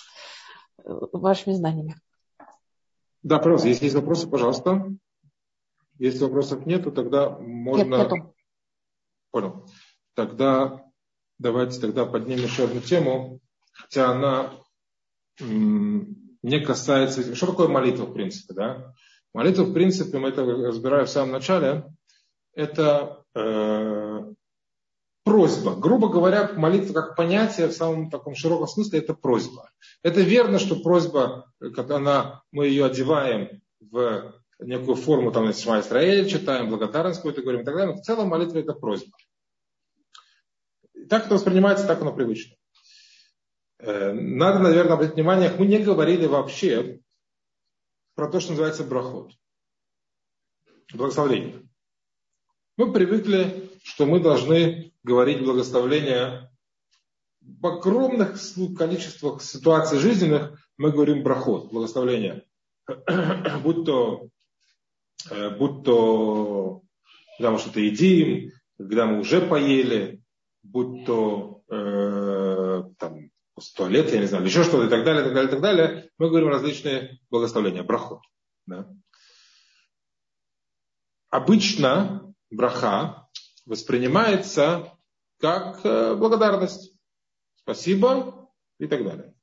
э, 0.84 0.90
вашими 1.12 1.54
знаниями. 1.54 1.94
Да, 3.22 3.38
пожалуйста, 3.38 3.68
если 3.68 3.84
есть 3.84 3.94
вопросы, 3.94 4.28
пожалуйста. 4.28 4.92
Если 5.98 6.24
вопросов 6.24 6.66
нет, 6.66 6.84
то 6.84 6.90
тогда 6.90 7.30
можно... 7.30 7.84
Нет, 7.84 8.12
нету. 8.12 8.34
Понял. 9.30 9.66
Тогда 10.14 10.84
давайте 11.38 11.80
тогда 11.80 12.06
поднимем 12.06 12.44
еще 12.44 12.64
одну 12.64 12.80
тему, 12.80 13.40
хотя 13.72 14.10
она 14.10 14.52
не 15.40 16.60
касается... 16.60 17.34
Что 17.34 17.46
такое 17.46 17.68
молитва, 17.68 18.04
в 18.04 18.14
принципе, 18.14 18.54
да? 18.54 18.94
Молитва, 19.34 19.62
в 19.64 19.72
принципе, 19.72 20.18
мы 20.18 20.28
это 20.28 20.44
разбираем 20.44 21.06
в 21.06 21.10
самом 21.10 21.32
начале, 21.32 21.84
это 22.54 23.24
э, 23.34 24.34
просьба. 25.24 25.74
Грубо 25.74 26.08
говоря, 26.08 26.52
молитва 26.54 26.92
как 26.92 27.16
понятие 27.16 27.68
в 27.68 27.72
самом 27.72 28.10
таком 28.10 28.34
широком 28.34 28.66
смысле 28.66 28.98
это 28.98 29.14
просьба. 29.14 29.70
Это 30.02 30.20
верно, 30.20 30.58
что 30.58 30.76
просьба, 30.76 31.50
когда 31.74 31.96
она, 31.96 32.42
мы 32.50 32.66
ее 32.66 32.84
одеваем 32.84 33.62
в 33.80 34.34
некую 34.64 34.96
форму, 34.96 35.32
там, 35.32 35.52
Шма 35.52 35.82
читаем, 35.82 36.68
благодарность 36.68 37.18
какую-то 37.18 37.42
говорим 37.42 37.62
и 37.62 37.64
так 37.64 37.74
далее, 37.74 37.94
но 37.94 38.00
в 38.00 38.04
целом 38.04 38.28
молитва 38.28 38.58
это 38.58 38.72
просьба. 38.72 39.16
так 41.08 41.26
это 41.26 41.34
воспринимается, 41.34 41.86
так 41.86 42.00
оно 42.00 42.12
привычно. 42.14 42.56
Э, 43.78 44.12
надо, 44.12 44.60
наверное, 44.60 44.94
обратить 44.94 45.14
внимание, 45.14 45.54
мы 45.58 45.66
не 45.66 45.78
говорили 45.78 46.26
вообще 46.26 47.00
про 48.14 48.28
то, 48.28 48.40
что 48.40 48.50
называется 48.50 48.84
брахот. 48.84 49.32
Благословление. 50.92 51.68
Мы 52.76 52.92
привыкли, 52.92 53.70
что 53.82 54.06
мы 54.06 54.20
должны 54.20 54.92
говорить 55.02 55.44
благословление 55.44 56.50
в 57.40 57.66
огромных 57.66 58.36
количествах 58.76 59.42
ситуаций 59.42 59.98
жизненных 59.98 60.58
мы 60.76 60.92
говорим 60.92 61.22
брахот, 61.22 61.72
благословление. 61.72 62.44
Будь 63.62 63.84
то 63.84 64.28
будь 65.58 65.84
то 65.84 66.82
когда 67.36 67.50
мы 67.50 67.58
что-то 67.58 67.80
едим, 67.80 68.52
когда 68.78 69.06
мы 69.06 69.20
уже 69.20 69.40
поели, 69.40 70.22
будь 70.62 71.04
то 71.06 71.62
э, 71.68 72.82
там, 72.98 73.30
туалет, 73.76 74.12
я 74.12 74.20
не 74.20 74.26
знаю, 74.26 74.44
еще 74.44 74.64
что-то 74.64 74.86
и 74.86 74.90
так 74.90 75.04
далее, 75.04 75.24
так 75.24 75.34
далее, 75.34 75.50
так 75.50 75.60
далее, 75.60 76.10
мы 76.18 76.28
говорим 76.28 76.48
различные 76.48 77.18
благословления, 77.30 77.82
брахот. 77.82 78.20
Да. 78.66 78.88
Обычно 81.30 82.34
браха 82.50 83.28
воспринимается 83.66 84.92
как 85.38 85.84
э, 85.84 86.14
благодарность. 86.14 86.94
Спасибо 87.56 88.50
и 88.78 88.86
так 88.86 89.04
далее. 89.04 89.34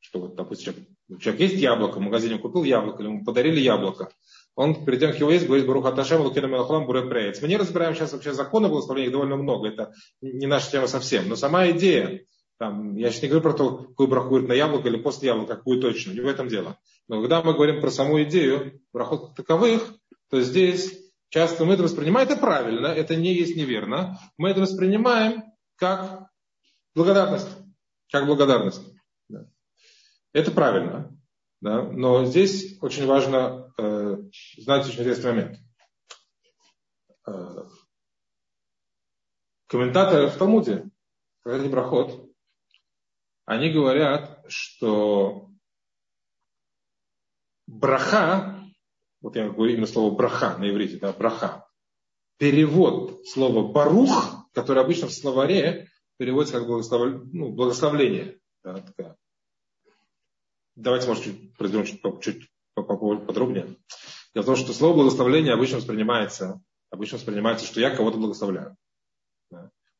Что 0.00 0.20
вот, 0.20 0.34
допустим, 0.34 0.74
человек, 0.74 1.22
человек 1.22 1.40
есть 1.40 1.62
яблоко, 1.62 1.98
в 1.98 2.02
магазине 2.02 2.38
купил 2.38 2.64
яблоко, 2.64 3.02
или 3.02 3.10
ему 3.10 3.24
подарили 3.24 3.60
яблоко. 3.60 4.10
Он 4.56 4.86
перед 4.86 5.00
тем, 5.00 5.10
как 5.10 5.20
его 5.20 5.30
есть, 5.30 5.46
говорит, 5.46 5.66
Баруха 5.66 5.92
Ташем, 5.92 6.22
Лукина 6.22 6.46
Мелахлам, 6.46 6.86
Буре 6.86 7.02
Преец. 7.02 7.42
Мы 7.42 7.48
не 7.48 7.58
разбираем 7.58 7.94
сейчас 7.94 8.12
вообще 8.12 8.32
законы 8.32 8.68
благословения, 8.68 9.08
их 9.08 9.12
довольно 9.12 9.36
много. 9.36 9.68
Это 9.68 9.92
не 10.22 10.46
наша 10.46 10.70
тема 10.70 10.86
совсем. 10.86 11.28
Но 11.28 11.36
сама 11.36 11.70
идея, 11.70 12.24
там, 12.58 12.96
я 12.96 13.10
сейчас 13.10 13.22
не 13.22 13.28
говорю 13.28 13.42
про 13.42 13.52
то, 13.52 13.76
какую 13.76 14.08
браху 14.08 14.30
говорит 14.30 14.48
на 14.48 14.54
яблоко 14.54 14.88
или 14.88 14.96
после 14.96 15.28
яблока, 15.28 15.56
какую 15.56 15.80
точно, 15.80 16.12
не 16.12 16.20
в 16.20 16.26
этом 16.26 16.48
дело. 16.48 16.78
Но 17.06 17.20
когда 17.20 17.42
мы 17.42 17.52
говорим 17.52 17.82
про 17.82 17.90
саму 17.90 18.22
идею 18.22 18.80
брахот 18.94 19.36
таковых, 19.36 19.92
то 20.30 20.40
здесь 20.40 20.98
часто 21.28 21.66
мы 21.66 21.74
это 21.74 21.82
воспринимаем, 21.82 22.26
это 22.26 22.40
правильно, 22.40 22.86
это 22.86 23.14
не 23.14 23.34
есть 23.34 23.56
неверно. 23.56 24.18
Мы 24.38 24.48
это 24.48 24.62
воспринимаем 24.62 25.44
как 25.76 26.30
благодарность. 26.94 27.48
Как 28.10 28.24
благодарность. 28.24 28.82
Да. 29.28 29.44
Это 30.32 30.50
правильно. 30.50 31.15
Да? 31.66 31.82
Но 31.82 32.24
здесь 32.26 32.80
очень 32.80 33.06
важно 33.06 33.74
э, 33.76 34.18
знать 34.56 34.86
очень 34.86 35.00
интересный 35.00 35.32
момент. 35.32 35.58
Э, 37.26 37.64
комментаторы 39.66 40.28
в 40.28 40.36
Талмуде, 40.36 40.88
когда 41.40 41.68
брахот, 41.68 42.30
они 43.46 43.72
говорят, 43.72 44.44
что 44.46 45.50
браха, 47.66 48.64
вот 49.20 49.34
я 49.34 49.48
говорю 49.48 49.72
именно 49.72 49.88
слово 49.88 50.14
браха 50.14 50.56
на 50.58 50.70
иврите, 50.70 50.98
да, 50.98 51.12
браха, 51.12 51.68
перевод 52.38 53.26
слова 53.26 53.72
барух, 53.72 54.48
который 54.52 54.84
обычно 54.84 55.08
в 55.08 55.12
словаре 55.12 55.88
переводится 56.16 56.60
как 56.60 56.68
благослов... 56.68 57.24
ну, 57.32 57.50
благословление. 57.50 58.38
Да, 58.62 58.74
такая. 58.82 59.16
Давайте, 60.76 61.08
может, 61.08 61.24
чуть 61.24 61.56
произведем 61.56 61.86
чуть, 61.86 62.00
чуть 62.22 62.50
подробнее. 62.74 63.76
Дело 64.34 64.42
в 64.42 64.46
том, 64.46 64.56
что 64.56 64.72
слово 64.72 64.94
благословление 64.94 65.54
обычно 65.54 65.78
воспринимается, 65.78 66.60
обычно 66.90 67.16
воспринимается, 67.16 67.66
что 67.66 67.80
я 67.80 67.94
кого-то 67.94 68.18
благословляю. 68.18 68.76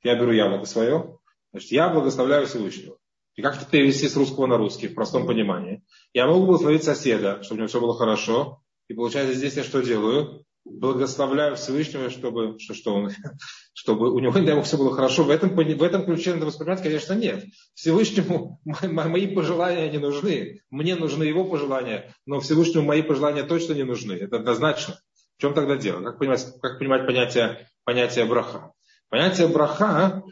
Я 0.03 0.15
беру 0.17 0.33
яблоко 0.33 0.67
свое, 0.67 1.19
значит, 1.53 1.73
я 1.73 1.89
благословляю 1.89 2.47
Всевышнего. 2.47 2.99
И 3.35 3.43
как 3.43 3.57
это 3.57 3.67
перевести 3.67 4.09
с 4.09 4.17
русского 4.17 4.47
на 4.47 4.57
русский 4.57 4.89
в 4.89 4.95
простом 4.95 5.27
понимании? 5.27 5.83
Я 6.13 6.27
могу 6.27 6.47
благословить 6.47 6.85
соседа, 6.85 7.43
чтобы 7.43 7.57
у 7.57 7.59
него 7.59 7.69
все 7.69 7.81
было 7.81 7.97
хорошо. 7.97 8.63
И 8.89 8.95
получается, 8.95 9.35
здесь 9.35 9.57
я 9.57 9.65
что 9.65 9.83
делаю? 9.83 10.46
Благословляю 10.69 11.57
Всевышнего, 11.57 12.11
чтобы, 12.11 12.59
что, 12.59 12.75
что 12.75 12.95
он, 12.95 13.11
чтобы 13.73 14.13
у 14.13 14.19
него, 14.19 14.33
дай 14.33 14.55
Бог, 14.55 14.65
все 14.65 14.77
было 14.77 14.95
хорошо. 14.95 15.25
В 15.25 15.31
этом, 15.31 15.55
в 15.55 15.83
этом 15.83 16.05
ключе 16.05 16.35
надо 16.35 16.47
воспринимать, 16.47 16.83
конечно, 16.83 17.15
нет. 17.15 17.45
Всевышнему 17.75 18.61
мои 18.83 19.27
пожелания 19.35 19.91
не 19.91 19.99
нужны. 19.99 20.61
Мне 20.71 20.97
нужны 20.97 21.25
его 21.25 21.45
пожелания, 21.45 22.15
но 22.27 22.41
Всевышнему 22.41 22.85
мои 22.85 23.03
пожелания 23.03 23.45
точно 23.45 23.75
не 23.75 23.85
нужны. 23.85 24.15
Это 24.15 24.37
однозначно. 24.37 25.01
В 25.39 25.41
чем 25.41 25.55
тогда 25.55 25.77
дело? 25.77 26.03
Как 26.03 26.19
понимать, 26.19 26.47
как 26.61 26.79
понимать 26.79 27.07
понятие, 27.07 27.69
понятие 27.85 28.25
браха? 28.25 28.73
Понятие 29.09 29.49
браха 29.49 30.25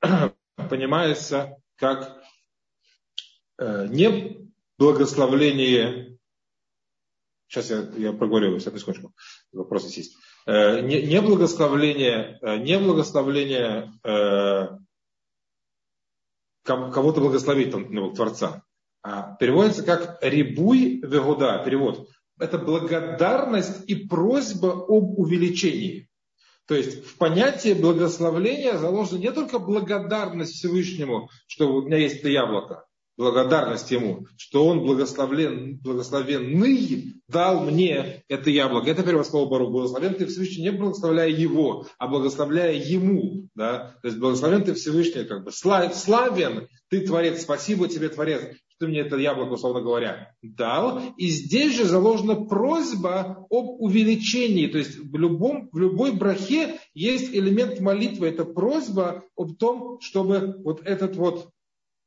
понимается 0.70 1.56
как 1.76 2.24
Э, 3.58 3.86
не 3.88 4.50
благословление, 4.78 6.13
сейчас 7.54 7.70
я, 7.70 8.08
я 8.08 8.12
проговорю, 8.12 8.56
одну 8.56 8.78
секундочку, 8.78 9.12
вопрос 9.52 9.94
есть. 9.96 10.16
Э, 10.46 10.80
не, 10.80 11.02
не 11.02 11.20
благословление, 11.20 12.38
э, 12.42 12.56
не 12.58 12.78
благословление 12.78 13.92
кого-то 16.64 17.20
благословить, 17.20 17.72
там, 17.72 17.92
ну, 17.92 18.12
Творца, 18.12 18.62
а 19.02 19.36
переводится 19.36 19.82
как 19.82 20.18
рибуй 20.22 21.00
вегуда, 21.02 21.62
перевод. 21.62 22.08
Это 22.38 22.58
благодарность 22.58 23.88
и 23.88 23.94
просьба 23.94 24.72
об 24.72 25.18
увеличении. 25.18 26.08
То 26.66 26.74
есть 26.74 27.04
в 27.04 27.18
понятии 27.18 27.74
благословления 27.74 28.78
заложена 28.78 29.18
не 29.18 29.30
только 29.30 29.58
благодарность 29.58 30.54
Всевышнему, 30.54 31.28
что 31.46 31.70
у 31.70 31.82
меня 31.82 31.98
есть 31.98 32.20
это 32.20 32.30
яблоко, 32.30 32.86
благодарность 33.16 33.90
ему, 33.90 34.26
что 34.36 34.66
он 34.66 34.80
благословлен, 34.80 35.78
благословенный 35.78 37.14
дал 37.28 37.64
мне 37.64 38.22
это 38.28 38.50
яблоко. 38.50 38.90
Это 38.90 39.02
первое 39.02 39.24
слово 39.24 39.48
Бару. 39.48 39.70
Благословен 39.70 40.14
ты 40.14 40.26
Всевышний, 40.26 40.64
не 40.64 40.72
благословляя 40.72 41.28
его, 41.28 41.86
а 41.98 42.08
благословляя 42.08 42.74
ему. 42.74 43.48
Да? 43.54 43.96
То 44.02 44.08
есть 44.08 44.18
благословен 44.18 44.64
ты 44.64 44.74
Всевышний, 44.74 45.24
как 45.24 45.44
бы 45.44 45.52
славен 45.52 46.68
ты 46.90 47.00
Творец, 47.00 47.42
спасибо 47.42 47.88
тебе, 47.88 48.08
Творец, 48.08 48.42
что 48.76 48.86
мне 48.86 49.00
это 49.00 49.16
яблоко, 49.16 49.52
условно 49.52 49.80
говоря, 49.80 50.34
дал. 50.42 51.00
И 51.16 51.28
здесь 51.28 51.76
же 51.76 51.84
заложена 51.84 52.44
просьба 52.44 53.46
об 53.50 53.80
увеличении. 53.80 54.66
То 54.66 54.78
есть 54.78 54.98
в, 54.98 55.16
любом, 55.16 55.68
в 55.72 55.78
любой 55.78 56.12
брахе 56.12 56.78
есть 56.92 57.34
элемент 57.34 57.80
молитвы. 57.80 58.28
Это 58.28 58.44
просьба 58.44 59.24
об 59.36 59.56
том, 59.56 60.00
чтобы 60.00 60.56
вот 60.64 60.82
этот 60.84 61.16
вот 61.16 61.48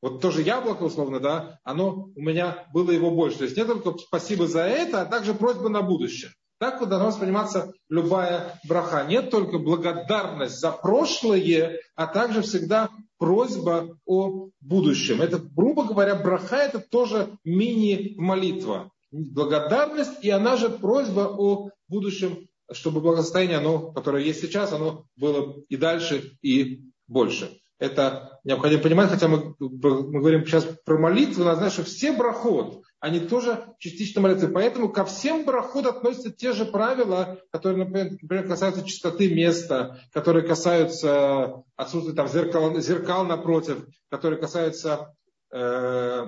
вот 0.09 0.21
тоже 0.21 0.41
яблоко, 0.41 0.83
условно, 0.83 1.19
да, 1.19 1.59
оно 1.63 2.09
у 2.15 2.21
меня 2.21 2.65
было 2.73 2.91
его 2.91 3.11
больше. 3.11 3.39
То 3.39 3.43
есть 3.45 3.57
не 3.57 3.65
только 3.65 3.97
спасибо 3.97 4.47
за 4.47 4.61
это, 4.61 5.01
а 5.01 5.05
также 5.05 5.33
просьба 5.33 5.69
на 5.69 5.81
будущее. 5.81 6.31
Так 6.59 6.79
вот 6.79 6.89
должна 6.89 7.09
восприниматься 7.09 7.73
любая 7.87 8.59
браха. 8.67 9.05
Нет 9.07 9.29
только 9.29 9.59
благодарность 9.59 10.59
за 10.59 10.71
прошлое, 10.71 11.79
а 11.95 12.07
также 12.07 12.41
всегда 12.41 12.89
просьба 13.19 13.97
о 14.05 14.49
будущем. 14.59 15.21
Это, 15.21 15.37
грубо 15.37 15.83
говоря, 15.83 16.15
браха 16.15 16.57
это 16.57 16.79
тоже 16.79 17.29
мини-молитва. 17.43 18.91
Благодарность, 19.11 20.23
и 20.23 20.29
она 20.29 20.57
же 20.57 20.69
просьба 20.69 21.21
о 21.37 21.69
будущем, 21.87 22.47
чтобы 22.71 23.01
благосостояние, 23.01 23.59
оно, 23.59 23.91
которое 23.91 24.23
есть 24.23 24.41
сейчас, 24.41 24.73
оно 24.73 25.05
было 25.15 25.55
и 25.69 25.77
дальше, 25.77 26.37
и 26.41 26.81
больше. 27.07 27.59
Это 27.79 28.39
необходимо 28.43 28.81
понимать, 28.81 29.09
хотя 29.09 29.27
мы, 29.27 29.55
мы 29.59 30.19
говорим 30.19 30.45
сейчас 30.45 30.65
про 30.83 30.97
молитву, 30.97 31.43
надо 31.43 31.59
знать, 31.59 31.73
что 31.73 31.83
все 31.83 32.11
брахот, 32.11 32.81
они 32.99 33.19
тоже 33.19 33.75
частично 33.77 34.21
молитвы. 34.21 34.47
Поэтому 34.47 34.89
ко 34.89 35.05
всем 35.05 35.45
брахот 35.45 35.85
относятся 35.85 36.31
те 36.31 36.53
же 36.53 36.65
правила, 36.65 37.37
которые, 37.51 37.85
например, 37.85 38.47
касаются 38.47 38.83
чистоты 38.83 39.33
места, 39.33 39.99
которые 40.11 40.47
касаются 40.47 41.63
отсутствия 41.75 42.15
там, 42.15 42.27
зеркал, 42.27 42.79
зеркал 42.79 43.25
напротив, 43.25 43.85
которые 44.09 44.39
касаются 44.39 45.13
э, 45.51 46.25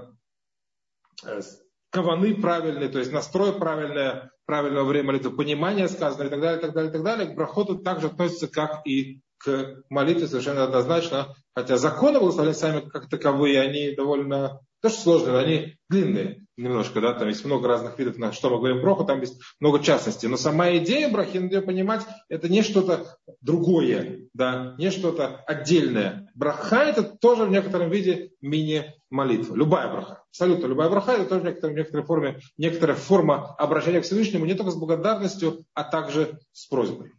э, 1.26 1.42
каваны 1.90 2.36
правильные, 2.36 2.90
то 2.90 3.00
есть 3.00 3.12
настрой 3.12 3.54
правильное, 3.54 4.32
правильного 4.46 4.86
времени 4.86 5.08
молитвы, 5.08 5.36
понимание 5.36 5.88
сказанного 5.88 6.28
и 6.28 6.30
так 6.30 6.42
далее, 6.42 6.60
и 6.60 6.62
так 6.62 6.74
далее, 6.74 6.90
и 6.90 6.94
так 6.94 7.04
далее. 7.04 7.28
К 7.28 7.36
брахоту 7.36 7.80
также 7.80 8.08
относятся, 8.08 8.48
как 8.48 8.86
и 8.86 9.22
к 9.40 9.84
молитве 9.90 10.28
совершенно 10.28 10.64
однозначно, 10.64 11.36
хотя 11.56 11.78
законы 11.78 12.20
благословения 12.20 12.58
сами 12.58 12.82
как 12.82 13.10
таковые, 13.10 13.62
они 13.62 13.96
довольно 13.96 14.60
тоже 14.82 14.96
сложные, 14.96 15.38
они 15.38 15.76
длинные 15.90 16.46
немножко, 16.60 17.00
да, 17.02 17.14
там 17.14 17.28
есть 17.30 17.46
много 17.46 17.68
разных 17.68 17.98
видов, 17.98 18.18
на 18.18 18.32
что 18.32 18.50
мы 18.50 18.58
говорим 18.58 18.82
броху, 18.82 19.06
там 19.06 19.22
есть 19.22 19.40
много 19.60 19.80
частностей. 19.80 20.28
Но 20.28 20.38
сама 20.38 20.76
идея 20.78 21.10
брахи, 21.10 21.38
надо 21.38 21.56
ее 21.56 21.62
понимать, 21.62 22.06
это 22.28 22.50
не 22.50 22.62
что-то 22.62 23.18
другое, 23.42 24.28
да, 24.34 24.76
не 24.78 24.92
что-то 24.92 25.38
отдельное. 25.48 26.30
Браха 26.36 26.84
это 26.84 27.04
тоже 27.04 27.46
в 27.46 27.50
некотором 27.50 27.90
виде 27.90 28.32
мини-молитва. 28.42 29.56
Любая 29.56 29.92
браха. 29.92 30.24
Абсолютно 30.30 30.68
любая 30.68 30.90
браха 30.90 31.14
это 31.14 31.26
тоже 31.26 31.42
в 31.42 31.46
некоторой, 31.46 31.74
в 31.74 31.78
некоторой 31.78 32.06
форме, 32.06 32.40
некоторая 32.58 32.98
форма 32.98 33.56
обращения 33.56 34.02
к 34.02 34.06
Всевышнему, 34.06 34.46
не 34.46 34.54
только 34.54 34.72
с 34.72 34.76
благодарностью, 34.76 35.64
а 35.74 35.84
также 35.84 36.40
с 36.52 36.68
просьбой. 36.68 37.14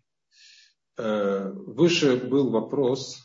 Э, 1.02 1.50
выше 1.52 2.16
был 2.16 2.50
вопрос. 2.50 3.16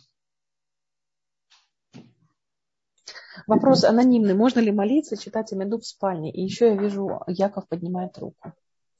Вопрос 3.47 3.83
анонимный. 3.83 4.33
Можно 4.33 4.61
ли 4.61 4.71
молиться, 4.71 5.17
читать 5.17 5.51
Амиду 5.51 5.79
в 5.79 5.85
спальне? 5.85 6.31
И 6.31 6.41
еще 6.41 6.67
я 6.67 6.75
вижу, 6.75 7.21
Яков 7.27 7.67
поднимает 7.67 8.17
руку. 8.17 8.53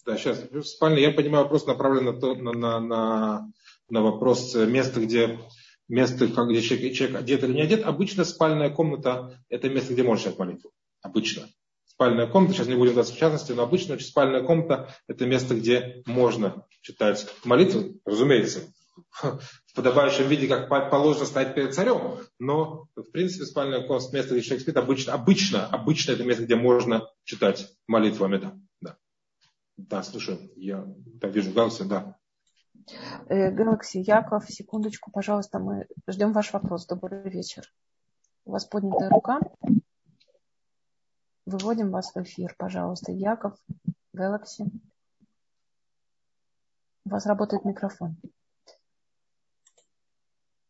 Да, 0.06 0.18
сейчас. 0.18 0.40
В 0.52 0.64
спальне 0.64 1.02
я 1.04 1.12
понимаю, 1.12 1.46
вопрос 1.46 1.66
направлен 1.66 2.06
на, 2.06 2.52
на, 2.54 2.80
на, 2.80 3.52
на 3.90 4.02
вопрос 4.02 4.54
места, 4.56 5.00
где 5.00 5.40
место, 5.88 6.28
где 6.28 6.62
человек, 6.62 6.96
человек 6.96 7.18
одет 7.18 7.44
или 7.44 7.54
не 7.54 7.62
одет. 7.62 7.86
Обычно 7.86 8.26
спальная 8.26 8.70
комната– 8.70 9.40
это 9.50 9.70
место, 9.70 9.94
где 9.94 10.04
можно 10.04 10.24
читать 10.24 10.38
молитву. 10.38 10.72
Обычно. 11.02 11.48
Спальная 11.96 12.28
комната, 12.28 12.54
сейчас 12.54 12.68
не 12.68 12.76
будем 12.76 12.94
в 12.94 13.18
частности, 13.18 13.54
но 13.54 13.64
обычно 13.64 13.98
спальная 14.00 14.44
комната– 14.44 14.94
это 15.08 15.26
место, 15.26 15.56
где 15.56 16.04
можно 16.06 16.66
читать 16.82 17.28
молитву, 17.46 18.00
разумеется. 18.06 18.62
в 19.22 19.76
подобающем 19.76 20.28
виде, 20.28 20.48
как 20.48 20.70
положено 20.70 21.26
стать 21.26 21.56
перед 21.56 21.74
царем. 21.74 22.18
Но, 22.40 22.88
в 22.96 23.12
принципе, 23.12 23.46
спальное 23.46 23.82
место, 23.88 24.34
где 24.34 24.42
человек 24.42 24.62
спит, 24.62 24.78
обычно, 24.78 25.14
обычно, 25.14 25.66
обычно 25.68 26.12
это 26.12 26.24
место, 26.24 26.44
где 26.44 26.56
можно 26.56 27.08
читать 27.24 27.68
молитвами. 27.88 28.38
Да, 28.38 28.58
да. 28.82 28.98
да 29.78 30.04
слушаю. 30.04 30.40
Я 30.56 30.86
так 31.20 31.34
вижу 31.34 31.52
Галси, 31.52 31.84
да. 31.84 32.18
Галакси, 33.30 33.98
Яков, 34.00 34.46
секундочку, 34.50 35.12
пожалуйста, 35.12 35.60
мы 35.60 35.88
ждем 36.08 36.34
ваш 36.34 36.54
вопрос. 36.54 36.86
Добрый 36.86 37.30
вечер. 37.30 37.64
У 38.46 38.52
вас 38.52 38.66
поднятая 38.66 39.10
рука. 39.10 39.40
Выводим 41.46 41.92
вас 41.92 42.14
в 42.14 42.18
эфир, 42.22 42.56
пожалуйста. 42.58 43.12
Яков, 43.12 43.58
Galaxy. 44.16 44.70
У 47.06 47.10
вас 47.10 47.26
работает 47.28 47.66
микрофон. 47.66 48.18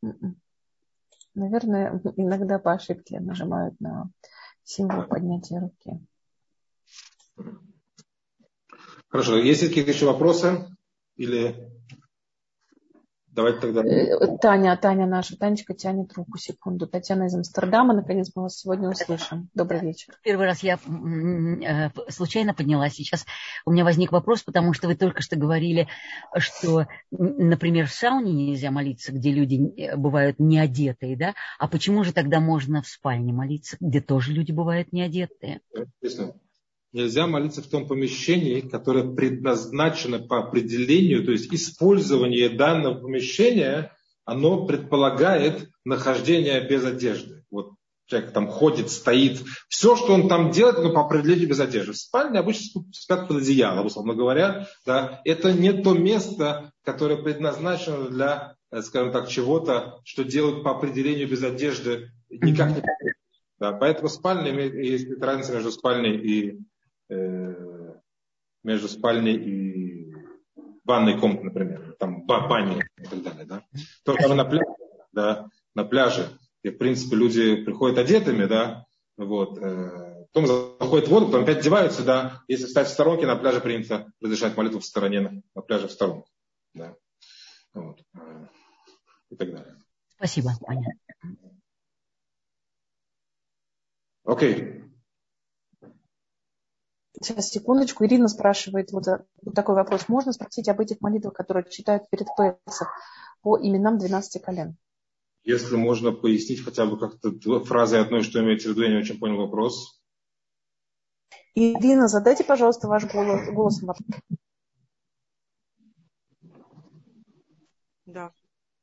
М-м. 0.03 0.39
Наверное, 1.34 2.01
иногда 2.17 2.59
по 2.59 2.73
ошибке 2.73 3.19
нажимают 3.19 3.80
на 3.80 4.09
символ 4.63 5.03
поднятия 5.03 5.59
руки. 5.59 5.99
Хорошо. 9.07 9.38
Есть 9.38 9.61
какие-то 9.61 9.91
еще 9.91 10.05
вопросы? 10.05 10.67
Или 11.15 11.71
Давайте 13.36 13.60
тогда... 13.60 13.84
Э, 13.84 14.38
Таня, 14.38 14.78
Таня 14.78 15.06
наша, 15.06 15.38
Танечка 15.38 15.74
тянет 15.74 16.14
руку, 16.14 16.38
секунду. 16.38 16.88
Татьяна 16.88 17.26
из 17.26 17.36
Амстердама, 17.36 17.94
наконец 17.94 18.32
мы 18.34 18.44
вас 18.44 18.58
сегодня 18.58 18.90
услышим. 18.90 19.50
Добрый 19.54 19.82
вечер. 19.82 20.18
Первый 20.24 20.46
раз 20.46 20.64
я 20.64 20.76
э, 20.78 21.90
случайно 22.10 22.54
подняла. 22.54 22.90
Сейчас 22.90 23.26
у 23.66 23.72
меня 23.72 23.84
возник 23.84 24.14
вопрос, 24.14 24.42
потому 24.44 24.72
что 24.72 24.88
вы 24.88 24.96
только 24.96 25.22
что 25.22 25.36
говорили, 25.36 25.90
что, 26.38 26.88
например, 27.12 27.88
в 27.88 27.92
сауне 27.92 28.32
нельзя 28.32 28.72
молиться, 28.72 29.12
где 29.12 29.32
люди 29.32 29.82
э, 29.82 29.98
бывают 29.98 30.40
не 30.40 30.58
одетые, 30.58 31.18
да? 31.18 31.34
А 31.60 31.68
почему 31.68 32.06
же 32.06 32.14
тогда 32.14 32.40
можно 32.40 32.82
в 32.82 32.88
спальне 32.88 33.34
молиться, 33.34 33.76
где 33.82 34.00
тоже 34.00 34.32
люди 34.32 34.54
бывают 34.54 34.94
не 34.94 35.02
одетые? 35.02 35.60
Естественно 36.02 36.36
нельзя 36.96 37.28
молиться 37.28 37.62
в 37.62 37.68
том 37.68 37.88
помещении, 37.88 38.62
которое 38.62 39.14
предназначено 39.14 40.20
по 40.20 40.39
определению, 40.39 41.26
то 41.26 41.32
есть 41.32 41.54
использование 41.54 42.50
данного 42.50 42.96
помещения, 42.96 43.91
оно 44.24 44.66
предполагает 44.66 45.70
нахождение 45.84 46.62
без 46.62 46.86
одежды. 46.86 47.43
Вот 47.52 47.74
человек 48.06 48.32
там 48.32 48.48
ходит, 48.48 48.89
стоит. 48.89 49.41
Все, 49.68 49.98
что 49.98 50.14
он 50.14 50.30
там 50.30 50.52
делает, 50.52 50.78
оно 50.78 50.93
по 50.93 51.02
определению 51.02 51.50
без 51.50 51.60
одежды. 51.60 51.91
В 51.91 51.98
спальне 51.98 52.39
обычно 52.39 52.84
спят 52.93 53.28
под 53.28 53.38
одеялом, 53.38 53.88
условно 53.88 54.16
говоря. 54.16 54.68
Да. 54.86 55.22
Это 55.26 55.52
не 55.52 55.74
то 55.74 55.93
место, 55.93 56.72
которое 56.84 57.22
предназначено 57.22 58.10
для, 58.10 58.56
э, 58.72 58.82
скажем 58.82 59.12
так, 59.12 59.28
чего-то, 59.28 60.00
что 60.06 60.24
делают 60.24 60.64
по 60.64 60.72
определению 60.72 61.28
без 61.28 61.43
одежды. 61.43 62.12
Никак 62.30 62.70
не 62.70 62.82
да, 63.58 63.72
поэтому 63.72 64.10
спальня, 64.10 64.52
есть 64.60 65.08
разница 65.22 65.54
между 65.54 65.72
спальней 65.72 66.18
и 66.18 66.60
между 67.10 68.88
спальней 68.88 69.36
и 69.36 70.16
ванной 70.84 71.20
комнатой, 71.20 71.45
например, 71.45 71.95
там 71.99 72.26
бани 72.26 72.84
и 72.97 73.06
так 73.06 73.22
далее. 73.22 73.45
Да? 73.45 73.64
То 74.03 74.18
же 74.18 74.34
на 74.34 74.45
пляже, 74.45 74.76
да, 75.12 75.49
на 75.74 75.84
пляже, 75.84 76.30
где, 76.64 76.72
в 76.72 76.78
принципе, 76.78 77.16
люди 77.16 77.64
приходят 77.64 77.97
одетыми, 77.97 78.45
да, 78.45 78.86
вот, 79.18 79.58
э, 79.58 80.26
потом 80.34 80.47
заходят 80.47 81.08
в 81.08 81.12
воду, 81.12 81.26
потом 81.28 81.43
опять 81.43 81.60
одеваются, 81.60 82.03
да, 82.03 82.43
если 82.47 82.66
встать 82.66 82.88
в 82.88 82.91
сторонке, 82.91 83.26
на 83.26 83.36
пляже 83.36 83.62
принято 83.62 84.12
разрешать 84.22 84.58
молитву 84.58 84.80
в 84.80 84.86
стороне, 84.86 85.22
на, 85.22 85.41
на 85.53 85.62
пляже 85.62 85.88
в 85.88 85.91
сторонке, 85.91 86.32
да, 86.74 86.95
вот, 87.74 88.01
э, 88.16 88.47
и 89.30 89.36
так 89.36 89.51
далее. 89.51 89.78
Спасибо, 90.16 90.51
понятно. 90.62 90.99
Окей. 94.24 94.85
Сейчас, 97.22 97.49
секундочку. 97.49 98.05
Ирина 98.05 98.28
спрашивает 98.28 98.91
вот, 98.91 99.05
вот 99.41 99.55
такой 99.55 99.76
вопрос. 99.76 100.09
Можно 100.09 100.34
спросить 100.34 100.68
об 100.68 100.80
этих 100.80 101.01
молитвах, 101.01 101.34
которые 101.34 101.70
читают 101.70 102.09
перед 102.09 102.28
Песах 102.36 102.89
по 103.41 103.57
именам 103.57 103.97
12 103.97 104.41
колен? 104.41 104.78
Если 105.43 105.76
можно 105.76 106.11
пояснить 106.11 106.63
хотя 106.63 106.86
бы 106.86 106.97
как-то 106.99 107.32
фразой 107.63 108.01
одной, 108.01 108.22
что 108.22 108.43
имеется 108.43 108.70
в 108.70 108.72
виду, 108.72 108.82
я 108.84 108.89
не 108.89 108.97
очень 108.97 109.20
понял 109.20 109.38
вопрос. 109.38 110.01
Ирина, 111.53 112.07
задайте, 112.07 112.43
пожалуйста, 112.43 112.88
ваш 112.88 113.05
голос. 113.05 113.47
голос 113.49 113.82
да. 118.05 118.32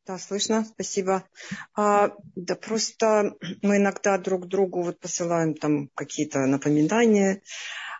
Да, 0.04 0.18
слышно, 0.18 0.64
спасибо. 0.64 1.24
А, 1.76 2.10
да 2.34 2.56
просто 2.56 3.36
мы 3.62 3.76
иногда 3.76 4.18
друг 4.18 4.48
другу 4.48 4.82
вот 4.82 4.98
посылаем 4.98 5.54
там 5.54 5.90
какие-то 5.94 6.40
напоминания, 6.46 7.40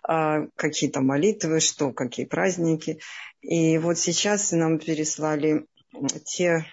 а, 0.03 0.47
какие-то 0.57 1.01
молитвы, 1.01 1.61
что, 1.61 1.93
какие 1.93 2.27
праздники. 2.27 3.01
И 3.41 3.79
вот 3.79 3.99
сейчас 3.99 4.53
нам 4.53 4.79
переслали 4.79 5.67
те 6.25 6.65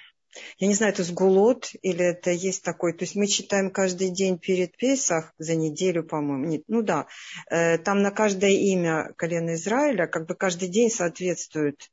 я 0.57 0.67
не 0.67 0.73
знаю, 0.73 0.93
это 0.93 1.03
сгулот 1.03 1.71
или 1.81 2.05
это 2.05 2.31
есть 2.31 2.63
такой, 2.63 2.93
то 2.93 3.03
есть 3.03 3.15
мы 3.15 3.27
читаем 3.27 3.71
каждый 3.71 4.09
день 4.09 4.37
перед 4.37 4.75
Песах 4.77 5.33
за 5.37 5.55
неделю, 5.55 6.03
по-моему, 6.03 6.45
нет, 6.45 6.63
ну 6.67 6.81
да, 6.81 7.07
э, 7.49 7.77
там 7.79 8.01
на 8.01 8.11
каждое 8.11 8.51
имя 8.51 9.11
колена 9.17 9.55
Израиля 9.55 10.07
как 10.07 10.27
бы 10.27 10.35
каждый 10.35 10.69
день 10.69 10.89
соответствует, 10.89 11.89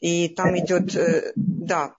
и 0.00 0.28
там 0.28 0.56
идет, 0.58 0.94
э, 0.94 1.32
да, 1.34 1.96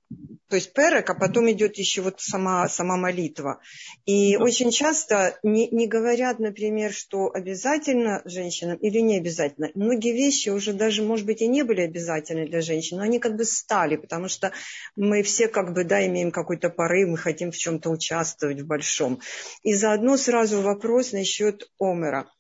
то 0.49 0.55
есть 0.55 0.73
перек, 0.73 1.09
а 1.09 1.13
потом 1.13 1.51
идет 1.51 1.77
еще 1.77 2.01
вот 2.01 2.21
сама, 2.21 2.69
сама 2.69 2.95
молитва. 2.95 3.59
И 4.05 4.37
очень 4.37 4.71
часто 4.71 5.37
не, 5.43 5.67
не 5.69 5.87
говорят, 5.87 6.39
например, 6.39 6.93
что 6.93 7.29
обязательно 7.33 8.21
женщинам 8.23 8.77
или 8.77 8.99
не 8.99 9.17
обязательно. 9.17 9.69
Многие 9.75 10.13
вещи 10.13 10.49
уже 10.49 10.73
даже, 10.73 11.03
может 11.03 11.25
быть, 11.25 11.41
и 11.41 11.47
не 11.47 11.63
были 11.63 11.81
обязательны 11.81 12.47
для 12.47 12.61
женщин, 12.61 12.97
но 12.97 13.03
они 13.03 13.19
как 13.19 13.35
бы 13.35 13.43
стали, 13.43 13.97
потому 13.97 14.29
что 14.29 14.53
мы 14.95 15.21
все 15.21 15.49
как 15.49 15.73
бы, 15.73 15.83
да, 15.83 16.05
имеем 16.05 16.31
какой-то 16.31 16.69
порыв, 16.69 17.09
мы 17.09 17.17
хотим 17.17 17.51
в 17.51 17.57
чем-то 17.57 17.89
участвовать 17.89 18.61
в 18.61 18.65
большом. 18.67 19.19
И 19.63 19.73
заодно 19.73 20.15
сразу 20.17 20.61
вопрос 20.61 21.11
насчет 21.11 21.69
Омера. 21.79 22.31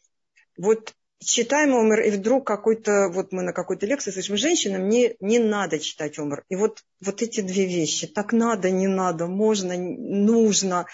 Вот 0.57 0.93
читаем 1.19 1.75
Омер, 1.75 2.01
и 2.01 2.11
вдруг 2.11 2.45
какой-то, 2.45 3.09
вот 3.09 3.31
мы 3.31 3.43
на 3.43 3.53
какой-то 3.53 3.85
лекции 3.85 4.11
слышим, 4.11 4.37
женщинам 4.37 4.87
не, 4.87 5.15
не 5.19 5.39
надо 5.39 5.79
читать 5.79 6.19
Омер. 6.19 6.43
И 6.49 6.55
вот, 6.55 6.83
вот 7.03 7.21
эти 7.21 7.41
две 7.41 7.65
вещи, 7.65 8.07
так 8.07 8.33
надо, 8.33 8.69
не 8.69 8.87
надо, 8.87 9.27
можно, 9.27 9.75
нужно, 9.77 10.85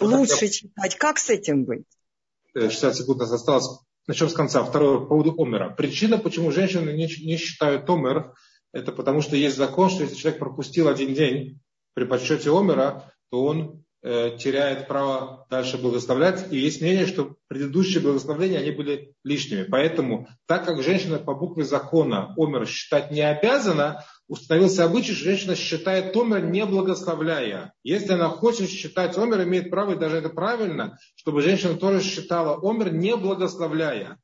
лучше 0.00 0.46
я... 0.46 0.50
читать. 0.50 0.96
Как 0.96 1.18
с 1.18 1.30
этим 1.30 1.64
быть? 1.64 1.84
60 2.54 2.92
э, 2.92 2.96
секунд 2.96 3.20
нас 3.20 3.32
осталось. 3.32 3.80
Начнем 4.06 4.28
с 4.28 4.34
конца. 4.34 4.64
Второе, 4.64 5.00
по 5.00 5.06
поводу 5.06 5.34
Омера. 5.38 5.70
Причина, 5.70 6.18
почему 6.18 6.50
женщины 6.50 6.90
не, 6.90 7.06
не 7.24 7.36
считают 7.36 7.88
Омер, 7.88 8.34
это 8.72 8.92
потому 8.92 9.20
что 9.20 9.36
есть 9.36 9.56
закон, 9.56 9.90
что 9.90 10.04
если 10.04 10.16
человек 10.16 10.40
пропустил 10.40 10.88
один 10.88 11.14
день 11.14 11.60
при 11.94 12.04
подсчете 12.04 12.50
Омера, 12.50 13.12
то 13.30 13.44
он 13.44 13.84
теряет 14.08 14.88
право 14.88 15.46
дальше 15.50 15.76
благословлять. 15.76 16.50
И 16.50 16.58
есть 16.58 16.80
мнение, 16.80 17.06
что 17.06 17.36
предыдущие 17.46 18.02
благословления, 18.02 18.58
они 18.58 18.70
были 18.70 19.14
лишними. 19.22 19.64
Поэтому, 19.64 20.28
так 20.46 20.64
как 20.64 20.82
женщина 20.82 21.18
по 21.18 21.34
букве 21.34 21.64
закона 21.64 22.32
Омер 22.38 22.66
считать 22.66 23.10
не 23.10 23.20
обязана, 23.20 24.04
установился 24.26 24.84
обычай, 24.84 25.12
что 25.12 25.24
женщина 25.24 25.54
считает 25.54 26.16
Омер 26.16 26.46
не 26.46 26.64
благословляя. 26.64 27.74
Если 27.82 28.14
она 28.14 28.30
хочет 28.30 28.70
считать 28.70 29.18
Омер, 29.18 29.42
имеет 29.42 29.70
право, 29.70 29.92
и 29.92 29.98
даже 29.98 30.16
это 30.16 30.30
правильно, 30.30 30.98
чтобы 31.14 31.42
женщина 31.42 31.74
тоже 31.74 32.00
считала 32.00 32.58
Омер 32.62 32.94
не 32.94 33.14
благословляя. 33.14 34.18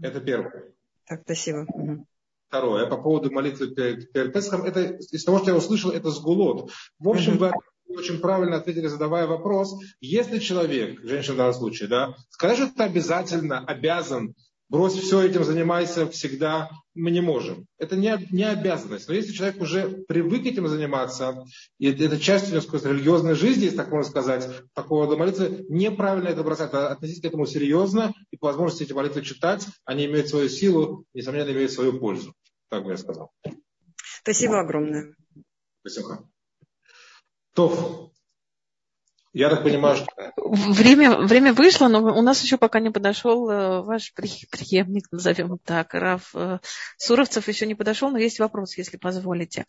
Это 0.00 0.20
первое. 0.20 0.72
Так, 1.06 1.22
спасибо. 1.24 1.66
Второе, 2.48 2.86
по 2.86 2.96
поводу 2.96 3.30
молитвы 3.30 3.74
перед, 3.74 4.10
перед 4.10 4.32
Песхом, 4.32 4.64
это 4.64 4.80
из 4.80 5.22
того, 5.24 5.40
что 5.40 5.50
я 5.50 5.56
услышал, 5.58 5.90
это 5.90 6.10
сгулот. 6.10 6.70
В 6.98 7.10
общем, 7.10 7.36
вы 7.36 7.52
очень 7.88 8.20
правильно 8.20 8.56
ответили, 8.56 8.86
задавая 8.86 9.26
вопрос. 9.26 9.74
Если 10.00 10.38
человек, 10.38 11.00
женщина 11.02 11.34
в 11.34 11.38
данном 11.38 11.54
случае, 11.54 11.88
да, 11.88 12.14
скажет, 12.30 12.68
что 12.68 12.76
ты 12.78 12.82
обязательно 12.84 13.64
обязан 13.64 14.34
брось 14.68 14.94
все 14.94 15.22
этим, 15.22 15.44
занимайся 15.44 16.08
всегда, 16.08 16.70
мы 16.94 17.10
не 17.10 17.20
можем. 17.20 17.66
Это 17.78 17.96
не, 17.96 18.26
не 18.30 18.44
обязанность. 18.44 19.08
Но 19.08 19.14
если 19.14 19.32
человек 19.32 19.60
уже 19.60 20.04
привык 20.08 20.44
этим 20.46 20.68
заниматься, 20.68 21.44
и 21.78 21.90
это 21.90 22.18
часть 22.18 22.50
его 22.50 22.60
религиозной 22.60 23.34
жизни, 23.34 23.64
если 23.64 23.76
так 23.76 23.90
можно 23.90 24.10
сказать, 24.10 24.48
такого 24.74 25.06
рода 25.06 25.16
молитвы, 25.16 25.64
неправильно 25.68 26.28
это 26.28 26.42
бросать. 26.42 26.72
А 26.74 26.88
относиться 26.88 27.22
к 27.22 27.26
этому 27.26 27.46
серьезно, 27.46 28.12
и 28.30 28.36
по 28.36 28.48
возможности 28.48 28.82
эти 28.82 28.92
молитвы 28.92 29.22
читать, 29.22 29.66
они 29.84 30.06
имеют 30.06 30.28
свою 30.28 30.48
силу, 30.48 31.04
несомненно, 31.14 31.50
имеют 31.50 31.72
свою 31.72 31.98
пользу. 31.98 32.34
Так 32.68 32.84
бы 32.84 32.90
я 32.90 32.96
сказал. 32.96 33.30
Спасибо 34.22 34.60
огромное. 34.60 35.14
Спасибо. 35.80 36.28
То, 37.58 38.12
Я 39.32 39.50
так 39.50 39.64
понимаю, 39.64 39.96
что... 39.96 40.06
Время, 40.36 41.18
время 41.18 41.52
вышло, 41.52 41.88
но 41.88 41.98
у 41.98 42.22
нас 42.22 42.40
еще 42.40 42.56
пока 42.56 42.78
не 42.78 42.90
подошел 42.90 43.50
э, 43.50 43.82
ваш 43.82 44.14
преемник, 44.14 45.10
назовем 45.10 45.58
так. 45.64 45.92
Раф 45.92 46.30
э, 46.36 46.60
Суровцев 46.98 47.48
еще 47.48 47.66
не 47.66 47.74
подошел, 47.74 48.12
но 48.12 48.18
есть 48.18 48.38
вопрос, 48.38 48.78
если 48.78 48.96
позволите. 48.96 49.66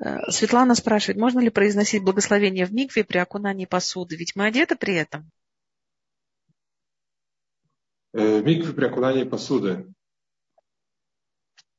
Да. 0.00 0.22
Светлана 0.30 0.74
спрашивает, 0.74 1.20
можно 1.20 1.40
ли 1.40 1.50
произносить 1.50 2.02
благословение 2.02 2.64
в 2.64 2.72
микве 2.72 3.04
при 3.04 3.18
окунании 3.18 3.66
посуды? 3.66 4.16
Ведь 4.16 4.34
мы 4.34 4.46
одеты 4.46 4.74
при 4.74 4.94
этом. 4.94 5.30
Микве 8.14 8.72
при 8.72 8.86
окунании 8.86 9.24
посуды 9.24 9.86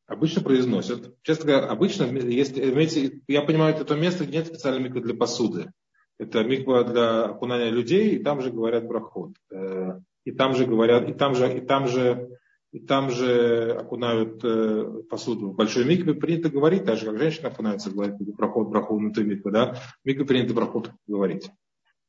обычно 0.08 0.41
произносят. 0.41 1.16
Честно 1.22 1.45
говоря, 1.45 1.68
обычно, 1.68 2.05
если, 2.05 3.22
я 3.28 3.41
понимаю, 3.41 3.76
это 3.76 3.86
то 3.86 3.95
место, 3.95 4.26
где 4.26 4.38
нет 4.38 4.47
специальной 4.47 4.84
миквы 4.84 5.01
для 5.01 5.14
посуды. 5.14 5.72
Это 6.18 6.43
миква 6.43 6.84
для 6.84 7.26
окунания 7.26 7.70
людей, 7.70 8.16
и 8.16 8.24
там 8.24 8.41
же 8.41 8.49
говорят 8.49 8.88
брахот. 8.88 9.34
Э, 9.51 9.99
и 10.24 10.32
там 10.32 10.55
же 10.55 10.66
говорят, 10.66 11.08
и 11.08 11.14
там 11.14 11.36
же, 11.36 11.58
и 11.58 11.62
там 11.62 11.88
же, 11.88 12.39
и 12.72 12.80
там 12.80 13.12
же 13.12 13.74
окунают 13.74 14.43
э, 14.43 15.03
посуду. 15.10 15.51
В 15.51 15.55
большой 15.55 15.86
микве 15.86 16.16
принято 16.16 16.49
говорить, 16.49 16.86
даже 16.86 17.05
как 17.05 17.20
женщина 17.20 17.49
окунается, 17.49 17.91
говорит 17.91 18.16
проход, 18.36 18.70
брахот 18.70 18.97
внутри 18.97 19.26
миквы, 19.26 19.51
да, 19.51 19.78
микве 20.03 20.26
принято 20.26 20.55
брахот 20.55 20.91
говорить. 21.05 21.51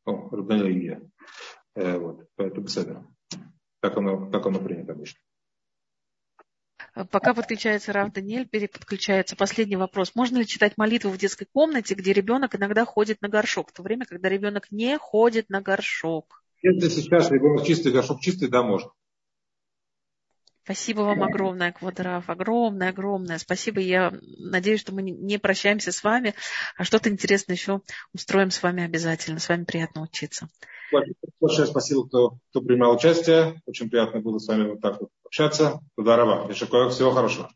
О, 0.07 0.31
Рабдания 0.31 1.03
э, 1.75 1.99
Вот, 1.99 2.27
поэтому 2.37 2.65
беседа. 2.65 3.05
Так 3.81 3.97
оно, 3.99 4.31
так 4.31 4.47
оно 4.47 4.59
принято 4.59 4.93
обычно. 4.93 5.21
Пока 7.11 7.33
подключается 7.33 7.93
Рав 7.93 8.13
Даниэль, 8.13 8.49
переподключается 8.49 9.37
последний 9.37 9.77
вопрос. 9.77 10.15
Можно 10.15 10.39
ли 10.39 10.47
читать 10.47 10.77
молитву 10.77 11.11
в 11.11 11.19
детской 11.19 11.45
комнате, 11.45 11.95
где 11.95 12.13
ребенок 12.13 12.57
иногда 12.57 12.85
ходит 12.85 13.23
на 13.23 13.29
горшок, 13.29 13.71
в 13.71 13.73
то 13.73 13.83
время, 13.83 14.05
когда 14.05 14.29
ребенок 14.29 14.71
не 14.71 14.99
ходит 14.99 15.49
на 15.49 15.61
горшок? 15.61 16.43
Если 16.63 16.89
сейчас 16.89 17.31
ребенок 17.31 17.65
чистый, 17.65 17.93
горшок 17.93 18.21
чистый, 18.21 18.49
да, 18.49 18.63
можно. 18.63 18.91
Спасибо 20.65 21.01
вам 21.01 21.23
огромное, 21.23 21.73
Квадраф. 21.73 22.29
Огромное, 22.29 22.91
огромное. 22.91 23.39
Спасибо. 23.39 23.81
Я 23.81 24.13
надеюсь, 24.39 24.81
что 24.81 24.93
мы 24.93 25.01
не 25.03 25.39
прощаемся 25.39 25.93
с 25.93 26.05
вами, 26.05 26.35
а 26.77 26.85
что-то 26.85 27.09
интересное 27.09 27.57
еще 27.57 27.81
устроим 28.13 28.51
с 28.51 28.63
вами 28.63 28.85
обязательно. 28.85 29.39
С 29.39 29.49
вами 29.49 29.65
приятно 29.65 30.03
учиться. 30.03 30.49
Большое 31.41 31.67
спасибо, 31.67 32.07
кто, 32.07 32.39
кто 32.51 32.61
принимал 32.61 32.95
участие. 32.95 33.61
Очень 33.67 33.91
приятно 33.91 34.21
было 34.21 34.39
с 34.39 34.49
вами 34.49 34.71
вот 34.71 34.81
так 34.81 35.01
вот 35.01 35.11
общаться. 35.25 35.81
Туда 35.97 36.17
Всего 36.91 37.11
хорошего. 37.11 37.51